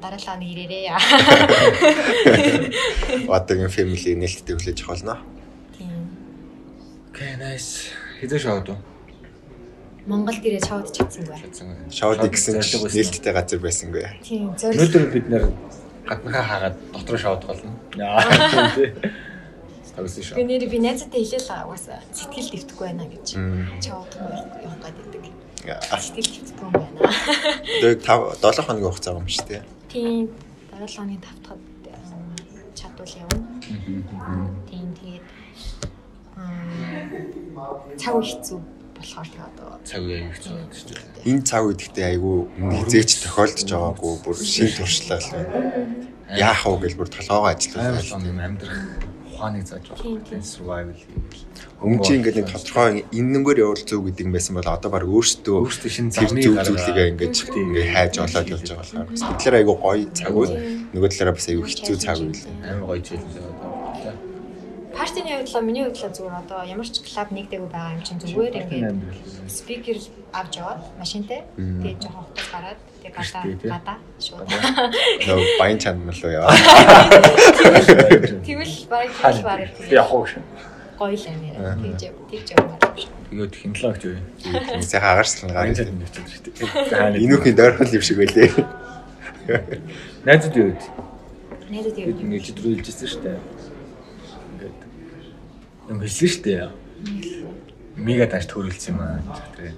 дараалал 0.01 0.39
нэг 0.39 0.49
ирээрээ. 0.53 0.93
Одоогийн 3.35 3.73
family 3.73 4.11
нээлттэй 4.15 4.53
хүлээж 4.55 4.79
авах 4.85 4.91
болно. 4.93 5.15
Тийм 5.73 6.05
окей 7.09 7.33
nice. 7.41 7.89
Хэзээ 8.21 8.39
шоуд 8.39 8.69
уу? 8.69 8.79
Монголд 10.05 10.45
ирээ 10.45 10.61
шоуд 10.61 10.93
чадсангүй. 10.93 11.41
Шоуд 11.89 12.21
гэсэн 12.29 12.61
нээлттэй 12.61 13.33
газар 13.33 13.59
байсангүй. 13.59 14.05
Тийм 14.21 14.53
зөв. 14.53 14.75
Өнөөдөр 14.75 15.05
бид 15.09 15.25
нэр 15.31 15.43
гаднахаа 16.07 16.45
хаагаад 16.49 16.75
дотроо 16.93 17.17
шоуд 17.17 17.43
болно. 17.45 17.71
Яа 17.97 18.21
тийм 18.75 18.93
тавьсан 19.95 20.23
шүү. 20.23 20.35
Би 20.35 20.43
нэр 20.43 20.67
би 20.69 20.79
найзаатай 20.79 21.23
хэлээл 21.23 21.65
угаасаа 21.65 21.99
сэтгэл 22.11 22.49
дэвтэхгүй 22.51 22.85
байна 22.87 23.05
гэж. 23.07 23.27
Шоуд 23.85 24.11
явах 24.65 24.91
гэдэг. 24.91 25.23
Сэтгэл 26.03 26.31
дэвтэхгүй 26.35 26.69
байна. 26.75 26.99
Тэгээд 27.81 28.01
5 28.03 28.43
7 28.43 28.67
хоногийн 28.67 28.91
хугацаа 28.91 29.15
юм 29.15 29.29
шүү 29.31 29.47
дээ. 29.47 29.63
Тийм 29.89 30.29
7 30.75 30.95
хоногийн 30.95 31.23
тавтахад 31.23 31.61
чадвал 32.75 33.13
явна. 33.23 33.47
Тийм 34.67 34.87
тэгээд 34.99 35.25
цаг 37.95 38.15
хэцүү 38.19 38.59
болохоор 39.05 39.29
тэгээ 39.29 39.47
одоо 39.53 39.69
цаг 39.85 40.01
үе 40.01 40.15
аяг 40.17 40.33
хэцүү 40.33 40.53
байдаг 40.57 40.75
шүү 40.75 40.89
дээ. 40.89 41.29
Энэ 41.29 41.43
цаг 41.45 41.61
үед 41.65 41.79
гэхдээ 41.79 42.07
айгүй 42.09 42.37
нэгзээч 42.57 43.09
тохиолдож 43.21 43.69
байгаагүй 43.69 44.13
бүр 44.25 44.35
шин 44.41 44.69
туршлаа 44.73 45.19
л 45.21 45.29
байна. 45.29 45.53
Яах 46.33 46.61
вэ 46.65 46.77
гэж 46.81 46.93
бүр 46.97 47.09
толгоогоо 47.13 47.49
ажиллаад 47.53 47.85
байна. 47.93 48.17
Амар 48.17 48.45
амьдрах 48.49 48.79
ухааныг 49.29 49.65
зааж 49.67 49.85
байна. 49.93 50.41
Survival 50.41 50.95
хийгээл. 50.97 51.43
Өмнө 51.85 52.01
чи 52.01 52.11
ингээд 52.17 52.37
нэг 52.39 52.47
тодорхой 52.49 53.05
энэнгээр 53.13 53.61
явуул 53.61 53.83
зүг 53.85 54.01
гэдэг 54.09 54.25
юм 54.25 54.33
байсан 54.33 54.53
бол 54.57 54.69
одоо 54.73 54.89
баг 54.89 55.03
өөртөө 55.05 55.55
өөртөө 55.59 55.91
шинэ 55.91 56.15
замны 56.15 56.41
зүйлийг 56.41 56.97
ингээд 57.13 57.35
ингээд 57.35 57.93
хайж 57.93 58.13
олоод 58.23 58.47
явж 58.47 58.67
байгаа 58.73 59.05
болохоор 59.05 59.35
тэгэхээр 59.37 59.57
айгүй 59.59 59.75
гоё 59.75 60.05
цаг 60.17 60.33
үйл 60.33 60.53
нөгөө 60.95 61.09
талаараа 61.11 61.35
бас 61.35 61.47
айгүй 61.51 61.65
хэцүү 61.67 61.95
цаг 61.99 62.17
үйл. 62.23 62.41
Амар 62.63 62.83
гоё 62.89 63.01
зүйл 63.03 63.74
Партийн 65.15 65.39
хувьдлаа 65.39 65.61
миний 65.61 65.83
хувьдлаа 65.85 66.11
зүгээр 66.11 66.39
одоо 66.43 66.59
ямар 66.67 66.87
ч 66.91 66.99
клуб 66.99 67.29
нэгдэггүй 67.31 67.69
байгаа 67.71 67.95
юм 67.95 68.03
чинь 68.03 68.19
зүгээр 68.19 68.55
ингээд 68.67 68.99
спикер 69.47 69.97
авч 70.35 70.53
яваад 70.59 70.83
машинтай 70.99 71.47
тэгээд 71.55 72.03
жоохон 72.03 72.27
хутас 72.27 72.47
гараад 72.51 72.79
тэгээд 72.99 73.15
гадаа 73.15 73.43
гадаа 73.63 73.97
шууд 74.19 74.43
нөө 74.43 75.39
баян 75.55 75.79
чанар 75.79 76.11
руу 76.19 76.31
яваа. 76.35 76.51
Тэгвэл 78.43 78.75
баг 78.91 79.07
тэгвэл 79.15 79.43
баг 79.47 79.59
явах 79.87 80.11
уу 80.11 80.27
гоё 80.99 81.15
л 81.15 81.27
амир 81.31 81.55
тэгж 81.79 82.01
тэгж 82.11 82.47
яваа 82.59 82.75
шүү. 82.99 83.15
Тэгээд 83.31 83.51
технологич 83.55 84.03
юу 84.03 84.19
юм. 84.19 84.83
Сайхан 84.83 85.11
агарсан 85.15 85.47
гараад 85.47 85.79
байна. 86.91 87.15
Инүүхийн 87.23 87.55
дойрхол 87.55 87.95
юм 87.95 88.03
шиг 88.03 88.19
байлээ. 88.19 88.51
Найзууд 90.27 90.55
юу 90.59 90.75
вэ? 90.75 90.79
Найзууд 91.71 91.97
юу 92.03 92.07
вэ? 92.11 92.19
Ингэж 92.19 92.51
өдрүүлжсэн 92.51 93.07
шүү 93.07 93.23
дээ 93.23 93.54
хэлсэн 95.89 96.29
шүү 96.29 96.43
дээ. 96.43 96.69
Мега 97.95 98.25
тааш 98.27 98.49
төрүүлсэн 98.49 98.95
юм 98.95 98.99
аа. 99.01 99.21
Тэгээ 99.55 99.73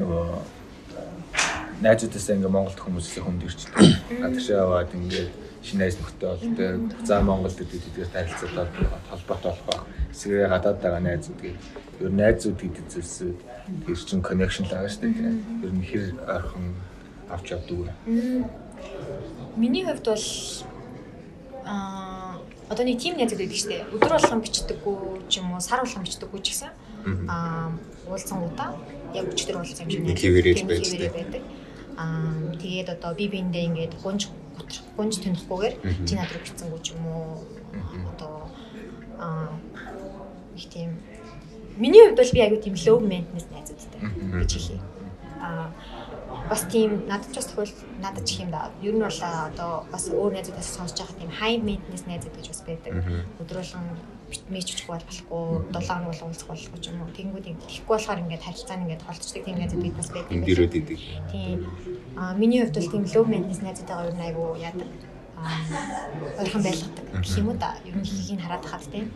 нөгөө 0.00 0.24
найзуудаас 1.84 2.28
ингээ 2.32 2.48
Монголд 2.48 2.80
хүмүүсээ 2.80 3.22
хүнд 3.22 3.44
ирчихдэг. 3.44 3.84
Гадагшаа 4.24 4.56
яваад 4.64 4.90
ингээ 4.96 5.28
шинэ 5.60 5.80
найз 5.84 5.96
нөхдөд 6.00 6.24
болдог. 6.24 6.80
За 7.04 7.20
Монголд 7.20 7.60
идэвхтэй 7.60 8.08
танилцаад 8.08 8.70
холбоотой 9.10 9.52
болох 9.52 9.64
байх. 9.68 9.84
Эсвэрээ 10.12 10.48
гадаад 10.48 10.78
байгаа 10.80 11.02
найзууд 11.04 11.40
гэдэг. 11.44 11.60
Ер 12.00 12.10
нь 12.10 12.16
найзууд 12.16 12.56
гэдэг 12.56 12.84
зүйлсүүд 12.88 13.38
тэр 13.84 13.98
чин 14.00 14.20
connection 14.24 14.64
байгаа 14.64 14.88
шүү 14.88 15.12
дээ. 15.12 15.36
Ер 15.64 15.72
нь 15.76 15.84
хэр 15.84 16.04
ойрхон 16.24 16.66
авч 17.28 17.46
явдаг. 17.52 17.92
Миний 19.60 19.84
хувьд 19.84 20.06
бол 20.08 20.26
аа 21.68 22.15
одоо 22.68 22.84
нэг 22.84 22.98
тим 22.98 23.14
найзууд 23.16 23.40
байдаг 23.40 23.58
шүү 23.58 23.70
дээ. 23.70 23.86
Өдөр 23.94 24.12
болгон 24.16 24.40
бичдэггүй 24.42 24.96
ч 25.30 25.32
юм 25.38 25.54
уу, 25.54 25.60
сар 25.62 25.80
болгон 25.82 26.02
бичдэггүй 26.02 26.40
ч 26.42 26.46
гэсэн 26.50 26.70
аа 27.30 27.70
уулзсангуудаа 28.10 28.70
яг 29.14 29.26
өчтөр 29.30 29.56
уулзсан 29.62 29.86
юм 29.86 30.06
шиг 30.10 30.18
хэвээрэл 30.18 31.14
байдаг. 31.14 31.42
Аа 31.96 32.54
тэгээд 32.58 32.88
одоо 32.98 33.14
би 33.14 33.30
биэндээ 33.30 33.64
ингээд 33.70 33.94
гунж 34.02 34.28
гунж 34.96 35.14
төнөхгүйгээр 35.22 35.74
чи 36.06 36.12
над 36.18 36.30
руу 36.34 36.42
бичсэнгүү 36.42 36.80
ч 36.82 36.86
юм 36.92 37.02
уу? 37.06 37.46
Одоо 38.12 38.50
аа 39.22 39.54
их 40.58 40.66
тийм 40.68 40.98
миний 41.78 42.02
хувьд 42.02 42.18
бол 42.18 42.34
би 42.34 42.40
аягүй 42.42 42.60
тийм 42.66 42.74
low 42.74 42.98
maintenance 42.98 43.48
найзуудтай 43.54 44.00
гэж 44.42 44.50
хэлье. 44.52 44.80
Аа 45.40 45.70
бас 46.50 46.62
тийм 46.70 47.06
надад 47.06 47.32
ч 47.32 47.36
бас 47.36 47.46
тохиол 47.46 47.72
надад 48.00 48.24
ч 48.24 48.40
юм 48.42 48.50
да. 48.50 48.70
Ер 48.82 48.94
нь 48.94 49.02
бол 49.02 49.20
одоо 49.22 49.86
бас 49.90 50.08
өөр 50.08 50.32
найзуудаас 50.34 50.68
сонсож 50.76 50.98
байгаа 50.98 51.18
тийм 51.20 51.30
high 51.30 51.58
maintenance 51.58 52.06
найзууд 52.06 52.36
гэж 52.36 52.46
бас 52.48 52.62
байдаг. 52.66 52.92
Өдрөөлөн 53.40 53.86
мэйч 54.50 54.66
бичих 54.74 54.86
бол 54.86 55.02
болохгүй, 55.02 55.46
7 55.70 55.86
хоног 55.86 56.06
бол 56.10 56.22
уулзах 56.26 56.48
болохгүй 56.50 56.80
ч 56.82 56.86
юм 56.90 57.02
уу. 57.02 57.14
Тэнгүүд 57.14 57.46
тэгэхгүй 57.66 57.94
болохоор 57.94 58.22
ингээд 58.22 58.46
харилцаа 58.46 58.76
нь 58.76 58.84
ингээд 58.86 59.06
холцдог 59.06 59.42
тийм 59.44 59.56
найзууд 59.58 59.82
бид 59.82 59.96
бас 59.96 60.10
байдаг. 60.10 60.34
Эндэрүүд 60.34 60.74
идэг. 60.78 60.98
Тийм. 61.30 61.58
Аа 62.18 62.34
миний 62.34 62.60
хувьд 62.62 62.78
бол 62.78 62.92
тийм 62.92 63.04
low 63.06 63.24
maintenance 63.26 63.62
найзуудтайгаа 63.62 64.08
ер 64.10 64.16
нь 64.18 64.26
айгүй 64.26 64.48
яадаг. 64.66 64.88
Аа 65.38 66.42
ойрхон 66.42 66.62
байлгадаг 66.62 67.04
гэх 67.22 67.38
юм 67.38 67.48
уу 67.50 67.58
да. 67.58 67.70
Ер 67.86 67.94
нь 67.98 68.06
хийхийг 68.06 68.40
хараад 68.42 68.64
хаад 68.66 68.84
тийм. 68.90 69.06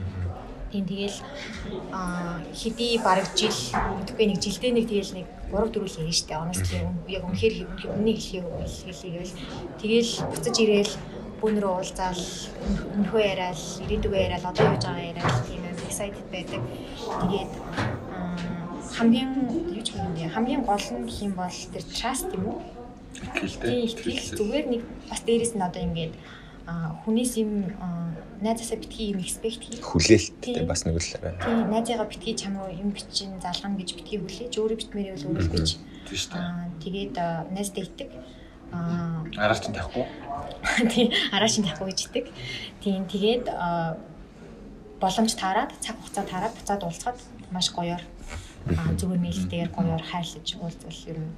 Тийм 0.71 0.85
тэгэл 0.87 1.19
аа 1.91 2.39
хэдий 2.55 2.99
бараг 3.03 3.27
жил 3.35 3.59
үгүй 4.07 4.27
нэг 4.31 4.39
жилдээ 4.39 4.73
нэг 4.75 4.87
тэгэл 4.87 5.15
нэг 5.19 5.27
3 5.51 5.71
4 5.75 5.83
л 5.83 5.99
ярина 6.01 6.55
штэ. 6.55 6.67
Тийм 6.71 6.89
яг 7.11 7.25
үнэхээр 7.27 7.55
үннийг 7.99 8.19
хэлхийг 8.23 8.47
хэлхийгээл 8.87 9.35
тэгэл 9.83 10.13
буцаж 10.31 10.57
ирээл 10.63 10.95
бүүнрөө 11.41 11.73
уулзаал 11.75 12.25
өнөхөө 12.95 13.23
яриад 13.33 13.61
ирээдүгөө 13.85 14.21
яриад 14.27 14.45
одоо 14.45 14.65
яаж 14.71 14.85
байгаа 14.85 15.09
яриад 15.11 15.35
тийм 15.49 15.63
амар 15.67 15.87
excited 15.89 16.27
байдаг. 16.33 16.63
Тэгээд 17.21 17.53
хамгийн 18.97 19.31
юу 19.73 19.83
ч 19.83 19.89
юм 19.97 20.13
бэ 20.15 20.29
хамгийн 20.29 20.63
гол 20.69 20.87
нь 20.95 21.07
гэх 21.09 21.19
юм 21.25 21.35
бол 21.41 21.59
тэр 21.73 21.85
trust 21.97 22.29
юм 22.37 22.45
уу? 22.51 22.61
Итгэлтэй. 23.25 23.89
Итгэл 23.89 24.37
зүгээр 24.39 24.67
нэг 24.69 24.83
бас 25.09 25.21
дээрэс 25.27 25.53
нь 25.57 25.65
одоо 25.65 25.83
ингээд 25.83 26.13
хүнээс 26.67 27.33
юм 27.41 27.71
найзаасаа 28.41 28.79
битгий 28.81 29.13
юм 29.13 29.21
expect 29.21 29.61
хий. 29.65 29.81
Хүлээлттэй 29.83 30.65
бас 30.65 30.85
нэг 30.85 30.97
л 30.97 31.21
байна. 31.21 31.41
Тийм, 31.45 31.71
найзыгаа 31.71 32.07
битгий 32.09 32.35
чам 32.37 32.57
руу 32.57 32.73
юм 32.73 32.91
бичин 32.91 33.41
залгана 33.41 33.77
гэж 33.77 33.95
битгий 33.97 34.19
хүлээж 34.21 34.55
өөрөө 34.57 34.79
битмээрээ 34.81 35.15
бол 35.17 35.29
өөрөө 35.37 35.49
бич. 35.53 35.77
Тийм 36.09 36.19
шүү 36.21 36.31
дээ. 36.33 36.41
Аа 36.41 36.67
тэгээд 36.81 37.15
найзтай 37.53 37.85
итэг. 37.85 38.11
Аа 38.73 39.25
араач 39.37 39.65
нь 39.69 39.77
тахгүй. 39.77 40.05
Тийм, 40.93 41.09
араач 41.33 41.55
нь 41.59 41.67
тахгүй 41.69 41.87
гэж 41.93 42.01
итэг. 42.09 42.27
Тийм, 42.81 43.05
тэгээд 43.05 43.45
боломж 45.01 45.33
таарад, 45.37 45.73
цаг 45.81 45.97
хугацаа 45.97 46.25
таарад 46.29 46.55
буцаад 46.57 46.83
уулзахад 46.85 47.19
маш 47.51 47.73
гоёор 47.73 48.03
аа 48.77 48.93
зүгээр 49.01 49.21
мэйлтэйгээр 49.25 49.71
гоёор 49.73 50.03
хайрлаж 50.05 50.49
уулзвал 50.61 51.01
ер 51.09 51.19
нь 51.25 51.33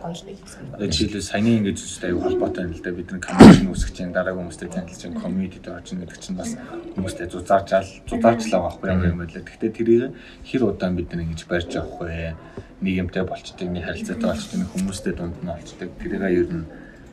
гоё 0.00 0.16
л 0.16 0.24
байх 0.24 0.40
гэсэн. 0.40 0.74
Одоо 0.74 0.86
жишээлбэл 0.88 1.28
саяны 1.28 1.50
ингэж 1.60 1.78
үстэй 1.84 2.10
аюу 2.10 2.24
холбоотой 2.24 2.64
юм 2.64 2.72
л 2.74 2.82
да 2.82 2.90
бид 2.90 3.08
нар 3.12 3.20
комьюнити 3.20 3.68
үүсгэж 3.68 3.94
чинь 4.00 4.14
дараагийн 4.16 4.40
хүмүүстэй 4.48 4.68
танилцж 4.72 5.00
чинь 5.00 5.20
комьюнитид 5.20 5.68
очно 5.68 6.00
гэдэг 6.00 6.18
чинь 6.18 6.40
бас 6.40 6.50
хүмүүстэй 6.96 7.26
зузаарчаал 7.28 7.90
зузаарчлаа 8.08 8.60
байхгүй 8.64 8.88
юм 8.90 9.20
байлаа. 9.20 9.44
Гэхдээ 9.44 9.70
тэрийг 9.76 10.16
хэр 10.48 10.62
удаан 10.64 10.96
бид 10.96 11.12
нар 11.12 11.22
ингэж 11.28 11.44
барьж 11.44 11.72
авах 11.76 12.00
вэ? 12.00 12.34
нийгэмтэй 12.80 13.24
болчтой, 13.28 13.68
нэг 13.68 13.84
харилцаатай 13.84 14.24
болчтой, 14.24 14.58
нэг 14.60 14.70
хүмүүстэй 14.72 15.12
дунд 15.12 15.36
нь 15.44 15.52
болчтой. 15.52 15.88
Тэрийг 16.00 16.24
ер 16.24 16.48
нь 16.48 16.64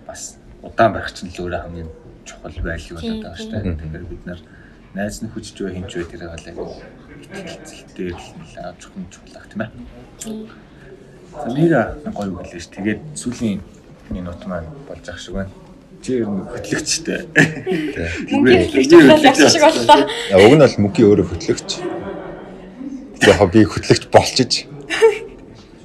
бас 0.07 0.39
удаан 0.64 0.95
барих 0.95 1.11
чинь 1.11 1.28
л 1.28 1.43
өөрөө 1.43 1.61
хамгийн 1.68 1.89
чухал 2.24 2.55
байлиг 2.64 2.95
болоод 2.95 3.20
байгаа 3.20 3.36
шүү 3.36 3.51
дээ. 3.51 3.76
Тэгэхээр 3.76 4.05
бид 4.07 4.24
нар 4.24 4.39
найз 4.95 5.20
нь 5.20 5.28
хүчж 5.28 5.59
бай 5.59 5.76
хинч 5.76 5.91
бай 5.91 6.07
тэрийг 6.07 6.32
л 6.32 6.49
аюу 6.55 6.72
итгэлцэлтэй 7.20 8.09
л 8.16 8.55
авч 8.64 8.82
чухал 9.11 9.47
тийм 9.51 9.61
ээ. 9.68 9.72
За 11.43 11.53
мега 11.53 11.95
гоё 12.15 12.33
үгэлээ 12.33 12.61
ш. 12.61 12.67
Тэгээд 12.73 13.01
сүүлийн 13.13 13.61
минут 14.09 14.41
маань 14.49 14.65
болж 14.88 15.05
ах 15.09 15.19
шиг 15.19 15.38
байна. 15.38 15.51
Чи 16.01 16.21
ер 16.21 16.29
нь 16.29 16.41
хөтлөгчтэй. 16.49 17.29
Мөнгөний 18.31 18.69
хөтлөгч 18.73 19.39
шиг 19.53 19.63
боллоо. 19.65 20.01
Уг 20.33 20.53
нь 20.57 20.63
бол 20.65 20.75
мөнгөний 20.81 21.07
өөрөө 21.07 21.27
хөтлөгч. 21.29 21.69
Яг 23.21 23.41
би 23.53 23.65
хөтлөгч 23.65 24.03
болчиж. 24.09 24.65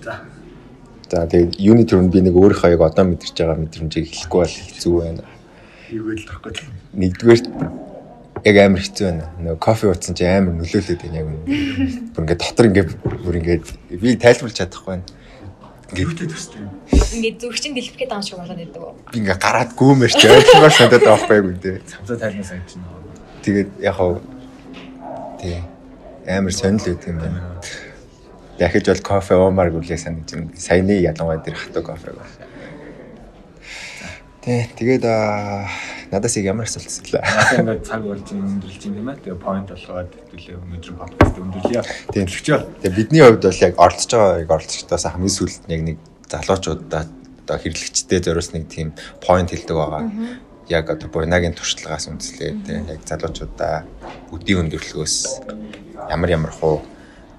За. 0.05 0.24
За 1.11 1.26
тэгээд 1.28 1.61
юуны 1.61 1.84
төрөнд 1.84 2.12
би 2.12 2.20
нэг 2.24 2.36
өөрийнхөө 2.36 2.72
яг 2.76 2.82
одоо 2.88 3.05
мэдэрч 3.09 3.36
байгаа 3.36 3.61
мэдрэмжийг 3.61 4.09
хэлэхгүй 4.09 4.40
бол 4.40 4.57
хэцүү 4.57 4.94
байна. 5.00 5.24
Гэж 5.92 6.22
тахгүй. 6.28 6.53
Нэгдүгээр 6.96 7.40
яг 8.44 8.57
амар 8.59 8.82
хэцүү 8.82 9.05
байна. 9.09 9.26
Нөгөө 9.40 9.61
кофе 9.61 9.88
уусан 9.92 10.16
чи 10.16 10.24
амар 10.24 10.57
нөлөөлөд 10.61 11.00
байна 11.03 11.18
яг 11.20 11.26
үнэ. 11.28 11.44
Бүр 12.12 12.22
ингээд 12.24 12.40
дотор 12.42 12.66
ингээд 12.68 12.90
бүр 13.03 13.36
ингээд 13.40 13.66
би 14.00 14.16
тайлбарлаж 14.16 14.57
чадахгүй 14.59 14.96
байна. 14.96 15.22
Гэвтэй 15.93 16.24
төстэй. 16.24 16.64
Ингээд 16.88 17.36
зүгчин 17.45 17.76
дэлбэхэд 17.76 18.09
байгаа 18.09 18.24
шиг 18.24 18.40
болоод 18.40 18.57
байдаг 18.57 18.80
уу? 18.80 18.97
Би 19.12 19.20
ингээд 19.20 19.45
гараад 19.45 19.70
гүүмэр 19.76 20.12
чи 20.16 20.26
ойлгомоор 20.32 20.72
санаад 20.72 20.93
байгаа 21.05 21.20
байхгүй 21.20 21.36
юу 21.36 21.53
дээ. 21.61 21.84
Цамцаа 21.84 22.16
тайлнаа 22.16 22.49
сайн 22.49 22.64
чинь. 22.64 22.86
Тэгээд 23.45 23.70
яг 23.84 23.95
хав 24.01 24.24
тий 25.36 25.61
амар 26.24 26.55
сонирхол 26.57 26.97
өгдөг 26.97 27.12
юм 27.12 27.20
байна. 27.20 27.40
Дахиж 28.57 28.88
бол 28.88 29.05
кофе 29.05 29.34
уумаар 29.36 29.68
гүлээ 29.68 30.01
санаж 30.01 30.32
байна. 30.32 30.49
Саяны 30.57 30.97
ялангуяа 30.97 31.45
тэр 31.45 31.61
хатуу 31.61 31.84
кофег 31.84 32.16
бол. 32.16 32.32
Тий 34.40 34.64
тэгээд 34.80 35.05
аа 35.05 35.68
надаас 36.13 36.37
ямар 36.37 36.69
асуулт 36.69 36.91
өсөлөө. 36.93 37.23
Ингээд 37.57 37.87
цаг 37.89 38.05
болж 38.05 38.29
өндөрлж 38.37 38.83
юм 38.85 38.97
байна. 39.01 39.17
Тэгээ 39.25 39.41
point 39.41 39.69
болгоод 39.73 40.13
хэвлээ 40.29 40.57
өнөөдөр 40.61 40.95
подкаст 41.01 41.37
өндөрлөе. 41.41 41.83
Тийм. 42.13 42.27
Тэгээ 42.29 42.93
бидний 42.93 43.23
хувьд 43.25 43.47
бол 43.49 43.65
яг 43.65 43.75
оролцож 43.81 44.13
байгаа 44.13 44.43
яг 44.45 44.51
оролцогчдоос 44.53 45.05
хамгийн 45.09 45.33
сүүлд 45.33 45.65
яг 45.73 45.81
нэг 45.89 45.97
залуучуудаа 46.29 47.03
одоо 47.09 47.57
хэрэглэгчтэй 47.65 48.21
зориулсан 48.21 48.55
нэг 48.61 48.67
тийм 48.69 48.93
point 49.25 49.49
хэлдэг 49.49 49.73
байгаа. 49.73 50.05
Яг 50.69 50.85
одоо 50.93 51.09
буйнагийн 51.09 51.57
туршлагаас 51.57 52.13
үндэслээ 52.13 52.51
тийм 52.61 52.93
яг 52.93 53.01
залуучуудаа 53.09 53.89
өдийн 54.37 54.69
өндөрлөгөөс 54.69 55.17
ямар 56.13 56.29
ямар 56.29 56.53
хуу 56.53 56.85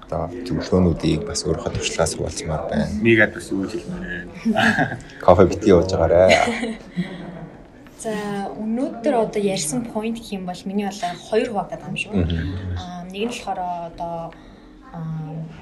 одоо 0.02 0.34
зөвлөгөөнүүдийг 0.50 1.22
бас 1.30 1.46
өөрийнхөө 1.46 1.78
туршлагаас 1.78 2.18
хуваалцмаар 2.18 2.66
байна. 2.66 2.90
Мигад 2.98 3.38
бас 3.38 3.54
юу 3.54 3.70
хэлмээр 3.70 4.26
байна. 4.50 4.98
Кофе 5.22 5.46
бити 5.46 5.70
ууж 5.70 5.94
байгаарэ. 5.94 7.30
За 7.98 8.12
өнөөдөр 8.58 9.14
одоо 9.14 9.42
ярьсан 9.42 9.86
point 9.92 10.18
гэх 10.18 10.32
юм 10.34 10.44
бол 10.46 10.60
миний 10.66 10.86
бодлоор 10.86 11.16
хоёр 11.30 11.48
хуваагдаад 11.50 11.80
байгаа 11.80 11.92
юм 11.94 12.00
шүү. 12.02 12.12
Аа 12.76 13.02
нэг 13.08 13.22
нь 13.22 13.30
болохоор 13.30 13.60
одоо 13.90 14.14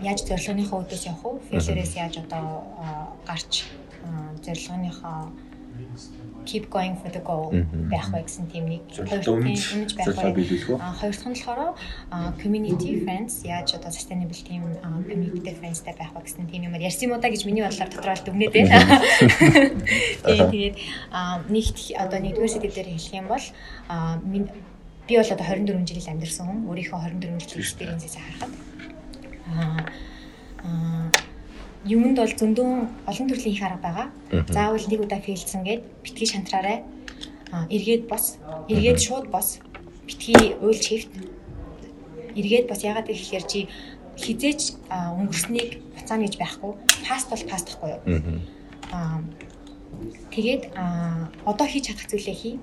яаж 0.02 0.18
зорилгынхаа 0.26 0.82
өдөөс 0.82 1.04
явах 1.06 1.24
уу? 1.24 1.40
Failure-ээс 1.48 1.94
яаж 1.96 2.14
одоо 2.24 2.66
гарч 3.28 3.68
аа, 4.02 4.34
зорилгынхаа 4.44 5.30
keep 6.44 6.70
going 6.70 6.96
for 7.00 7.10
the 7.10 7.20
goal 7.20 7.50
байх 7.92 8.08
вэ 8.12 8.22
гэсэн 8.26 8.46
тийм 8.50 8.66
нэг 8.66 8.82
үнэж 8.90 9.92
байх 9.94 10.14
үү? 10.68 10.78
А 10.80 10.92
хоёр 10.96 11.14
дахь 11.14 11.28
нь 11.28 11.36
болохоор 11.36 11.74
community 12.42 12.90
friends 13.04 13.44
яаж 13.44 13.74
одоо 13.78 13.90
sustainable 13.90 14.40
team 14.42 14.62
community 15.06 15.52
friendsтэй 15.54 15.94
байх 15.94 16.12
вэ 16.16 16.22
гэсэн 16.26 16.50
тийм 16.50 16.68
юмар 16.68 16.82
ярьсан 16.82 17.06
юм 17.06 17.14
уу 17.14 17.22
да 17.22 17.30
гэж 17.30 17.42
миний 17.46 17.62
бодлоор 17.62 17.90
дотроо 17.90 18.16
дүгнээд 18.16 18.52
байна. 18.52 18.98
Тийм 20.26 20.46
тэгээд 20.50 20.76
нэгт 21.52 21.78
одоо 21.96 22.18
нэгдүгээр 22.18 22.52
сэдв 22.52 22.72
дээр 22.74 22.88
хэлэх 22.90 23.14
юм 23.20 23.26
бол 23.30 23.46
би 25.08 25.16
бол 25.16 25.30
одоо 25.30 25.46
24 25.46 25.86
жил 25.86 26.10
амьдарсан 26.10 26.46
хүн. 26.46 26.60
Өөрийнхөө 26.70 26.98
24 27.10 27.42
жилийн 27.42 27.62
experience-ээс 27.62 28.16
харахад. 28.16 28.52
А 29.52 29.84
а, 30.64 31.10
юмд 31.84 32.16
бол 32.18 32.30
зөндөө 32.30 32.70
олон 33.10 33.26
төрлийн 33.28 33.54
их 33.54 33.62
арга 33.62 33.82
байгаа. 33.82 34.06
Заавал 34.48 34.86
нэг 34.86 35.00
удаа 35.02 35.18
фейлсэн 35.18 35.62
гээд 35.66 35.82
битгий 36.02 36.28
шантраарай. 36.30 36.84
Эргээд 37.70 38.06
бос. 38.06 38.38
Эргээд 38.68 39.00
шууд 39.02 39.26
бос. 39.30 39.58
Битгий 40.06 40.54
уйл 40.62 40.78
чифт. 40.78 41.10
Эргээд 42.38 42.68
бос 42.70 42.86
ягаад 42.86 43.10
гэхээр 43.10 43.44
чи 43.50 43.68
хизээч 44.16 44.78
өнгөрснийг 44.90 45.82
буцаана 45.98 46.26
гэж 46.26 46.38
байхгүй. 46.38 46.72
Паст 47.02 47.26
бол 47.30 47.42
паст 47.50 47.66
байхгүй 47.66 47.90
юу? 47.90 48.40
Аа 48.92 49.18
тэгээд 50.30 50.62
одоо 51.44 51.66
хийж 51.66 51.90
чадах 51.90 52.06
зүйлээ 52.06 52.36
хий. 52.36 52.54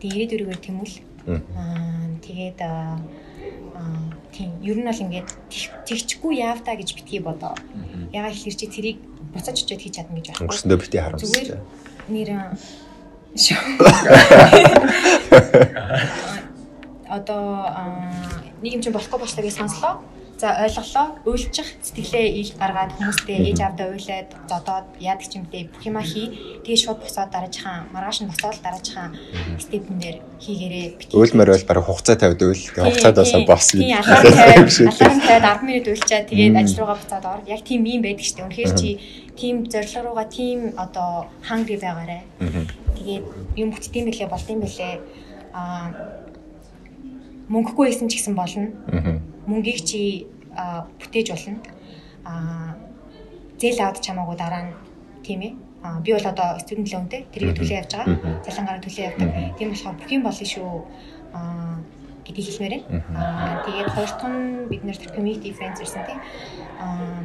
Тэгээд 0.00 0.38
ирээдүрөөр 0.38 0.60
тэмүүл. 0.62 0.94
Аа 1.58 2.06
тэгээд 2.22 2.58
тийм 4.32 4.50
ер 4.64 4.76
нь 4.80 4.84
бол 4.88 5.00
ингээд 5.04 5.28
тэг- 5.50 5.72
тэгчгүй 5.86 6.32
яав 6.40 6.60
та 6.64 6.72
гэж 6.76 6.94
битгий 6.96 7.20
бодоо. 7.20 7.54
Ягаад 8.12 8.32
гэхээр 8.32 8.56
чи 8.56 8.66
тэрийг 8.66 8.98
буцаж 9.34 9.60
очиод 9.62 9.80
хийж 9.82 9.94
чадна 10.00 10.16
гэж 10.16 10.26
байхгүй. 10.32 10.46
Өнгөрсөндөө 10.48 10.78
бити 10.80 10.98
харамсаж. 10.98 11.28
Зүгээр 11.28 11.60
нэр. 12.08 12.30
Одоо 17.08 17.68
нэг 18.62 18.72
юм 18.72 18.80
чинь 18.80 18.92
болохгүй 18.94 19.18
болчлоо 19.20 19.44
гэж 19.44 19.54
сонслоо. 19.60 20.00
За 20.42 20.58
ойлголоо. 20.58 21.22
Уйлчих 21.22 21.70
сэтгэлээ 21.86 22.42
ил 22.42 22.50
гаргаад 22.58 22.98
хүмүүстэй 22.98 23.46
ээж 23.46 23.62
авдаа 23.62 23.94
уйлаад 23.94 24.26
зодоод 24.50 24.90
яадаг 24.98 25.30
ч 25.30 25.38
юм 25.38 25.46
те 25.46 25.70
бүх 25.70 25.86
юма 25.86 26.02
хий. 26.02 26.34
Тэгээ 26.66 26.82
шууд 26.82 26.98
босоод 26.98 27.30
дараажхан 27.30 27.94
маргааш 27.94 28.26
нь 28.26 28.30
босоод 28.34 28.58
дараажхан 28.58 29.14
степэн 29.62 30.02
дээр 30.02 30.18
хийгээрээ 30.42 30.98
битгий. 30.98 31.14
Уйлмаар 31.14 31.54
бол 31.54 31.68
бараг 31.70 31.86
хугацаа 31.86 32.18
тавьд 32.18 32.42
уйл. 32.42 32.58
Тэгээ 32.58 32.90
хугацаад 32.90 33.46
бос 33.46 33.70
гэж. 33.70 33.86
Тийм 33.86 34.90
аларм 34.90 35.18
тавиад 35.30 35.62
10 35.62 35.62
минут 35.62 35.86
уйлчаад 35.94 36.26
тэгээд 36.26 36.58
ажил 36.58 36.78
руугаа 36.82 36.98
буцаад 36.98 37.24
ор. 37.30 37.40
Яг 37.46 37.62
тийм 37.62 37.86
юм 37.86 38.02
байдаг 38.02 38.26
шүү 38.26 38.36
дээ. 38.42 38.46
Үнэхээр 38.50 38.72
чи 38.74 38.88
тийм 39.38 39.54
зорилго 39.70 40.00
руугаа 40.10 40.26
тийм 40.26 40.74
одоо 40.74 41.30
hungry 41.46 41.78
байгаарэ. 41.78 42.18
Тэгээд 42.98 43.24
юм 43.62 43.68
бүтдэм 43.70 44.10
бэлээ 44.10 44.26
болдсон 44.26 44.58
бэлээ. 44.58 44.94
Аа 45.54 46.18
мөнгөгүй 47.46 47.94
байсан 47.94 48.10
ч 48.10 48.18
гэсэн 48.18 48.34
болно. 48.34 49.21
Мөнгийг 49.46 49.80
чи 49.84 50.26
бүтээж 51.00 51.28
болно. 51.32 51.60
Аа 52.24 52.76
зээл 53.58 53.80
аваад 53.82 54.04
чамаагүй 54.04 54.36
дараа 54.36 54.62
нь 54.66 54.72
тийм 55.26 55.40
ээ. 55.40 55.52
Аа 55.82 55.98
би 56.00 56.12
бол 56.12 56.26
одоо 56.32 56.58
студент 56.62 56.92
лоонтэй 56.92 57.26
тэрийг 57.32 57.56
төлөө 57.58 57.78
явж 57.80 57.92
байгаа. 57.94 58.42
Цалингаар 58.44 58.80
төлөө 58.82 59.06
явдаг. 59.08 59.28
Тийм 59.58 59.68
болохоор 59.70 59.96
бүх 59.98 60.10
юм 60.12 60.22
болно 60.22 60.46
шүү. 60.46 60.70
Аа 61.34 61.76
гэдгийг 62.26 62.46
хэлмээр 62.46 62.74
байна. 62.86 63.02
Аа 63.18 63.54
тэгээд 63.66 63.88
хоёр 63.94 64.10
дахь 64.10 64.26
нь 64.30 64.68
бид 64.70 64.82
нэр 64.86 64.98
community 65.14 65.50
friends 65.56 65.82
ирсэн 65.82 66.04
тийм. 66.06 66.20
Аа 66.78 67.22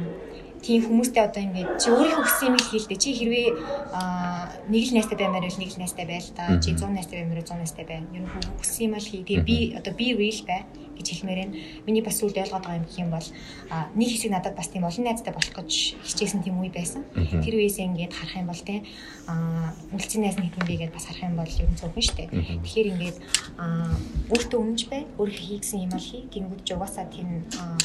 тийм 0.62 0.80
хүмүүстэй 0.84 1.22
одоо 1.24 1.42
ингээд 1.42 1.68
чи 1.78 1.88
өөрийнхөө 1.90 2.24
хүссэн 2.24 2.48
юм 2.50 2.56
хийлдэ. 2.58 2.96
Чи 2.98 3.10
хэрвээ 3.14 3.48
аа 3.94 4.50
нэг 4.68 4.82
л 4.90 4.94
найстай 4.98 5.16
баймаар 5.18 5.46
бол 5.46 5.60
нэг 5.62 5.70
л 5.72 5.80
найстай 5.80 6.06
байл 6.06 6.28
та. 6.34 6.44
Чи 6.58 6.74
100 6.74 6.90
найстай 6.92 7.16
баймаар 7.22 7.42
100 7.46 7.62
найстай 7.62 7.84
бай. 7.86 8.02
Ер 8.12 8.22
нь 8.26 8.30
хүссэн 8.58 8.84
юм 8.90 8.94
л 8.98 9.06
хий. 9.06 9.22
Тэгээ 9.22 9.46
би 9.46 9.56
одоо 9.78 9.92
би 9.94 10.06
real 10.18 10.40
бай 10.44 10.66
гэж 10.98 11.06
хэлмээр 11.14 11.38
байна. 11.38 11.54
Миний 11.86 12.02
бас 12.02 12.18
сүлд 12.18 12.34
ойлгоод 12.34 12.64
байгаа 12.66 12.78
юм 12.82 12.86
гэх 12.90 12.98
юм 12.98 13.10
бол 13.14 13.28
аа 13.70 13.86
нэг 13.94 14.08
хэсэг 14.10 14.30
надад 14.34 14.54
бас 14.58 14.68
тийм 14.68 14.82
олон 14.82 15.04
найзтай 15.06 15.32
болох 15.32 15.54
гэж 15.54 15.70
хичээсэн 16.02 16.42
тийм 16.42 16.58
үе 16.58 16.70
байсан. 16.74 17.06
Тэр 17.14 17.54
үеэсээ 17.62 17.86
ингээд 17.86 18.12
харах 18.18 18.42
юм 18.42 18.50
бол 18.50 18.62
тийм 18.66 18.82
аа 19.30 19.70
үлцэн 19.94 20.20
найз 20.26 20.36
нэг 20.42 20.58
юм 20.58 20.66
бигээд 20.66 20.92
бас 20.92 21.06
харах 21.06 21.22
юм 21.22 21.38
бол 21.38 21.46
ер 21.46 21.70
нь 21.70 21.78
зөвхөн 21.78 22.02
шүү 22.02 22.16
дээ. 22.18 22.28
Тэгэхээр 22.66 22.90
ингээд 22.98 23.16
аа 23.62 23.94
өөртөө 24.34 24.58
өмнөж 24.58 24.82
бай. 24.90 25.06
Өөрийнхөө 25.22 25.46
хийгсэн 25.46 25.86
юм 25.86 25.92
ал 25.94 26.02
хий. 26.02 26.26
Тэнгүүд 26.26 26.62
ч 26.66 26.68
угаасаа 26.74 27.06
тийм 27.06 27.46
аа 27.54 27.78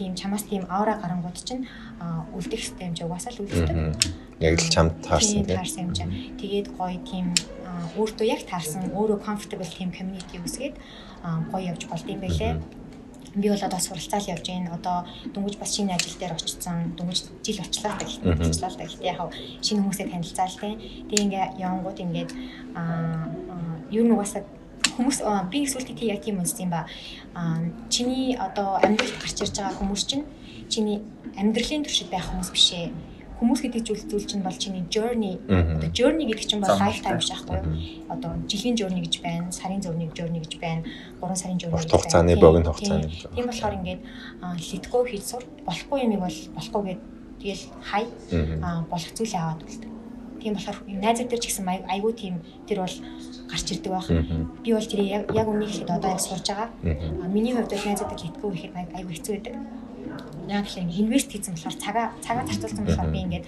тийм 0.00 0.16
чамаас 0.16 0.48
тийм 0.48 0.64
аура 0.72 0.96
гарангууд 0.96 1.36
чинь 1.36 1.68
үлдэх 2.32 2.60
систем 2.64 2.96
ч 2.96 3.04
угаасаа 3.04 3.36
л 3.36 3.44
үлддэг. 3.44 4.00
Яг 4.40 4.56
л 4.56 4.72
чамд 4.72 4.96
таарсан 5.04 5.44
Тийм 5.44 5.46
тийм. 5.46 5.56
таарсан 5.60 5.80
юм 5.84 5.92
чинь. 5.92 6.12
Тэгээд 6.40 6.66
гоё 6.72 6.96
тийм 7.04 7.36
өөртөө 8.00 8.24
яг 8.24 8.40
таарсан, 8.48 8.88
өөрөө 8.96 9.20
comfortable 9.20 9.68
тийм 9.68 9.92
community 9.92 10.40
үсгээд 10.40 10.80
гоё 11.52 11.76
явж 11.76 11.84
болд 11.84 12.08
юм 12.08 12.20
байлээ. 12.24 12.56
Би 13.36 13.46
бол 13.52 13.62
одоо 13.62 13.78
суралцаал 13.78 14.26
явж 14.32 14.46
байна. 14.48 14.74
Одоо 14.74 14.96
дөнгөж 15.36 15.60
бас 15.60 15.76
шинэ 15.76 15.94
ажил 15.94 16.16
дээр 16.16 16.32
очсон. 16.34 16.96
Дөнгөж 16.96 17.18
жил 17.44 17.60
очлаа 17.60 17.94
та 18.00 18.08
гэхдээ 18.08 18.40
очлаа 18.40 18.72
та 18.72 18.88
гэхдээ 18.88 19.12
яг 19.12 19.20
шинэ 19.60 19.84
хүмүүсээ 19.84 20.08
танилцаал 20.10 20.56
тээ. 20.56 20.74
Тэгээ 21.12 21.24
ингээ 21.28 21.46
явангууд 21.60 21.98
ингээд 22.00 22.30
аа 22.74 23.28
юу 23.92 24.02
нэг 24.08 24.16
угаасаа 24.16 24.42
хүмүүс 24.96 25.18
би 25.50 25.64
эсвэл 25.64 25.86
тий 25.86 26.08
яг 26.10 26.22
тийм 26.22 26.40
үнсэн 26.40 26.68
юм 26.68 26.70
ба. 26.70 26.86
Чиний 27.88 28.36
одоо 28.36 28.76
амьдралд 28.82 29.16
гарч 29.20 29.38
ирж 29.42 29.56
байгаа 29.56 29.78
хүмүүс 29.78 30.02
чинь 30.06 30.24
чиний 30.68 31.02
амьдралын 31.36 31.84
туршид 31.84 32.10
байх 32.10 32.28
хүмүүс 32.30 32.50
биш 32.52 32.68
ээ. 32.74 32.90
Хүмүүс 33.40 33.60
гэдэг 33.64 33.82
зүйл 33.88 34.04
зүйл 34.04 34.26
чинь 34.28 34.44
бол 34.44 34.52
чиний 34.52 34.84
journey. 34.92 35.40
Одоо 35.48 35.88
journey 35.96 36.28
гэдэг 36.28 36.44
чинь 36.44 36.60
бол 36.60 36.76
lifetime 36.76 37.16
биш 37.16 37.32
аахгүй 37.32 37.56
юу? 37.56 37.68
Одоо 38.12 38.36
жилийн 38.44 38.76
journey 38.76 39.00
гэж 39.00 39.14
байна, 39.24 39.48
сарын 39.48 39.80
journey 39.80 40.12
journey 40.12 40.44
гэж 40.44 40.60
байна, 40.60 40.84
3 41.24 41.36
сарын 41.40 41.56
journey 41.56 41.80
гэж 41.80 41.88
байна. 41.88 41.96
хугацааны, 41.96 42.36
богино 42.36 42.72
хугацааны 42.76 43.08
тийм. 43.08 43.46
болохоор 43.48 43.74
ингээд 43.80 44.00
литгөө 44.60 45.02
хийж 45.08 45.24
сур. 45.24 45.42
Болохгүй 45.64 45.98
юмыг 46.04 46.20
бол 46.20 46.36
болохгүй 46.52 46.82
гэд 46.92 47.00
тэгэл 47.40 47.64
хай 47.80 48.04
болох 48.92 49.12
зүйлээ 49.16 49.40
аваад 49.40 49.64
үлд. 49.64 49.82
Тийм 50.40 50.54
болохоор 50.56 50.78
найзууд 50.88 51.28
дээр 51.28 51.40
ч 51.40 51.46
гэсэн 51.52 51.68
ай- 51.68 51.84
айгүй 51.94 52.12
тийм 52.16 52.34
тэр 52.66 52.78
бол 52.84 52.96
гарч 53.50 53.66
ирдэг 53.76 53.92
байх. 53.92 54.08
Би 54.64 54.72
бол 54.72 54.86
тэр 54.88 55.00
яг 55.04 55.46
үнийг 55.48 55.68
ихэд 55.70 55.90
одоо 55.90 56.10
яг 56.16 56.20
сурж 56.20 56.46
байгаа. 56.48 56.68
Аа, 56.84 57.28
Миний 57.28 57.52
хувьд 57.54 57.68
бол 57.70 57.84
найзуудад 57.86 58.20
литгөө 58.24 58.50
ихэд 58.56 58.72
ай- 58.76 58.88
айгүй 58.98 59.12
хэцүү 59.20 59.32
байдаг. 59.36 59.54
Яг 60.48 60.64
л 60.66 60.78
инвест 60.80 61.28
хийсэн 61.30 61.54
болохоор 61.54 61.76
цагаа 61.76 62.06
цагаа 62.24 62.44
зарцуулсан 62.48 62.84
болохоор 62.88 63.10
би 63.12 63.18
ингээд 63.20 63.44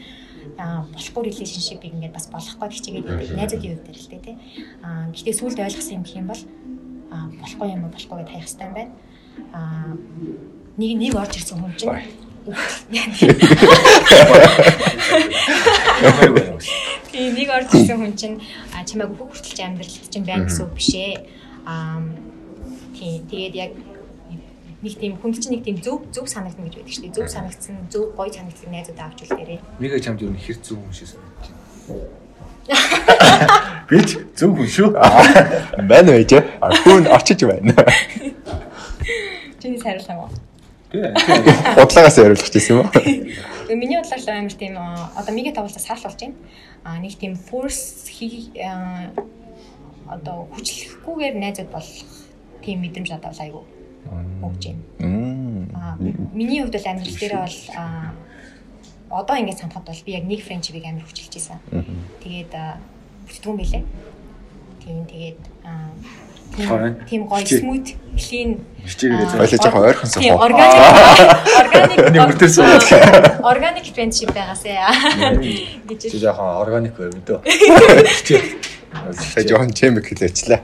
аа 0.59 0.84
болохгүй 0.93 1.22
relationship-ийг 1.32 1.95
ингээд 1.97 2.12
бас 2.12 2.26
болох 2.28 2.57
гээд 2.61 2.72
хичээгээд 2.76 3.07
байдаг. 3.09 3.36
Найзуудын 3.40 3.72
хувьд 3.72 3.88
л 3.97 4.09
тий. 4.12 4.36
Аа 4.84 5.09
гэхдээ 5.14 5.34
сүүлд 5.38 5.59
ойлгосон 5.64 5.95
юм 5.97 6.03
гэх 6.05 6.16
юм 6.20 6.26
бол 6.28 6.43
аа 7.14 7.26
болохгүй 7.40 7.68
юм 7.72 7.80
уу 7.86 7.93
болохгүй 7.95 8.16
гэдээ 8.20 8.34
хаях 8.36 8.47
хэрэгтэй 8.47 8.66
юм 8.68 8.74
байна. 8.76 8.93
Аа 9.57 9.93
нэг 10.76 10.90
нэг 10.99 11.12
орж 11.16 11.32
ирсэн 11.40 11.57
хүн 11.62 11.72
чинь 11.78 11.95
Тийм 17.22 17.38
нэг 17.38 17.50
орж 17.54 17.70
ирсэн 17.70 18.02
хүн 18.02 18.14
чинь 18.18 18.42
чамайг 18.82 19.14
бүх 19.14 19.30
хүртэлч 19.30 19.62
амьдралд 19.62 20.10
чинь 20.10 20.26
байна 20.26 20.50
гэсэн 20.50 20.66
үг 20.66 20.74
биш 20.74 20.90
ээ. 20.90 21.22
Аа 21.62 22.02
тийм 22.98 23.22
тэгээд 23.30 23.54
яг 23.54 23.70
нэг 24.82 24.94
тийм 24.98 25.14
хүнд 25.22 25.38
чинь 25.38 25.54
нэг 25.54 25.62
тийм 25.62 25.78
зөв 25.78 26.02
зөв 26.10 26.26
санагдана 26.26 26.66
гэж 26.66 26.82
байдаг 26.82 26.90
шүү 26.90 27.02
дээ. 27.06 27.14
Зөв 27.14 27.30
санагдсан, 27.30 27.78
зөв 27.94 28.10
гоё 28.18 28.26
санагдсан 28.26 28.74
найзуудаа 28.74 29.06
авч 29.06 29.22
үлдээрээ. 29.22 29.62
Мига 29.78 30.02
чамд 30.02 30.18
юу 30.18 30.34
хэр 30.34 30.58
зөв 30.66 30.82
хүн 30.82 30.90
шиг 30.90 31.14
санагдаж 31.14 31.46
байна. 31.46 32.10
Би 33.86 34.02
ч 34.02 34.10
зөв 34.34 34.50
хүн 34.58 34.66
шүү. 34.66 34.90
Байна 35.94 36.18
байж. 36.18 36.42
Хүн 36.82 37.06
очиж 37.06 37.46
байна. 37.46 37.86
Чиний 39.62 39.78
сайруулсан 39.78 40.26
уу? 40.26 40.30
Тийм. 40.90 41.14
Удлагаас 41.78 42.18
яриулах 42.18 42.50
гэсэн 42.50 42.82
юм 42.82 42.82
уу? 42.82 42.90
Миний 43.74 43.98
бодлоор 43.98 44.38
амар 44.38 44.52
тийм 44.52 44.76
одоо 44.76 45.32
мигэ 45.34 45.52
тавуултаа 45.52 45.82
саарл 45.82 46.04
болж 46.04 46.20
байна. 46.20 46.36
Аа 46.84 46.98
нэг 46.98 47.16
тийм 47.16 47.34
force 47.36 48.08
хий 48.08 48.52
одоо 50.06 50.48
хүчлэхгүйгээр 50.52 51.34
найзууд 51.40 51.70
болох 51.70 52.08
тийм 52.60 52.80
мэдрэмж 52.84 53.10
одоо 53.16 53.32
айгу 53.38 53.64
өгч 54.42 54.64
байна. 54.68 55.68
Аа 55.74 55.96
миний 56.34 56.60
хувьд 56.60 56.76
бол 56.76 56.90
амьдрал 56.90 57.16
дээр 57.16 57.34
бол 57.40 57.58
одоо 59.12 59.36
ингээд 59.36 59.60
санахад 59.60 59.86
бол 59.86 60.04
би 60.06 60.12
яг 60.12 60.24
нэг 60.24 60.40
френчбиг 60.42 60.84
амар 60.84 61.04
хүчилж 61.04 61.32
ийсэн. 61.36 61.58
Тэгээд 62.24 62.52
бүтдгүн 63.28 63.56
байлээ. 63.56 63.84
Тийм 64.84 65.04
тэгээд 65.06 65.40
тийм 67.09 67.26
гоё 67.28 67.46
смут 67.46 67.86
клин 68.16 68.61
Хойлоо 68.82 69.46
жоохон 69.62 69.84
ойрхон 69.86 70.11
суух. 70.11 70.22
Тийм 70.22 70.34
органик 70.34 70.74
органик 71.55 71.98
Нүртэрсэн. 72.11 72.66
органик 73.46 73.86
френчшип 73.94 74.34
байгаасаа 74.34 75.38
гэж 75.86 76.11
Чи 76.11 76.18
жоохон 76.18 76.59
органик 76.59 76.98
байв 76.98 77.14
мэдөө. 77.14 77.38
Тэгээ 78.26 79.48
жоохон 79.48 79.70
чемик 79.70 80.11
хэлээчлээ. 80.11 80.61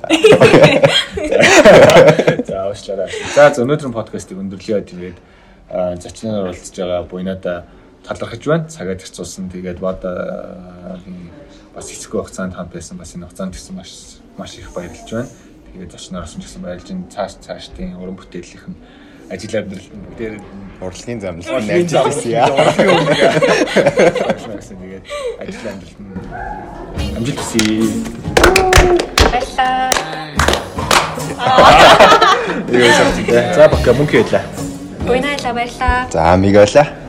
За 2.43 2.67
уушлаарай. 2.69 3.09
За 3.35 3.55
өнөөдрийн 3.55 3.95
подкастыг 3.95 4.37
өндөрлөё 4.43 4.83
тэгээд 4.83 5.17
зочноор 6.03 6.51
уулзж 6.51 6.75
байгаа 6.75 7.07
буйнада 7.07 7.71
талархаж 8.03 8.43
байна. 8.43 8.67
Цагаад 8.67 8.99
ирцүүлсэн. 9.07 9.47
Тэгээд 9.55 9.79
бод 9.79 10.03
бас 10.03 11.87
хэцүү 11.87 12.19
хугацаанд 12.19 12.59
хамт 12.59 12.75
байсан. 12.75 12.99
Бас 12.99 13.15
энэ 13.15 13.31
хугацаанд 13.31 13.55
гэсэн 13.55 13.79
маш 13.79 14.19
маш 14.37 14.59
их 14.59 14.75
баярлж 14.75 15.07
байна. 15.07 15.31
Тэгээд 15.75 15.93
зочноор 15.93 16.23
орсон 16.25 16.41
гэсэн 16.43 16.63
баярлж 16.63 16.89
байна. 16.89 17.05
Цааш 17.13 17.33
цаашдын 17.45 17.97
уран 18.01 18.17
бүтээлийнх 18.19 18.67
нь 18.69 18.77
ажил 19.31 19.55
амьдрал 19.61 19.89
дээр 20.19 20.35
Урлагийн 20.81 21.21
замлал 21.21 21.63
найж 21.67 21.93
ирсэн 21.93 22.31
яа. 22.33 22.49
тэгээд 24.79 25.05
ажил 25.43 25.67
амьдралд 25.69 25.99
нь 26.01 26.13
амжилт 27.17 27.39
хүсье. 27.39 27.63
баярлаа. 29.33 29.91
Юу 32.69 32.91
сайн. 32.97 33.55
За 33.55 33.69
бака 33.69 33.93
мөнх 33.93 34.15
ялаа. 34.15 34.43
Буйнаа 35.07 35.37
баярлаа. 35.53 36.07
За 36.11 36.37
миг 36.37 36.55
байлаа. 36.55 37.08